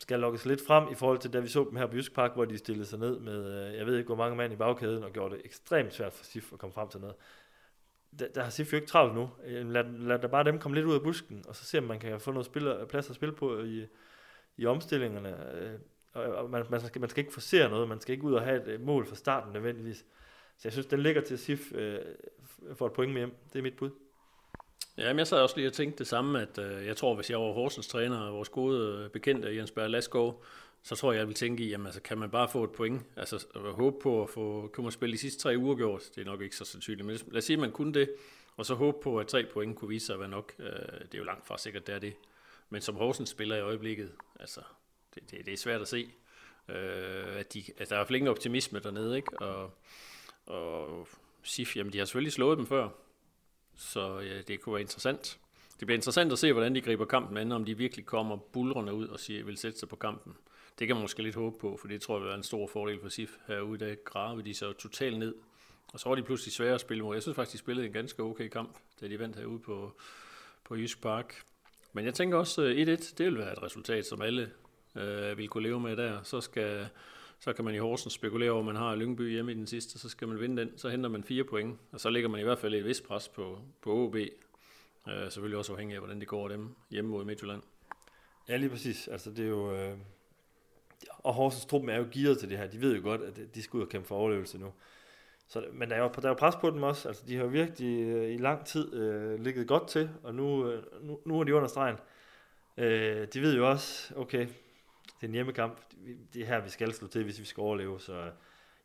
skal 0.00 0.20
lukkes 0.20 0.46
lidt 0.46 0.66
frem 0.66 0.92
i 0.92 0.94
forhold 0.94 1.18
til, 1.18 1.32
da 1.32 1.38
vi 1.38 1.48
så 1.48 1.64
dem 1.70 1.76
her 1.76 1.86
på 1.86 1.96
Jysk 1.96 2.14
Park, 2.14 2.34
hvor 2.34 2.44
de 2.44 2.58
stillede 2.58 2.86
sig 2.86 2.98
ned 2.98 3.18
med, 3.18 3.68
øh, 3.68 3.76
jeg 3.76 3.86
ved 3.86 3.96
ikke, 3.96 4.06
hvor 4.06 4.16
mange 4.16 4.36
mand 4.36 4.52
i 4.52 4.56
bagkæden, 4.56 5.04
og 5.04 5.12
gjorde 5.12 5.34
det 5.34 5.42
ekstremt 5.44 5.94
svært 5.94 6.12
for 6.12 6.24
Sif 6.24 6.52
at 6.52 6.58
komme 6.58 6.72
frem 6.72 6.88
til 6.88 7.00
noget. 7.00 7.16
Der, 8.18 8.28
der 8.34 8.42
har 8.42 8.50
Sif 8.50 8.72
jo 8.72 8.76
ikke 8.76 8.88
travlt 8.88 9.14
nu. 9.14 9.30
Øh, 9.44 9.70
lad, 9.70 9.84
lad 9.84 10.18
da 10.18 10.26
bare 10.26 10.44
dem 10.44 10.58
komme 10.58 10.74
lidt 10.74 10.86
ud 10.86 10.94
af 10.94 11.02
busken, 11.02 11.44
og 11.48 11.56
så 11.56 11.64
se, 11.64 11.78
om 11.78 11.84
man 11.84 11.98
kan 11.98 12.20
få 12.20 12.30
noget 12.30 12.46
spiller, 12.46 12.80
øh, 12.80 12.86
plads 12.86 13.10
at 13.10 13.16
spille 13.16 13.34
på 13.34 13.62
i, 13.62 13.86
i 14.56 14.66
omstillingerne. 14.66 15.54
Øh, 15.54 15.78
og 16.14 16.50
man, 16.50 16.64
man, 16.70 16.80
skal, 16.80 17.00
man 17.00 17.10
skal 17.10 17.20
ikke 17.20 17.32
forsere 17.32 17.70
noget, 17.70 17.88
man 17.88 18.00
skal 18.00 18.12
ikke 18.12 18.24
ud 18.24 18.34
og 18.34 18.42
have 18.42 18.62
et 18.62 18.68
øh, 18.68 18.80
mål 18.80 19.06
fra 19.06 19.16
starten 19.16 19.52
nødvendigvis. 19.52 20.04
Så 20.58 20.62
jeg 20.64 20.72
synes, 20.72 20.86
den 20.86 21.02
ligger 21.02 21.20
til 21.20 21.38
SIF 21.38 21.72
øh, 21.72 21.98
for 22.74 22.86
et 22.86 22.92
point 22.92 23.12
med 23.12 23.20
hjem. 23.20 23.34
Det 23.52 23.58
er 23.58 23.62
mit 23.62 23.76
bud. 23.76 23.90
Ja, 24.96 25.08
men 25.08 25.18
jeg 25.18 25.26
sad 25.26 25.38
også 25.38 25.56
lige 25.56 25.68
og 25.68 25.72
tænkte 25.72 25.98
det 25.98 26.06
samme, 26.06 26.42
at 26.42 26.58
øh, 26.58 26.86
jeg 26.86 26.96
tror, 26.96 27.14
hvis 27.14 27.30
jeg 27.30 27.38
var 27.38 27.52
Horsens 27.52 27.86
træner 27.88 28.20
og 28.20 28.34
vores 28.34 28.48
gode 28.48 29.02
øh, 29.04 29.10
bekendte 29.10 29.56
Jens 29.56 29.70
Berg 29.70 29.90
Lasgaard, 29.90 30.42
så 30.82 30.96
tror 30.96 31.12
jeg, 31.12 31.18
jeg 31.18 31.26
vil 31.26 31.34
tænke 31.34 31.64
i, 31.64 31.68
jamen 31.68 31.86
altså, 31.86 32.02
kan 32.02 32.18
man 32.18 32.30
bare 32.30 32.48
få 32.48 32.64
et 32.64 32.70
point? 32.70 33.02
Altså, 33.16 33.46
håbe 33.54 33.96
på 34.02 34.22
at 34.22 34.30
få, 34.30 34.70
kunne 34.72 34.84
man 34.84 34.92
spille 34.92 35.12
de 35.12 35.18
sidste 35.18 35.42
tre 35.42 35.54
uger 35.58 35.76
gjort? 35.76 36.02
Det 36.14 36.20
er 36.20 36.24
nok 36.24 36.42
ikke 36.42 36.56
så 36.56 36.64
sandsynligt, 36.64 37.06
men 37.06 37.18
lad 37.26 37.38
os 37.38 37.44
sige, 37.44 37.54
at 37.54 37.60
man 37.60 37.72
kunne 37.72 37.94
det, 37.94 38.14
og 38.56 38.66
så 38.66 38.74
håbe 38.74 38.98
på, 39.02 39.18
at 39.18 39.26
tre 39.26 39.46
point 39.52 39.76
kunne 39.76 39.88
vise 39.88 40.06
sig 40.06 40.14
at 40.14 40.20
være 40.20 40.28
nok. 40.28 40.52
Øh, 40.58 40.66
det 41.00 41.14
er 41.14 41.18
jo 41.18 41.24
langt 41.24 41.46
fra 41.46 41.58
sikkert, 41.58 41.86
det 41.86 41.94
er 41.94 41.98
det. 41.98 42.14
Men 42.70 42.80
som 42.80 42.94
Horsens 42.94 43.28
spiller 43.28 43.56
i 43.56 43.60
øjeblikket, 43.60 44.12
altså, 44.40 44.60
det, 45.14 45.30
det, 45.30 45.46
det 45.46 45.52
er 45.52 45.56
svært 45.56 45.80
at 45.80 45.88
se. 45.88 46.10
Øh, 46.68 47.36
at, 47.36 47.54
de, 47.54 47.64
at 47.76 47.88
der 47.88 47.94
er 47.94 47.98
i 47.98 47.98
hvert 47.98 48.06
fald 48.06 48.16
ingen 48.16 48.30
optimisme 48.30 48.78
dernede, 48.78 49.16
ikke? 49.16 49.38
Og, 49.38 49.74
og 50.48 51.08
SIF, 51.42 51.76
jamen 51.76 51.92
de 51.92 51.98
har 51.98 52.04
selvfølgelig 52.04 52.32
slået 52.32 52.58
dem 52.58 52.66
før, 52.66 52.88
så 53.76 54.20
ja, 54.20 54.42
det 54.42 54.60
kunne 54.60 54.72
være 54.72 54.82
interessant. 54.82 55.38
Det 55.80 55.86
bliver 55.86 55.96
interessant 55.96 56.32
at 56.32 56.38
se, 56.38 56.52
hvordan 56.52 56.74
de 56.74 56.80
griber 56.80 57.04
kampen 57.04 57.36
an, 57.36 57.52
om 57.52 57.64
de 57.64 57.76
virkelig 57.76 58.06
kommer 58.06 58.36
bulrende 58.36 58.92
ud 58.92 59.08
og 59.08 59.20
siger, 59.20 59.44
vil 59.44 59.56
sætte 59.56 59.78
sig 59.78 59.88
på 59.88 59.96
kampen. 59.96 60.36
Det 60.78 60.86
kan 60.86 60.96
man 60.96 61.02
måske 61.02 61.22
lidt 61.22 61.34
håbe 61.34 61.58
på, 61.58 61.76
for 61.76 61.88
det 61.88 62.02
tror 62.02 62.14
jeg 62.14 62.20
vil 62.20 62.28
være 62.28 62.36
en 62.36 62.42
stor 62.42 62.66
fordel 62.66 63.00
for 63.00 63.08
SIF 63.08 63.36
herude. 63.46 63.78
Der 63.78 63.94
graver 63.94 64.40
de 64.40 64.54
så 64.54 64.72
totalt 64.72 65.18
ned. 65.18 65.34
Og 65.92 66.00
så 66.00 66.08
var 66.08 66.16
de 66.16 66.22
pludselig 66.22 66.52
svære 66.52 66.74
at 66.74 66.80
spille 66.80 67.04
mod. 67.04 67.14
Jeg 67.14 67.22
synes 67.22 67.36
faktisk, 67.36 67.52
de 67.52 67.58
spillede 67.58 67.86
en 67.86 67.92
ganske 67.92 68.22
okay 68.22 68.48
kamp, 68.48 68.76
da 69.00 69.08
de 69.08 69.18
vandt 69.18 69.36
herude 69.36 69.58
på, 69.58 69.92
på 70.64 70.76
Jysk 70.76 71.02
Park. 71.02 71.42
Men 71.92 72.04
jeg 72.04 72.14
tænker 72.14 72.38
også 72.38 72.62
øh, 72.62 72.82
1-1, 72.82 73.14
det 73.18 73.26
vil 73.26 73.38
være 73.38 73.52
et 73.52 73.62
resultat, 73.62 74.06
som 74.06 74.22
alle 74.22 74.50
øh, 74.96 75.38
vil 75.38 75.48
kunne 75.48 75.62
leve 75.62 75.80
med 75.80 75.96
der. 75.96 76.22
Så, 76.22 76.40
skal, 76.40 76.88
så 77.40 77.52
kan 77.52 77.64
man 77.64 77.74
i 77.74 77.78
Horsens 77.78 78.12
spekulere 78.12 78.50
over, 78.50 78.60
at 78.60 78.66
man 78.66 78.76
har 78.76 78.94
Lyngby 78.94 79.30
hjemme 79.30 79.52
i 79.52 79.54
den 79.54 79.66
sidste, 79.66 79.98
så 79.98 80.08
skal 80.08 80.28
man 80.28 80.40
vinde 80.40 80.62
den. 80.62 80.78
Så 80.78 80.88
henter 80.88 81.10
man 81.10 81.24
fire 81.24 81.44
point, 81.44 81.78
og 81.92 82.00
så 82.00 82.10
ligger 82.10 82.28
man 82.28 82.40
i 82.40 82.44
hvert 82.44 82.58
fald 82.58 82.74
et 82.74 82.84
vist 82.84 83.04
pres 83.04 83.28
på, 83.28 83.58
på 83.82 83.92
OB. 83.92 84.14
Øh, 84.14 85.30
selvfølgelig 85.30 85.58
også 85.58 85.72
afhængig 85.72 85.94
af, 85.94 86.00
hvordan 86.00 86.20
det 86.20 86.28
går 86.28 86.48
dem 86.48 86.74
hjemme 86.90 87.10
mod 87.10 87.24
Midtjylland. 87.24 87.62
Ja, 88.48 88.56
lige 88.56 88.70
præcis. 88.70 89.08
Altså, 89.08 89.30
det 89.30 89.44
er 89.44 89.48
jo... 89.48 89.76
Øh... 89.76 89.96
Og 91.18 91.34
Horsens 91.34 91.64
truppen 91.64 91.90
er 91.90 91.96
jo 91.96 92.06
gearet 92.12 92.38
til 92.38 92.50
det 92.50 92.58
her. 92.58 92.66
De 92.66 92.80
ved 92.80 92.96
jo 92.96 93.02
godt, 93.02 93.20
at 93.20 93.54
de 93.54 93.62
skal 93.62 93.76
ud 93.76 93.82
og 93.82 93.88
kæmpe 93.88 94.08
for 94.08 94.16
overlevelse 94.16 94.58
nu. 94.58 94.72
Så, 95.48 95.64
men 95.72 95.90
der 95.90 95.96
er, 95.96 96.02
jo, 96.02 96.10
der 96.16 96.24
er 96.24 96.28
jo 96.28 96.34
pres 96.34 96.56
på 96.56 96.70
dem 96.70 96.82
også. 96.82 97.08
Altså, 97.08 97.24
de 97.28 97.36
har 97.36 97.42
jo 97.42 97.48
virkelig 97.48 98.08
øh, 98.08 98.34
i 98.34 98.36
lang 98.36 98.66
tid 98.66 98.94
øh, 98.94 99.40
ligget 99.40 99.68
godt 99.68 99.88
til, 99.88 100.10
og 100.22 100.34
nu, 100.34 100.70
øh, 100.70 100.82
nu, 101.02 101.20
nu 101.24 101.40
er 101.40 101.44
de 101.44 101.54
under 101.54 101.68
stregen. 101.68 101.96
Øh, 102.76 103.26
de 103.34 103.40
ved 103.40 103.56
jo 103.56 103.70
også, 103.70 104.14
okay, 104.16 104.46
det 105.16 105.22
er 105.22 105.26
en 105.26 105.34
hjemmekamp. 105.34 105.78
Det 106.34 106.42
er 106.42 106.46
her, 106.46 106.60
vi 106.60 106.70
skal 106.70 106.94
slå 106.94 107.08
til, 107.08 107.24
hvis 107.24 107.40
vi 107.40 107.44
skal 107.44 107.60
overleve. 107.60 108.00
Så 108.00 108.12
øh, 108.12 108.30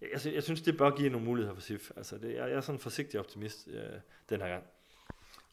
jeg, 0.01 0.09
jeg, 0.25 0.33
jeg 0.33 0.43
synes, 0.43 0.61
det 0.61 0.77
bør 0.77 0.89
give 0.89 1.09
nogle 1.09 1.25
muligheder 1.25 1.55
for 1.55 1.61
SIF. 1.61 1.91
Altså, 1.97 2.17
det, 2.17 2.29
jeg, 2.29 2.49
jeg 2.49 2.51
er 2.51 2.61
sådan 2.61 2.75
en 2.75 2.79
forsigtig 2.79 3.19
optimist 3.19 3.67
øh, 3.73 3.79
den 4.29 4.41
her 4.41 4.47
gang. 4.47 4.63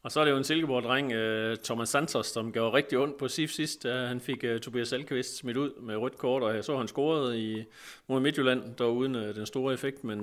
Og 0.03 0.13
så 0.13 0.21
er 0.21 0.25
det 0.25 0.33
jo 0.33 0.37
en 0.37 0.45
Silkeborg-dreng, 0.45 1.13
øh, 1.13 1.57
Thomas 1.65 1.89
Santos, 1.89 2.27
som 2.27 2.53
gav 2.53 2.71
rigtig 2.71 2.99
ondt 2.99 3.19
på 3.19 3.29
SIF 3.29 3.51
sidst. 3.51 3.83
Han 3.85 4.21
fik 4.21 4.45
øh, 4.45 4.61
Tobias 4.61 4.93
Alkvist 4.93 5.37
smidt 5.37 5.57
ud 5.57 5.81
med 5.81 5.97
rødt 5.97 6.19
kort, 6.19 6.43
og 6.43 6.55
jeg 6.55 6.65
så, 6.65 6.77
han 6.77 6.89
scorede 6.89 7.41
i, 7.41 7.65
mod 8.07 8.21
Midtjylland, 8.21 8.75
der 8.75 8.85
uden 8.85 9.15
den 9.15 9.47
store 9.47 9.75
effekt, 9.75 10.05
men 10.05 10.23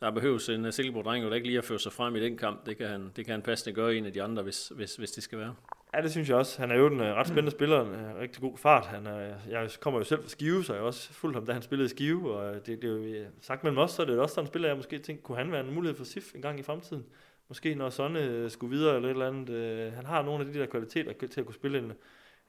der 0.00 0.10
behøves 0.10 0.48
en 0.48 0.72
Silkeborg-dreng 0.72 1.24
jo 1.24 1.32
ikke 1.32 1.46
lige 1.46 1.58
at 1.58 1.64
føre 1.64 1.78
sig 1.78 1.92
frem 1.92 2.16
i 2.16 2.20
den 2.20 2.36
kamp. 2.36 2.66
Det 2.66 2.76
kan 2.76 2.88
han, 2.88 3.12
det 3.16 3.24
kan 3.24 3.32
han 3.32 3.42
passende 3.42 3.74
gøre 3.74 3.96
en 3.96 4.06
af 4.06 4.12
de 4.12 4.22
andre, 4.22 4.42
hvis, 4.42 4.68
hvis, 4.68 4.96
hvis 4.96 5.10
det 5.10 5.22
skal 5.22 5.38
være. 5.38 5.54
Ja, 5.94 6.02
det 6.02 6.10
synes 6.10 6.28
jeg 6.28 6.36
også. 6.36 6.60
Han 6.60 6.70
er 6.70 6.74
jo 6.74 6.86
en 6.86 7.00
uh, 7.00 7.06
ret 7.06 7.26
spændende 7.26 7.50
spiller, 7.50 7.80
en 7.80 7.88
uh, 7.88 8.20
rigtig 8.20 8.42
god 8.42 8.58
fart. 8.58 8.86
Han, 8.86 9.06
uh, 9.06 9.50
jeg 9.50 9.70
kommer 9.80 10.00
jo 10.00 10.04
selv 10.04 10.22
fra 10.22 10.28
Skive, 10.28 10.64
så 10.64 10.74
jeg 10.74 10.82
også 10.82 11.12
fulgt 11.12 11.36
ham, 11.36 11.46
da 11.46 11.52
han 11.52 11.62
spillede 11.62 11.86
i 11.86 11.88
Skive, 11.88 12.34
og 12.34 12.66
det, 12.66 12.82
det 12.82 12.84
er 12.84 13.20
jo 13.20 13.26
sagt 13.40 13.64
mellem 13.64 13.78
os, 13.78 13.90
så 13.90 14.02
er 14.02 14.06
det 14.06 14.18
også 14.18 14.34
sådan 14.34 14.44
en 14.44 14.48
spiller, 14.48 14.68
jeg 14.68 14.76
måske 14.76 14.98
tænkte, 14.98 15.22
kunne 15.22 15.38
han 15.38 15.52
være 15.52 15.60
en 15.60 15.74
mulighed 15.74 15.96
for 15.96 16.04
SIF 16.04 16.34
en 16.34 16.42
gang 16.42 16.60
i 16.60 16.62
fremtiden? 16.62 17.06
Måske 17.48 17.74
når 17.74 17.90
Sonne 17.90 18.50
skulle 18.50 18.76
videre 18.76 18.96
eller 18.96 19.08
et 19.08 19.12
eller 19.12 19.28
andet. 19.28 19.92
Han 19.92 20.06
har 20.06 20.22
nogle 20.22 20.46
af 20.46 20.52
de 20.52 20.58
der 20.58 20.66
kvaliteter 20.66 21.26
til 21.28 21.40
at 21.40 21.46
kunne 21.46 21.54
spille 21.54 21.78
en, 21.78 21.92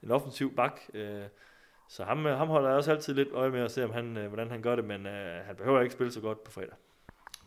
en 0.04 0.12
offensiv 0.12 0.56
bak. 0.56 0.82
Så 1.90 2.04
ham, 2.04 2.26
ham 2.26 2.48
holder 2.48 2.70
jeg 2.70 2.78
også 2.78 2.92
altid 2.92 3.14
lidt 3.14 3.30
øje 3.32 3.50
med 3.50 3.60
at 3.60 3.72
se, 3.72 3.84
om 3.84 3.92
han, 3.92 4.06
hvordan 4.28 4.52
han 4.52 4.62
gør 4.62 4.76
det, 4.76 4.86
men 4.86 5.06
han 5.46 5.56
behøver 5.56 5.82
ikke 5.82 5.94
spille 5.94 6.12
så 6.12 6.22
godt 6.22 6.44
på 6.44 6.52
fredag. 6.52 6.76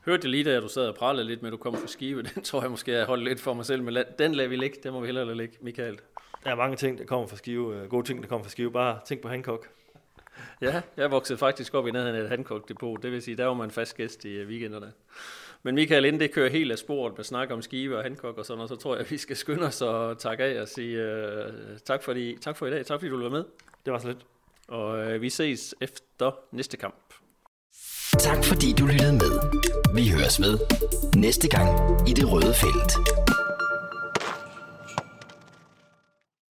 Hørte 0.05 0.29
lige, 0.29 0.45
da 0.45 0.61
du 0.61 0.69
sad 0.69 0.87
og 0.89 0.95
prallede 0.95 1.27
lidt 1.27 1.43
med, 1.43 1.49
at 1.49 1.53
du 1.53 1.57
kom 1.57 1.77
fra 1.77 1.87
Skive. 1.87 2.23
Den 2.35 2.43
tror 2.43 2.61
jeg 2.61 2.71
måske, 2.71 2.93
jeg 2.93 3.07
holdt 3.07 3.25
lidt 3.25 3.41
for 3.41 3.55
mig 3.55 3.67
selv. 3.67 3.83
Men 3.83 4.05
den 4.19 4.35
lader 4.35 4.49
vi 4.49 4.57
ligge. 4.57 4.79
Den 4.83 4.93
må 4.93 5.01
vi 5.01 5.07
hellere 5.07 5.25
lade 5.25 5.37
ligge, 5.37 5.57
Michael. 5.61 5.99
Der 6.45 6.51
er 6.51 6.55
mange 6.55 6.77
ting, 6.77 6.99
der 6.99 7.05
kommer 7.05 7.27
fra 7.27 7.37
Skive. 7.37 7.77
Øh, 7.77 7.89
gode 7.89 8.07
ting, 8.07 8.23
der 8.23 8.29
kommer 8.29 8.45
fra 8.45 8.51
Skive. 8.51 8.73
Bare 8.73 8.99
tænk 9.07 9.21
på 9.21 9.29
Hancock. 9.29 9.69
Ja, 10.63 10.83
jeg 10.97 11.11
voksede 11.11 11.39
faktisk 11.39 11.75
op 11.75 11.87
i 11.87 11.91
nærheden 11.91 12.17
af 12.17 12.21
et 12.21 12.29
Hancock-depot. 12.29 13.03
Det 13.03 13.13
vil 13.13 13.23
sige, 13.23 13.37
der 13.37 13.47
var 13.47 13.55
man 13.55 13.71
fast 13.71 13.97
gæst 13.97 14.25
i 14.25 14.29
øh, 14.29 14.49
weekenderne. 14.49 14.93
Men 15.63 15.75
Michael, 15.75 16.05
inden 16.05 16.21
det 16.21 16.33
kører 16.33 16.51
helt 16.51 16.73
af 16.73 16.79
sporet 16.79 17.17
med 17.17 17.25
snak 17.25 17.51
om 17.51 17.63
Skive 17.63 17.97
og 17.97 18.03
Hancock 18.03 18.39
og 18.39 18.47
sådan 18.47 18.57
noget, 18.57 18.69
så 18.69 18.77
tror 18.77 18.95
jeg, 18.95 19.05
at 19.05 19.11
vi 19.11 19.17
skal 19.17 19.37
skynde 19.37 19.67
os 19.67 19.83
og 19.83 20.19
takke 20.19 20.45
af 20.45 20.63
og 20.63 20.69
sige 20.69 20.99
uh, 20.99 21.79
tak, 21.85 22.03
for 22.03 22.13
de, 22.13 22.37
tak 22.41 22.57
for 22.57 22.67
i 22.67 22.71
dag. 22.71 22.87
Tak 22.87 23.01
fordi 23.01 23.11
du 23.11 23.23
var 23.23 23.29
med. 23.29 23.45
Det 23.85 23.93
var 23.93 23.99
så 23.99 24.09
lidt. 24.09 24.27
Og 24.69 25.15
uh, 25.15 25.23
vi 25.23 25.31
ses 25.31 25.75
efter 25.81 26.33
næste 26.53 26.77
kamp. 26.77 26.95
Tak 28.19 28.45
fordi 28.45 28.73
du 28.79 28.87
lyttede 28.87 29.13
med. 29.13 29.72
Vi 29.95 30.09
høres 30.09 30.41
ved 30.41 30.59
næste 31.17 31.49
gang 31.49 31.69
i 32.09 32.13
det 32.13 32.33
røde 32.33 32.55
felt. 32.55 32.93